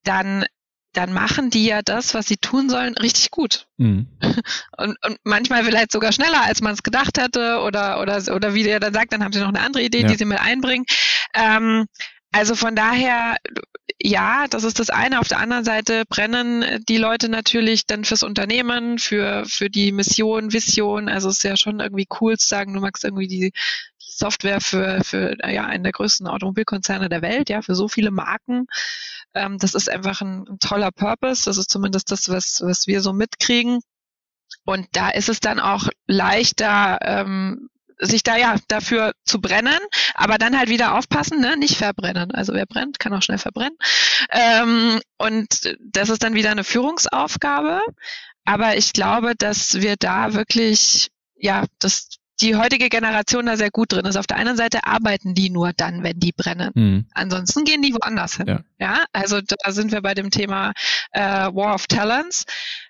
dann 0.04 0.46
dann 0.98 1.14
machen 1.14 1.52
die 1.52 1.66
ja 1.66 1.82
das, 1.84 2.16
was 2.16 2.28
sie 2.28 2.38
tun 2.38 2.70
sollen, 2.70 2.96
richtig 2.98 3.30
gut. 3.30 3.68
Mhm. 3.78 4.08
Und, 4.78 4.96
und 5.04 5.18
manchmal 5.24 5.64
vielleicht 5.64 5.92
sogar 5.92 6.12
schneller, 6.12 6.44
als 6.44 6.62
man 6.62 6.74
es 6.74 6.84
gedacht 6.84 7.18
hätte, 7.18 7.62
oder, 7.62 8.00
oder, 8.00 8.24
oder 8.34 8.54
wie 8.54 8.64
der 8.64 8.80
dann 8.80 8.94
sagt, 8.94 9.12
dann 9.12 9.24
haben 9.24 9.34
sie 9.34 9.40
noch 9.40 9.48
eine 9.48 9.62
andere 9.62 9.84
Idee, 9.84 10.02
ja. 10.02 10.08
die 10.08 10.16
sie 10.16 10.26
mit 10.26 10.40
einbringen. 10.40 10.86
Ähm, 11.34 11.88
also 12.32 12.56
von 12.56 12.76
daher, 12.76 13.38
ja, 14.02 14.48
das 14.48 14.64
ist 14.64 14.80
das 14.80 14.90
eine. 14.90 15.20
Auf 15.20 15.28
der 15.28 15.40
anderen 15.40 15.64
Seite 15.64 16.04
brennen 16.08 16.84
die 16.88 16.98
Leute 16.98 17.30
natürlich 17.30 17.86
dann 17.86 18.06
fürs 18.06 18.24
Unternehmen, 18.24 19.00
für, 19.00 19.46
für 19.46 19.70
die 19.70 19.92
Mission, 19.92 20.54
Vision. 20.54 21.10
Also 21.10 21.30
es 21.30 21.38
ist 21.38 21.44
ja 21.44 21.58
schon 21.58 21.80
irgendwie 21.80 22.08
cool 22.22 22.38
zu 22.38 22.48
sagen, 22.48 22.74
du 22.74 22.80
magst 22.80 23.04
irgendwie 23.04 23.28
die, 23.28 23.52
die 23.52 23.54
Software 23.98 24.62
für, 24.62 25.04
für 25.04 25.36
ja, 25.50 25.66
einen 25.66 25.84
der 25.84 25.94
größten 25.94 26.28
Automobilkonzerne 26.28 27.10
der 27.10 27.22
Welt, 27.22 27.50
ja, 27.50 27.62
für 27.62 27.76
so 27.76 27.88
viele 27.88 28.12
Marken. 28.12 28.68
Ähm, 29.34 29.58
das 29.58 29.74
ist 29.74 29.90
einfach 29.90 30.22
ein, 30.22 30.46
ein 30.48 30.60
toller 30.60 30.92
Purpose. 30.92 31.46
Das 31.46 31.58
ist 31.58 31.72
zumindest 31.72 32.12
das, 32.12 32.30
was, 32.30 32.62
was 32.64 32.88
wir 32.88 33.02
so 33.02 33.14
mitkriegen. 33.14 33.80
Und 34.66 34.88
da 34.92 35.10
ist 35.10 35.30
es 35.30 35.40
dann 35.40 35.60
auch 35.60 35.88
leichter, 36.08 37.00
ähm, 37.02 37.70
sich 38.00 38.24
da 38.24 38.38
ja 38.38 38.56
dafür 38.68 39.14
zu 39.26 39.42
brennen, 39.42 39.80
aber 40.14 40.38
dann 40.38 40.58
halt 40.58 40.70
wieder 40.70 40.96
aufpassen, 40.96 41.40
ne? 41.40 41.58
nicht 41.58 41.78
verbrennen. 41.78 42.32
Also 42.32 42.54
wer 42.54 42.66
brennt, 42.66 43.00
kann 43.00 43.14
auch 43.14 43.22
schnell 43.22 43.38
verbrennen. 43.38 43.78
Ähm, 44.32 45.00
und 45.18 45.76
das 45.80 46.10
ist 46.10 46.24
dann 46.24 46.36
wieder 46.36 46.52
eine 46.52 46.64
Führungsaufgabe. 46.64 47.82
Aber 48.46 48.78
ich 48.78 48.94
glaube, 48.94 49.36
dass 49.36 49.82
wir 49.82 49.96
da 49.98 50.34
wirklich, 50.34 51.10
ja, 51.36 51.66
dass 51.80 52.10
die 52.40 52.56
heutige 52.56 52.90
Generation 52.90 53.48
da 53.48 53.58
sehr 53.58 53.72
gut 53.72 53.92
drin 53.92 54.06
ist. 54.06 54.16
Auf 54.16 54.28
der 54.28 54.38
einen 54.38 54.56
Seite 54.58 54.86
arbeiten 54.86 55.34
die 55.34 55.50
nur 55.50 55.74
dann, 55.74 56.04
wenn 56.04 56.20
die 56.20 56.32
brennen. 56.32 56.72
Mhm. 56.76 57.08
Ansonsten 57.14 57.64
gehen 57.64 57.82
die 57.82 57.94
woanders 57.94 58.38
hin. 58.38 58.48
Ja. 58.48 58.64
ja. 58.80 59.06
also 59.12 59.42
da 59.42 59.72
sind 59.72 59.92
wir 59.92 60.02
bei 60.02 60.14
dem 60.14 60.30
Thema 60.30 60.74
äh, 61.12 61.22
War 61.22 61.74
of 61.74 61.88
Talents. 61.88 62.46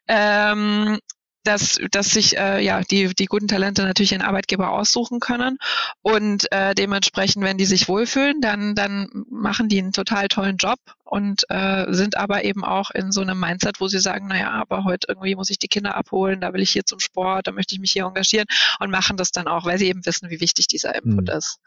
Ähm, 0.08 1.00
dass, 1.48 1.80
dass 1.92 2.12
sich 2.12 2.38
äh, 2.38 2.64
ja 2.64 2.82
die, 2.82 3.16
die 3.16 3.26
guten 3.26 3.48
Talente 3.48 3.84
natürlich 3.84 4.12
ihren 4.12 4.22
Arbeitgeber 4.22 4.72
aussuchen 4.72 5.20
können 5.20 5.58
und 6.02 6.52
äh, 6.52 6.76
dementsprechend, 6.76 7.44
wenn 7.44 7.58
die 7.58 7.66
sich 7.66 7.88
wohlfühlen, 7.88 8.42
dann, 8.42 8.76
dann 8.76 9.10
machen 9.30 9.70
die 9.70 9.80
einen 9.80 9.94
total 9.94 10.28
tollen 10.28 10.58
Job 10.58 10.80
und 11.06 11.46
äh, 11.50 11.86
sind 11.90 12.18
aber 12.18 12.44
eben 12.44 12.66
auch 12.66 12.92
in 12.92 13.12
so 13.14 13.22
einem 13.22 13.40
Mindset, 13.40 13.80
wo 13.80 13.88
sie 13.88 14.00
sagen, 14.00 14.28
naja, 14.28 14.52
aber 14.52 14.84
heute 14.84 15.08
irgendwie 15.08 15.36
muss 15.36 15.50
ich 15.50 15.58
die 15.58 15.70
Kinder 15.70 15.96
abholen, 15.96 16.42
da 16.42 16.54
will 16.54 16.62
ich 16.62 16.72
hier 16.72 16.86
zum 16.86 17.00
Sport, 17.00 17.48
da 17.48 17.52
möchte 17.54 17.76
ich 17.76 17.80
mich 17.80 17.94
hier 17.94 18.04
engagieren 18.04 18.48
und 18.80 18.92
machen 18.92 19.16
das 19.16 19.32
dann 19.32 19.48
auch, 19.48 19.66
weil 19.66 19.78
sie 19.78 19.88
eben 19.88 20.06
wissen, 20.06 20.30
wie 20.30 20.42
wichtig 20.42 20.68
dieser 20.68 20.96
Input 20.96 21.30
mhm. 21.30 21.38
ist. 21.38 21.60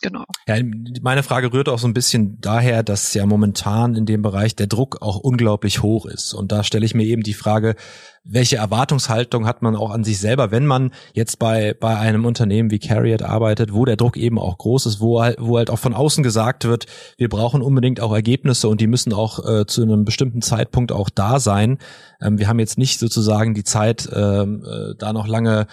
Genau. 0.00 0.24
Ja, 0.46 0.56
meine 1.02 1.22
Frage 1.22 1.52
rührt 1.52 1.68
auch 1.68 1.78
so 1.78 1.88
ein 1.88 1.94
bisschen 1.94 2.40
daher, 2.40 2.82
dass 2.82 3.14
ja 3.14 3.26
momentan 3.26 3.94
in 3.94 4.06
dem 4.06 4.22
Bereich 4.22 4.56
der 4.56 4.66
Druck 4.66 5.02
auch 5.02 5.16
unglaublich 5.16 5.82
hoch 5.82 6.06
ist. 6.06 6.34
Und 6.34 6.52
da 6.52 6.64
stelle 6.64 6.84
ich 6.84 6.94
mir 6.94 7.04
eben 7.04 7.22
die 7.22 7.34
Frage, 7.34 7.76
welche 8.22 8.56
Erwartungshaltung 8.56 9.46
hat 9.46 9.62
man 9.62 9.74
auch 9.74 9.90
an 9.90 10.04
sich 10.04 10.18
selber, 10.18 10.50
wenn 10.50 10.66
man 10.66 10.92
jetzt 11.14 11.38
bei, 11.38 11.74
bei 11.78 11.96
einem 11.98 12.26
Unternehmen 12.26 12.70
wie 12.70 12.78
Carriot 12.78 13.22
arbeitet, 13.22 13.72
wo 13.72 13.84
der 13.84 13.96
Druck 13.96 14.16
eben 14.16 14.38
auch 14.38 14.58
groß 14.58 14.86
ist, 14.86 15.00
wo 15.00 15.22
halt, 15.22 15.38
wo 15.40 15.56
halt 15.56 15.70
auch 15.70 15.78
von 15.78 15.94
außen 15.94 16.22
gesagt 16.22 16.64
wird, 16.64 16.86
wir 17.16 17.28
brauchen 17.28 17.62
unbedingt 17.62 18.00
auch 18.00 18.12
Ergebnisse 18.12 18.68
und 18.68 18.80
die 18.80 18.86
müssen 18.86 19.12
auch 19.12 19.44
äh, 19.46 19.66
zu 19.66 19.82
einem 19.82 20.04
bestimmten 20.04 20.42
Zeitpunkt 20.42 20.92
auch 20.92 21.08
da 21.08 21.40
sein. 21.40 21.78
Ähm, 22.20 22.38
wir 22.38 22.48
haben 22.48 22.58
jetzt 22.58 22.76
nicht 22.76 22.98
sozusagen 22.98 23.54
die 23.54 23.64
Zeit, 23.64 24.08
ähm, 24.14 24.64
äh, 24.64 24.94
da 24.98 25.12
noch 25.12 25.26
lange 25.26 25.66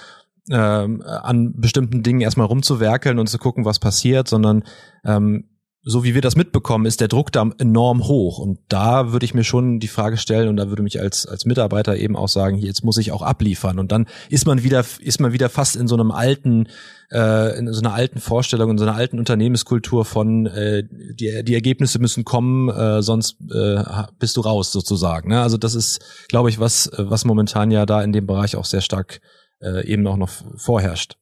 ähm, 0.51 1.01
an 1.01 1.53
bestimmten 1.55 2.03
Dingen 2.03 2.21
erstmal 2.21 2.47
rumzuwerkeln 2.47 3.19
und 3.19 3.27
zu 3.27 3.37
gucken, 3.37 3.65
was 3.65 3.79
passiert, 3.79 4.27
sondern 4.27 4.63
ähm, 5.05 5.45
so 5.89 6.03
wie 6.03 6.13
wir 6.13 6.21
das 6.21 6.35
mitbekommen, 6.35 6.85
ist 6.85 6.99
der 6.99 7.07
Druck 7.07 7.31
da 7.31 7.49
enorm 7.59 8.07
hoch. 8.09 8.39
Und 8.39 8.59
da 8.67 9.13
würde 9.13 9.25
ich 9.25 9.33
mir 9.33 9.45
schon 9.45 9.79
die 9.79 9.87
Frage 9.87 10.17
stellen 10.17 10.49
und 10.49 10.57
da 10.57 10.67
würde 10.67 10.83
mich 10.83 10.99
als, 10.99 11.25
als 11.25 11.45
Mitarbeiter 11.45 11.95
eben 11.95 12.17
auch 12.17 12.27
sagen, 12.27 12.57
jetzt 12.57 12.83
muss 12.83 12.97
ich 12.97 13.13
auch 13.13 13.21
abliefern. 13.21 13.79
Und 13.79 13.93
dann 13.93 14.05
ist 14.29 14.45
man 14.45 14.63
wieder, 14.63 14.83
ist 14.99 15.21
man 15.21 15.31
wieder 15.31 15.47
fast 15.47 15.77
in 15.77 15.87
so 15.87 15.95
einem 15.95 16.11
alten, 16.11 16.67
äh, 17.09 17.57
in 17.57 17.71
so 17.71 17.79
einer 17.79 17.93
alten 17.93 18.19
Vorstellung, 18.19 18.71
in 18.71 18.77
so 18.77 18.83
einer 18.83 18.95
alten 18.95 19.17
Unternehmenskultur 19.17 20.03
von, 20.03 20.47
äh, 20.47 20.83
die, 20.89 21.45
die 21.45 21.53
Ergebnisse 21.53 21.99
müssen 21.99 22.25
kommen, 22.25 22.67
äh, 22.67 23.01
sonst 23.01 23.37
äh, 23.49 23.81
bist 24.19 24.35
du 24.35 24.41
raus 24.41 24.73
sozusagen. 24.73 25.29
Ne? 25.29 25.41
Also 25.41 25.55
das 25.55 25.73
ist, 25.73 26.01
glaube 26.27 26.49
ich, 26.49 26.59
was, 26.59 26.91
was 26.97 27.23
momentan 27.23 27.71
ja 27.71 27.85
da 27.85 28.01
in 28.01 28.11
dem 28.11 28.27
Bereich 28.27 28.57
auch 28.57 28.65
sehr 28.65 28.81
stark 28.81 29.21
äh, 29.61 29.85
eben 29.85 30.05
auch 30.07 30.17
noch 30.17 30.29
vorherrscht. 30.57 31.17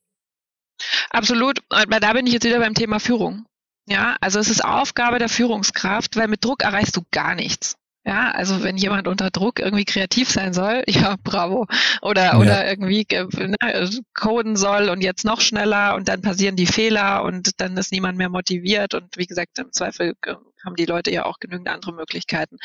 Absolut. 1.09 1.59
Aber 1.69 1.99
da 1.99 2.13
bin 2.13 2.27
ich 2.27 2.33
jetzt 2.33 2.45
wieder 2.45 2.59
beim 2.59 2.73
Thema 2.73 2.99
Führung. 2.99 3.45
Ja, 3.87 4.15
also 4.19 4.39
es 4.39 4.49
ist 4.49 4.63
Aufgabe 4.65 5.19
der 5.19 5.29
Führungskraft, 5.29 6.15
weil 6.15 6.27
mit 6.27 6.43
Druck 6.43 6.63
erreichst 6.63 6.97
du 6.97 7.03
gar 7.11 7.35
nichts. 7.35 7.77
Ja, 8.07 8.29
also 8.31 8.61
wenn 8.61 8.77
jemand 8.77 9.07
unter 9.07 9.31
Druck 9.31 9.59
irgendwie 9.59 9.85
kreativ 9.85 10.29
sein 10.29 10.53
soll, 10.53 10.83
ja, 10.87 11.15
bravo. 11.23 11.65
Oder, 12.03 12.23
ja. 12.23 12.37
oder 12.37 12.69
irgendwie 12.69 13.05
äh, 13.09 13.25
ne, 13.47 13.89
coden 14.13 14.55
soll 14.55 14.89
und 14.89 15.01
jetzt 15.01 15.25
noch 15.25 15.41
schneller 15.41 15.95
und 15.95 16.07
dann 16.07 16.21
passieren 16.21 16.55
die 16.55 16.67
Fehler 16.67 17.23
und 17.23 17.59
dann 17.59 17.75
ist 17.77 17.91
niemand 17.91 18.17
mehr 18.17 18.29
motiviert 18.29 18.93
und 18.93 19.17
wie 19.17 19.25
gesagt, 19.25 19.57
im 19.57 19.71
Zweifel 19.71 20.13
äh, 20.25 20.35
haben 20.65 20.75
die 20.75 20.85
Leute 20.85 21.11
ja 21.11 21.25
auch 21.25 21.39
genügend 21.39 21.69
andere 21.69 21.93
Möglichkeiten. 21.93 22.57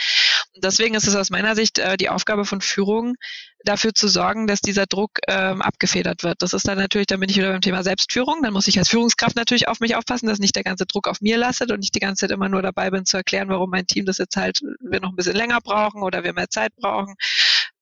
Und 0.54 0.64
deswegen 0.64 0.94
ist 0.94 1.06
es 1.06 1.14
aus 1.14 1.30
meiner 1.30 1.54
Sicht 1.54 1.78
äh, 1.78 1.96
die 1.96 2.08
Aufgabe 2.08 2.44
von 2.44 2.60
Führung, 2.60 3.16
dafür 3.64 3.94
zu 3.94 4.08
sorgen, 4.08 4.46
dass 4.46 4.60
dieser 4.60 4.86
Druck 4.86 5.18
ähm, 5.28 5.62
abgefedert 5.62 6.22
wird. 6.22 6.42
Das 6.42 6.52
ist 6.52 6.66
dann 6.66 6.78
natürlich, 6.78 7.06
dann 7.06 7.20
bin 7.20 7.28
ich 7.28 7.36
wieder 7.36 7.52
beim 7.52 7.60
Thema 7.60 7.82
Selbstführung. 7.82 8.42
Dann 8.42 8.52
muss 8.52 8.66
ich 8.68 8.78
als 8.78 8.88
Führungskraft 8.88 9.36
natürlich 9.36 9.68
auf 9.68 9.80
mich 9.80 9.96
aufpassen, 9.96 10.26
dass 10.26 10.38
nicht 10.38 10.56
der 10.56 10.64
ganze 10.64 10.86
Druck 10.86 11.08
auf 11.08 11.20
mir 11.20 11.36
lastet 11.36 11.70
und 11.70 11.82
ich 11.82 11.90
die 11.90 12.00
ganze 12.00 12.26
Zeit 12.26 12.30
immer 12.30 12.48
nur 12.48 12.62
dabei 12.62 12.90
bin 12.90 13.04
zu 13.04 13.16
erklären, 13.18 13.48
warum 13.48 13.70
mein 13.70 13.86
Team 13.86 14.06
das 14.06 14.18
jetzt 14.18 14.36
halt 14.36 14.60
wir 14.80 15.00
noch 15.00 15.10
ein 15.10 15.16
bisschen 15.16 15.36
länger 15.36 15.60
brauchen 15.60 16.02
oder 16.02 16.24
wir 16.24 16.32
mehr 16.32 16.48
Zeit 16.48 16.74
brauchen, 16.76 17.14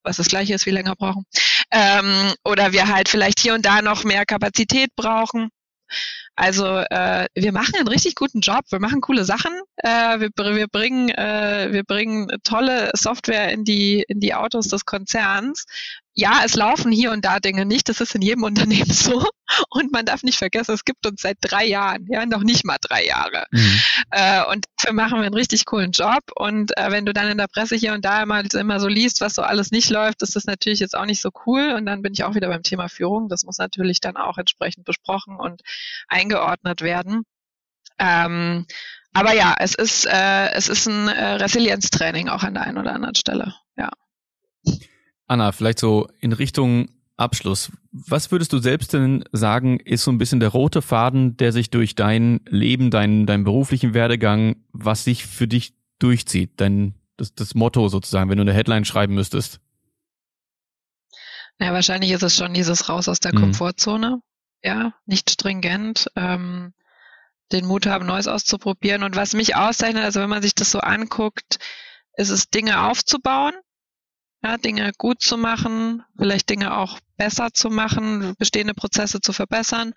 was 0.03 0.17
das 0.17 0.29
gleiche 0.29 0.55
ist, 0.55 0.67
wie 0.67 0.71
länger 0.71 0.97
brauchen. 0.97 1.25
Ähm, 1.71 2.33
oder 2.45 2.73
wir 2.73 2.89
halt 2.89 3.09
vielleicht 3.09 3.41
hier 3.41 3.55
und 3.55 3.65
da 3.65 3.83
noch 3.83 4.05
mehr 4.05 4.27
Kapazität 4.27 4.91
brauchen. 4.97 5.51
Also 6.41 6.67
äh, 6.67 7.27
wir 7.35 7.51
machen 7.51 7.75
einen 7.77 7.89
richtig 7.89 8.15
guten 8.15 8.39
Job, 8.39 8.61
wir 8.71 8.79
machen 8.79 9.01
coole 9.01 9.25
Sachen, 9.25 9.51
äh, 9.79 10.21
wir, 10.21 10.31
wir, 10.37 10.69
bringen, 10.69 11.09
äh, 11.09 11.73
wir 11.73 11.83
bringen 11.83 12.29
tolle 12.45 12.93
Software 12.95 13.51
in 13.51 13.65
die, 13.65 14.05
in 14.07 14.21
die 14.21 14.35
Autos 14.35 14.69
des 14.69 14.85
Konzerns 14.85 15.67
ja, 16.19 16.43
es 16.45 16.57
laufen 16.57 16.91
hier 16.91 17.13
und 17.13 17.25
da 17.25 17.39
Dinge 17.39 17.65
nicht. 17.65 17.89
Das 17.89 18.01
ist 18.01 18.13
in 18.17 18.23
jedem 18.23 18.43
Unternehmen 18.43 18.91
so. 18.91 19.25
Und 19.71 19.93
man 19.93 20.05
darf 20.05 20.25
nicht 20.25 20.37
vergessen, 20.37 20.75
es 20.75 20.85
gibt 20.85 21.07
uns 21.07 21.23
seit 21.23 21.39
drei 21.41 21.65
Jahren, 21.65 22.07
ja, 22.11 22.27
noch 22.27 22.43
nicht 22.43 22.65
mal 22.65 22.77
drei 22.81 23.07
Jahre. 23.07 23.47
Mhm. 23.51 23.81
Äh, 24.11 24.45
und 24.45 24.67
dafür 24.77 24.95
machen 24.95 25.19
wir 25.19 25.25
einen 25.25 25.35
richtig 25.35 25.65
coolen 25.65 25.93
Job. 25.93 26.25
Und 26.35 26.77
äh, 26.77 26.91
wenn 26.91 27.07
du 27.07 27.15
dann 27.15 27.29
in 27.29 27.39
der 27.39 27.47
Presse 27.47 27.77
hier 27.77 27.95
und 27.95 28.05
da 28.05 28.23
immer, 28.23 28.43
immer 28.53 28.81
so 28.81 28.89
liest, 28.89 29.21
was 29.21 29.35
so 29.35 29.43
alles 29.43 29.71
nicht 29.71 29.91
läuft, 29.91 30.21
ist 30.23 30.35
das 30.37 30.45
natürlich 30.45 30.81
jetzt 30.81 30.97
auch 30.97 31.07
nicht 31.07 31.23
so 31.23 31.31
cool. 31.47 31.73
Und 31.73 31.87
dann 31.87 32.03
bin 32.03 32.13
ich 32.13 32.25
auch 32.25 32.35
wieder 32.35 32.49
beim 32.49 32.65
Thema 32.65 32.89
Führung. 32.89 33.29
Das 33.29 33.45
muss 33.45 33.59
natürlich 33.59 34.01
dann 34.01 34.17
auch 34.17 34.39
entsprechend 34.39 34.85
besprochen 34.85 35.37
und 35.37 35.63
eingeordnet 36.09 36.83
werden. 36.83 37.23
Ähm, 37.99 38.67
aber 39.13 39.35
ja, 39.35 39.55
es 39.59 39.75
ist, 39.75 40.05
äh, 40.05 40.51
es 40.51 40.69
ist 40.69 40.87
ein 40.87 41.09
äh, 41.09 41.35
Resilienztraining 41.35 42.29
auch 42.29 42.43
an 42.43 42.55
der 42.55 42.65
einen 42.65 42.79
oder 42.79 42.93
anderen 42.93 43.15
Stelle. 43.15 43.55
Ja. 43.77 43.91
Anna, 45.29 45.53
vielleicht 45.53 45.79
so 45.79 46.09
in 46.21 46.33
Richtung 46.33 46.89
Abschluss. 47.19 47.71
Was 47.93 48.31
würdest 48.31 48.53
du 48.53 48.59
selbst 48.59 48.95
denn 48.95 49.25
sagen, 49.31 49.79
ist 49.81 50.05
so 50.05 50.11
ein 50.11 50.19
bisschen 50.19 50.41
der 50.41 50.49
rote 50.49 50.83
Faden, 50.83 51.37
der 51.37 51.53
sich 51.53 51.71
durch 51.71 51.95
dein 51.95 52.41
Leben, 52.49 52.91
deinen 52.91 53.27
dein 53.27 53.45
beruflichen 53.45 53.93
Werdegang, 53.93 54.57
was 54.73 55.05
sich 55.05 55.27
für 55.27 55.47
dich 55.47 55.75
durchzieht? 55.99 56.53
Dein, 56.61 56.95
das, 57.17 57.35
das 57.35 57.55
Motto 57.55 57.89
sozusagen, 57.89 58.31
wenn 58.31 58.39
du 58.39 58.43
eine 58.43 58.55
Headline 58.55 58.85
schreiben 58.85 59.15
müsstest. 59.15 59.61
Ja, 61.61 61.73
wahrscheinlich 61.73 62.13
ist 62.13 62.23
es 62.23 62.37
schon 62.37 62.55
dieses 62.55 62.89
Raus 62.89 63.09
aus 63.09 63.21
der 63.21 63.35
mhm. 63.35 63.41
Komfortzone. 63.41 64.23
Ja, 64.63 64.95
nicht 65.07 65.31
stringent. 65.31 66.11
Ähm, 66.17 66.73
den 67.53 67.67
Mut 67.67 67.87
haben, 67.87 68.07
Neues 68.07 68.29
auszuprobieren. 68.29 69.03
Und 69.03 69.17
was 69.17 69.35
mich 69.35 69.57
auszeichnet, 69.57 70.05
also 70.05 70.21
wenn 70.21 70.31
man 70.31 70.43
sich 70.43 70.55
das 70.55 70.71
so 70.71 70.81
anguckt, 70.81 71.59
ist 72.15 72.31
es 72.31 72.49
Dinge 72.49 72.85
aufzubauen 72.85 73.55
ja, 74.43 74.57
Dinge 74.57 74.93
gut 74.99 75.21
zu 75.21 75.37
machen, 75.37 76.03
vielleicht 76.17 76.49
Dinge 76.51 76.77
auch 76.77 76.99
besser 77.17 77.53
zu 77.53 77.71
machen, 77.71 78.35
bestehende 78.39 78.75
Prozesse 78.75 79.21
zu 79.21 79.33
verbessern. 79.33 79.93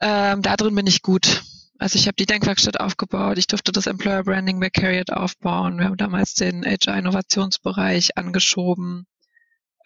Ähm, 0.00 0.42
da 0.42 0.56
drin 0.56 0.74
bin 0.74 0.86
ich 0.86 1.02
gut. 1.02 1.42
Also 1.78 1.96
ich 1.96 2.08
habe 2.08 2.16
die 2.16 2.26
Denkwerkstatt 2.26 2.80
aufgebaut, 2.80 3.38
ich 3.38 3.46
durfte 3.46 3.70
das 3.70 3.86
Employer 3.86 4.24
Branding 4.24 4.58
bei 4.58 4.68
Carriot 4.68 5.12
aufbauen. 5.12 5.78
Wir 5.78 5.86
haben 5.86 5.96
damals 5.96 6.34
den 6.34 6.64
HR-Innovationsbereich 6.64 8.18
angeschoben. 8.18 9.06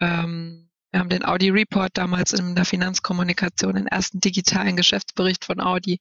Ähm, 0.01 0.71
wir 0.91 0.99
haben 0.99 1.09
den 1.09 1.25
Audi 1.25 1.49
Report 1.49 1.91
damals 1.93 2.33
in 2.33 2.55
der 2.55 2.65
Finanzkommunikation, 2.65 3.75
den 3.75 3.87
ersten 3.87 4.19
digitalen 4.19 4.75
Geschäftsbericht 4.75 5.45
von 5.45 5.59
Audi. 5.59 5.99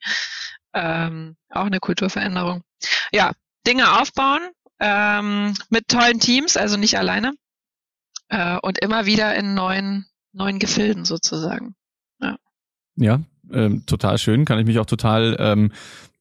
Ähm, 0.74 1.36
auch 1.50 1.66
eine 1.66 1.80
Kulturveränderung. 1.80 2.62
Ja, 3.12 3.32
Dinge 3.66 4.00
aufbauen 4.00 4.40
ähm, 4.80 5.54
mit 5.68 5.88
tollen 5.88 6.20
Teams, 6.20 6.56
also 6.56 6.78
nicht 6.78 6.98
alleine 6.98 7.34
äh, 8.32 8.58
und 8.62 8.78
immer 8.78 9.06
wieder 9.06 9.34
in 9.36 9.54
neuen, 9.54 10.06
neuen 10.32 10.58
Gefilden 10.58 11.04
sozusagen. 11.04 11.74
Ja, 12.20 12.36
ja 12.96 13.20
ähm, 13.52 13.84
total 13.86 14.18
schön, 14.18 14.44
kann 14.44 14.58
ich 14.58 14.66
mich 14.66 14.78
auch 14.78 14.86
total 14.86 15.36
ähm, 15.38 15.72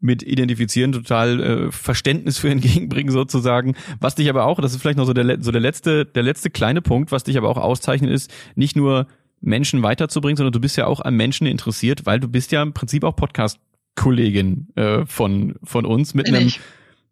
mit 0.02 0.22
identifizieren, 0.22 0.92
total 0.92 1.40
äh, 1.40 1.72
Verständnis 1.72 2.38
für 2.38 2.50
entgegenbringen 2.52 3.12
sozusagen. 3.12 3.76
Was 4.00 4.16
dich 4.16 4.30
aber 4.30 4.46
auch, 4.46 4.60
das 4.60 4.74
ist 4.74 4.82
vielleicht 4.82 4.98
noch 4.98 5.06
so 5.06 5.14
der, 5.14 5.42
so 5.42 5.52
der 5.52 5.62
letzte, 5.62 6.06
der 6.06 6.24
letzte 6.24 6.50
kleine 6.50 6.82
Punkt, 6.82 7.12
was 7.12 7.24
dich 7.24 7.38
aber 7.38 7.50
auch 7.50 7.58
auszeichnet, 7.58 8.12
ist 8.12 8.32
nicht 8.56 8.76
nur 8.76 9.08
Menschen 9.40 9.82
weiterzubringen, 9.82 10.38
sondern 10.38 10.54
du 10.54 10.60
bist 10.60 10.78
ja 10.78 10.86
auch 10.88 11.00
an 11.00 11.16
Menschen 11.16 11.48
interessiert, 11.48 12.06
weil 12.06 12.20
du 12.20 12.28
bist 12.28 12.52
ja 12.52 12.62
im 12.62 12.74
Prinzip 12.74 13.04
auch 13.06 13.16
Podcast-Kollegin 13.16 14.68
äh, 14.76 15.06
von 15.06 15.56
von 15.64 15.86
uns 15.86 16.14
mit 16.14 16.28
einem 16.28 16.52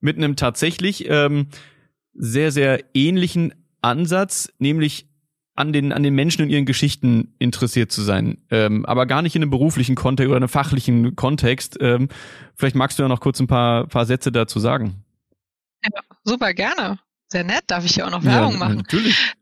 mit 0.02 0.18
einem 0.18 0.36
tatsächlich 0.36 1.10
ähm, 1.10 1.48
sehr 2.14 2.52
sehr 2.52 2.84
ähnlichen 2.94 3.54
Ansatz, 3.82 4.52
nämlich 4.60 5.08
an 5.56 5.74
den, 5.74 5.92
an 5.92 6.04
den 6.04 6.16
Menschen 6.16 6.44
und 6.44 6.50
ihren 6.50 6.66
Geschichten 6.66 7.36
interessiert 7.38 7.92
zu 7.92 8.02
sein, 8.02 8.38
ähm, 8.50 8.86
aber 8.86 9.06
gar 9.06 9.22
nicht 9.22 9.36
in 9.36 9.42
einem 9.42 9.52
beruflichen 9.52 9.96
Kontext 9.96 10.30
oder 10.30 10.38
einem 10.38 10.48
fachlichen 10.48 11.18
Kontext. 11.18 11.78
Ähm, 11.82 12.08
vielleicht 12.56 12.76
magst 12.76 12.98
du 12.98 13.04
ja 13.04 13.10
noch 13.10 13.20
kurz 13.20 13.42
ein 13.42 13.48
paar, 13.48 13.86
paar 13.88 14.06
Sätze 14.06 14.32
dazu 14.32 14.60
sagen. 14.60 15.04
Ja, 15.84 16.02
super 16.24 16.54
gerne. 16.54 17.00
Sehr 17.28 17.44
nett, 17.44 17.64
darf 17.68 17.86
ich 17.86 17.94
hier 17.94 18.08
auch 18.08 18.12
noch 18.12 18.24
Werbung 18.24 18.54
ja, 18.54 18.58
machen. 18.58 18.78
Natürlich. 18.78 19.34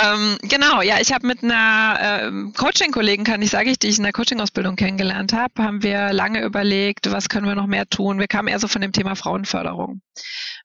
Ähm, 0.00 0.38
genau, 0.42 0.80
ja, 0.82 1.00
ich 1.00 1.12
habe 1.12 1.26
mit 1.26 1.42
einer 1.42 1.98
ähm, 2.00 2.52
Coaching-Kollegin, 2.56 3.24
kann 3.24 3.42
ich 3.42 3.50
sagen, 3.50 3.74
die 3.82 3.88
ich 3.88 3.98
in 3.98 4.04
der 4.04 4.12
Coaching-Ausbildung 4.12 4.76
kennengelernt 4.76 5.32
habe, 5.32 5.62
haben 5.62 5.82
wir 5.82 6.12
lange 6.12 6.42
überlegt, 6.42 7.10
was 7.10 7.28
können 7.28 7.46
wir 7.46 7.54
noch 7.54 7.66
mehr 7.66 7.88
tun. 7.88 8.18
Wir 8.18 8.28
kamen 8.28 8.48
eher 8.48 8.60
so 8.60 8.68
von 8.68 8.82
dem 8.82 8.92
Thema 8.92 9.16
Frauenförderung. 9.16 10.02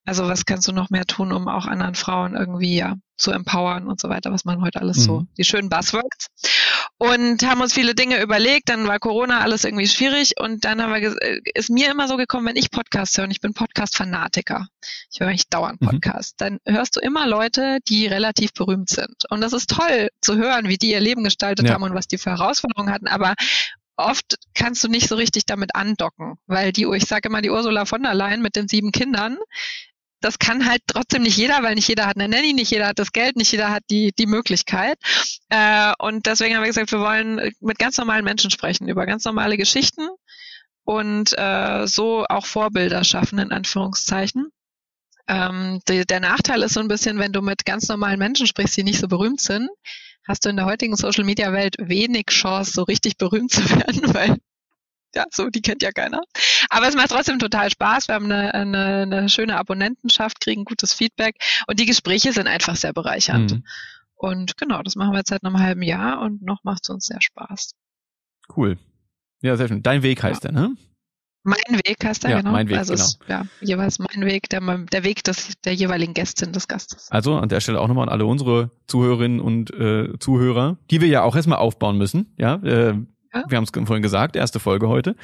Also 0.05 0.27
was 0.27 0.45
kannst 0.45 0.67
du 0.67 0.71
noch 0.71 0.91
mehr 0.91 1.05
tun, 1.05 1.31
um 1.31 1.47
auch 1.47 1.65
anderen 1.65 1.95
Frauen 1.95 2.35
irgendwie 2.35 2.75
ja 2.75 2.95
zu 3.17 3.31
empowern 3.31 3.87
und 3.87 3.99
so 3.99 4.09
weiter, 4.09 4.31
was 4.31 4.45
man 4.45 4.61
heute 4.61 4.81
alles 4.81 4.97
mhm. 4.97 5.03
so, 5.03 5.23
die 5.37 5.43
schönen 5.43 5.69
Buzzwords. 5.69 6.27
Und 6.97 7.43
haben 7.43 7.61
uns 7.61 7.73
viele 7.73 7.95
Dinge 7.95 8.21
überlegt, 8.21 8.69
dann 8.69 8.87
war 8.87 8.99
Corona 8.99 9.41
alles 9.41 9.63
irgendwie 9.63 9.87
schwierig 9.87 10.33
und 10.39 10.65
dann 10.65 10.81
haben 10.81 10.93
wir 10.93 11.21
äh, 11.21 11.41
ist 11.53 11.69
mir 11.69 11.91
immer 11.91 12.07
so 12.07 12.17
gekommen, 12.17 12.47
wenn 12.47 12.55
ich 12.55 12.71
Podcast 12.71 13.17
höre, 13.17 13.25
und 13.25 13.31
ich 13.31 13.41
bin 13.41 13.53
Podcast-Fanatiker, 13.53 14.67
ich 15.11 15.19
höre 15.19 15.27
eigentlich 15.27 15.49
dauernd 15.49 15.81
mhm. 15.81 15.87
Podcast, 15.87 16.39
mhm. 16.39 16.59
dann 16.65 16.75
hörst 16.75 16.95
du 16.95 16.99
immer 16.99 17.27
Leute, 17.27 17.79
die 17.87 18.07
relativ 18.07 18.53
berühmt 18.53 18.89
sind. 18.89 19.15
Und 19.29 19.41
das 19.41 19.53
ist 19.53 19.69
toll 19.69 20.09
zu 20.21 20.37
hören, 20.37 20.67
wie 20.67 20.77
die 20.77 20.91
ihr 20.91 20.99
Leben 20.99 21.23
gestaltet 21.23 21.67
ja. 21.67 21.73
haben 21.73 21.83
und 21.83 21.93
was 21.93 22.07
die 22.07 22.17
für 22.17 22.31
Herausforderungen 22.31 22.93
hatten, 22.93 23.07
aber 23.07 23.35
oft 23.97 24.35
kannst 24.53 24.83
du 24.83 24.87
nicht 24.87 25.07
so 25.07 25.15
richtig 25.15 25.45
damit 25.45 25.75
andocken, 25.75 26.35
weil 26.47 26.71
die, 26.71 26.85
ich 26.95 27.05
sage 27.05 27.29
immer, 27.29 27.41
die 27.41 27.49
Ursula 27.49 27.85
von 27.85 28.03
der 28.03 28.13
Leyen 28.13 28.41
mit 28.41 28.55
den 28.55 28.67
sieben 28.67 28.91
Kindern, 28.91 29.37
das 30.21 30.39
kann 30.39 30.65
halt 30.65 30.81
trotzdem 30.87 31.23
nicht 31.23 31.37
jeder, 31.37 31.61
weil 31.61 31.75
nicht 31.75 31.87
jeder 31.87 32.07
hat 32.07 32.17
eine 32.17 32.27
Nanny, 32.27 32.53
nicht 32.53 32.71
jeder 32.71 32.87
hat 32.87 32.99
das 32.99 33.11
Geld, 33.11 33.35
nicht 33.35 33.51
jeder 33.51 33.69
hat 33.69 33.83
die, 33.89 34.11
die 34.17 34.25
Möglichkeit. 34.25 34.97
Äh, 35.49 35.93
und 35.99 36.25
deswegen 36.25 36.55
haben 36.55 36.63
wir 36.63 36.69
gesagt, 36.69 36.91
wir 36.91 36.99
wollen 36.99 37.51
mit 37.59 37.79
ganz 37.79 37.97
normalen 37.97 38.25
Menschen 38.25 38.51
sprechen, 38.51 38.87
über 38.87 39.05
ganz 39.05 39.25
normale 39.25 39.57
Geschichten 39.57 40.07
und 40.83 41.37
äh, 41.37 41.85
so 41.87 42.25
auch 42.29 42.45
Vorbilder 42.45 43.03
schaffen, 43.03 43.39
in 43.39 43.51
Anführungszeichen. 43.51 44.49
Ähm, 45.27 45.81
die, 45.87 46.05
der 46.05 46.19
Nachteil 46.19 46.61
ist 46.61 46.73
so 46.73 46.79
ein 46.79 46.87
bisschen, 46.87 47.19
wenn 47.19 47.33
du 47.33 47.41
mit 47.41 47.65
ganz 47.65 47.87
normalen 47.87 48.19
Menschen 48.19 48.47
sprichst, 48.47 48.77
die 48.77 48.83
nicht 48.83 48.99
so 48.99 49.07
berühmt 49.07 49.41
sind, 49.41 49.69
hast 50.27 50.45
du 50.45 50.49
in 50.49 50.55
der 50.55 50.65
heutigen 50.65 50.95
Social-Media-Welt 50.95 51.75
wenig 51.79 52.27
Chance, 52.27 52.71
so 52.71 52.83
richtig 52.83 53.17
berühmt 53.17 53.51
zu 53.51 53.67
werden, 53.69 54.13
weil 54.13 54.37
ja, 55.15 55.25
so, 55.31 55.49
die 55.49 55.61
kennt 55.61 55.81
ja 55.81 55.91
keiner. 55.91 56.21
Aber 56.69 56.87
es 56.87 56.95
macht 56.95 57.09
trotzdem 57.09 57.39
total 57.39 57.69
Spaß. 57.69 58.07
Wir 58.07 58.15
haben 58.15 58.31
eine, 58.31 58.53
eine, 58.53 59.01
eine 59.03 59.29
schöne 59.29 59.57
Abonnentenschaft, 59.57 60.41
kriegen 60.41 60.65
gutes 60.65 60.93
Feedback 60.93 61.35
und 61.67 61.79
die 61.79 61.85
Gespräche 61.85 62.33
sind 62.33 62.47
einfach 62.47 62.75
sehr 62.75 62.93
bereichernd. 62.93 63.53
Mhm. 63.53 63.63
Und 64.15 64.57
genau, 64.57 64.81
das 64.81 64.95
machen 64.95 65.11
wir 65.11 65.19
jetzt 65.19 65.29
seit 65.29 65.43
einem 65.43 65.59
halben 65.59 65.81
Jahr 65.81 66.21
und 66.21 66.41
noch 66.41 66.63
macht 66.63 66.83
es 66.83 66.89
uns 66.89 67.05
sehr 67.05 67.21
Spaß. 67.21 67.71
Cool. 68.55 68.77
Ja, 69.41 69.57
sehr 69.57 69.67
schön. 69.67 69.83
Dein 69.83 70.03
Weg 70.03 70.23
heißt 70.23 70.43
ja. 70.43 70.51
der, 70.51 70.61
ne? 70.61 70.75
Mein 71.43 71.79
Weg 71.85 72.03
heißt 72.03 72.23
er, 72.23 72.31
ja, 72.31 72.37
genau. 72.37 72.53
Mein 72.53 72.67
Weg, 72.69 72.77
also 72.77 72.93
genau. 72.93 73.05
Ist, 73.05 73.19
ja, 73.27 73.45
jeweils 73.61 73.99
mein 73.99 74.25
Weg, 74.25 74.49
der, 74.49 74.61
der 74.61 75.03
Weg 75.03 75.23
des, 75.23 75.53
der 75.63 75.75
jeweiligen 75.75 76.15
Gästin 76.15 76.53
des 76.53 76.67
Gastes. 76.67 77.11
Also 77.11 77.35
an 77.35 77.49
der 77.49 77.59
Stelle 77.59 77.79
auch 77.79 77.87
nochmal 77.87 78.07
an 78.07 78.09
alle 78.09 78.25
unsere 78.25 78.71
Zuhörerinnen 78.87 79.39
und 79.39 79.71
äh, 79.71 80.17
Zuhörer, 80.17 80.79
die 80.89 81.01
wir 81.01 81.07
ja 81.07 81.21
auch 81.21 81.35
erstmal 81.35 81.59
aufbauen 81.59 81.99
müssen. 81.99 82.33
Ja, 82.37 82.55
äh, 82.55 82.95
ja. 83.35 83.43
wir 83.47 83.57
haben 83.57 83.65
es 83.65 83.71
vorhin 83.71 84.01
gesagt, 84.01 84.35
erste 84.35 84.59
Folge 84.59 84.87
heute. 84.87 85.15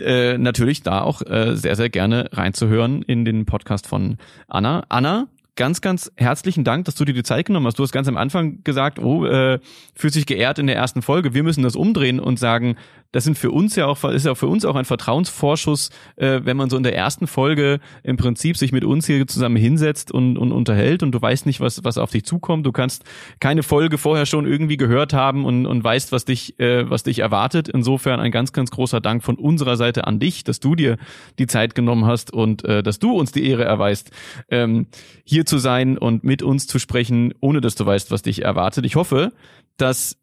Äh, 0.00 0.38
natürlich 0.38 0.82
da 0.82 1.02
auch 1.02 1.22
äh, 1.22 1.54
sehr, 1.54 1.76
sehr 1.76 1.90
gerne 1.90 2.30
reinzuhören 2.32 3.02
in 3.02 3.24
den 3.24 3.44
Podcast 3.44 3.86
von 3.86 4.16
Anna. 4.48 4.84
Anna, 4.88 5.28
ganz, 5.56 5.80
ganz 5.80 6.10
herzlichen 6.16 6.64
Dank, 6.64 6.86
dass 6.86 6.94
du 6.94 7.04
dir 7.04 7.12
die 7.12 7.22
Zeit 7.22 7.46
genommen 7.46 7.66
hast. 7.66 7.78
Du 7.78 7.82
hast 7.82 7.92
ganz 7.92 8.08
am 8.08 8.16
Anfang 8.16 8.64
gesagt, 8.64 8.98
oh, 8.98 9.26
äh, 9.26 9.58
fühlt 9.94 10.14
sich 10.14 10.26
geehrt 10.26 10.58
in 10.58 10.66
der 10.66 10.76
ersten 10.76 11.02
Folge. 11.02 11.34
Wir 11.34 11.42
müssen 11.42 11.62
das 11.62 11.76
umdrehen 11.76 12.20
und 12.20 12.38
sagen, 12.38 12.76
das 13.12 13.24
sind 13.24 13.38
für 13.38 13.50
uns 13.50 13.76
ja 13.76 13.86
auch, 13.86 14.02
ist 14.04 14.26
ja 14.26 14.34
für 14.34 14.48
uns 14.48 14.64
auch 14.64 14.74
ein 14.74 14.86
Vertrauensvorschuss, 14.86 15.90
äh, 16.16 16.40
wenn 16.44 16.56
man 16.56 16.70
so 16.70 16.76
in 16.76 16.82
der 16.82 16.96
ersten 16.96 17.26
Folge 17.26 17.78
im 18.02 18.16
Prinzip 18.16 18.56
sich 18.56 18.72
mit 18.72 18.84
uns 18.84 19.06
hier 19.06 19.26
zusammen 19.26 19.56
hinsetzt 19.56 20.10
und, 20.10 20.38
und 20.38 20.50
unterhält 20.50 21.02
und 21.02 21.12
du 21.12 21.20
weißt 21.20 21.46
nicht, 21.46 21.60
was, 21.60 21.84
was 21.84 21.98
auf 21.98 22.10
dich 22.10 22.24
zukommt. 22.24 22.66
Du 22.66 22.72
kannst 22.72 23.04
keine 23.38 23.62
Folge 23.62 23.98
vorher 23.98 24.26
schon 24.26 24.46
irgendwie 24.46 24.78
gehört 24.78 25.12
haben 25.12 25.44
und, 25.44 25.66
und 25.66 25.84
weißt, 25.84 26.10
was 26.10 26.24
dich, 26.24 26.58
äh, 26.58 26.88
was 26.88 27.02
dich 27.02 27.18
erwartet. 27.18 27.68
Insofern 27.68 28.18
ein 28.18 28.32
ganz, 28.32 28.52
ganz 28.52 28.70
großer 28.70 29.00
Dank 29.00 29.22
von 29.22 29.36
unserer 29.36 29.76
Seite 29.76 30.06
an 30.06 30.18
dich, 30.18 30.42
dass 30.42 30.58
du 30.58 30.74
dir 30.74 30.96
die 31.38 31.46
Zeit 31.46 31.74
genommen 31.74 32.06
hast 32.06 32.32
und 32.32 32.64
äh, 32.64 32.82
dass 32.82 32.98
du 32.98 33.12
uns 33.12 33.30
die 33.30 33.46
Ehre 33.46 33.64
erweist, 33.64 34.10
ähm, 34.48 34.86
hier 35.24 35.44
zu 35.44 35.58
sein 35.58 35.98
und 35.98 36.24
mit 36.24 36.42
uns 36.42 36.66
zu 36.66 36.78
sprechen, 36.78 37.34
ohne 37.40 37.60
dass 37.60 37.74
du 37.74 37.84
weißt, 37.84 38.10
was 38.10 38.22
dich 38.22 38.42
erwartet. 38.42 38.86
Ich 38.86 38.96
hoffe, 38.96 39.32
dass 39.76 40.16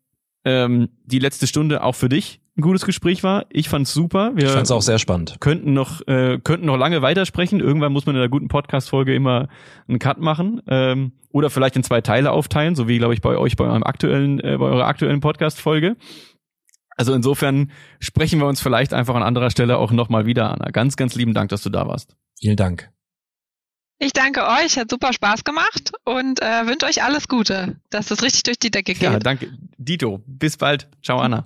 ähm, 0.45 0.89
die 1.03 1.19
letzte 1.19 1.47
Stunde 1.47 1.83
auch 1.83 1.95
für 1.95 2.09
dich 2.09 2.41
ein 2.59 2.61
gutes 2.61 2.85
Gespräch 2.85 3.23
war. 3.23 3.45
Ich 3.49 3.69
fand's 3.69 3.93
super. 3.93 4.31
Wir 4.35 4.45
ich 4.45 4.51
fand's 4.51 4.71
auch 4.71 4.81
sehr 4.81 4.99
spannend. 4.99 5.37
Könnten 5.39 5.73
noch 5.73 6.05
äh, 6.07 6.39
könnten 6.43 6.65
noch 6.65 6.77
lange 6.77 7.01
weitersprechen. 7.01 7.59
Irgendwann 7.59 7.91
muss 7.91 8.05
man 8.05 8.15
in 8.15 8.21
einer 8.21 8.29
guten 8.29 8.47
Podcast-Folge 8.47 9.15
immer 9.15 9.47
einen 9.87 9.99
Cut 9.99 10.19
machen 10.19 10.61
ähm, 10.67 11.13
oder 11.31 11.49
vielleicht 11.49 11.75
in 11.75 11.83
zwei 11.83 12.01
Teile 12.01 12.31
aufteilen, 12.31 12.75
so 12.75 12.87
wie 12.87 12.97
glaube 12.97 13.13
ich 13.13 13.21
bei 13.21 13.37
euch 13.37 13.55
bei 13.55 13.65
eurem 13.65 13.83
aktuellen 13.83 14.39
äh, 14.39 14.57
bei 14.57 14.65
eurer 14.65 14.85
aktuellen 14.85 15.21
Podcast-Folge. 15.21 15.95
Also 16.97 17.13
insofern 17.13 17.71
sprechen 17.99 18.39
wir 18.39 18.47
uns 18.47 18.61
vielleicht 18.61 18.93
einfach 18.93 19.15
an 19.15 19.23
anderer 19.23 19.49
Stelle 19.49 19.77
auch 19.77 19.91
nochmal 19.91 20.25
wieder, 20.25 20.51
Anna. 20.51 20.69
Ganz, 20.71 20.97
ganz 20.97 21.15
lieben 21.15 21.33
Dank, 21.33 21.49
dass 21.49 21.63
du 21.63 21.69
da 21.69 21.87
warst. 21.87 22.17
Vielen 22.39 22.57
Dank. 22.57 22.91
Ich 23.99 24.13
danke 24.13 24.45
euch, 24.45 24.77
hat 24.77 24.89
super 24.89 25.13
Spaß 25.13 25.43
gemacht 25.43 25.91
und 26.05 26.41
äh, 26.41 26.67
wünsche 26.67 26.85
euch 26.85 27.03
alles 27.03 27.27
Gute, 27.27 27.77
dass 27.89 28.07
das 28.07 28.21
richtig 28.21 28.43
durch 28.43 28.59
die 28.59 28.71
Decke 28.71 28.93
geht. 28.93 29.01
Ja, 29.01 29.19
danke. 29.19 29.51
Dito, 29.77 30.21
bis 30.25 30.57
bald. 30.57 30.89
Ciao, 31.01 31.19
Anna. 31.19 31.45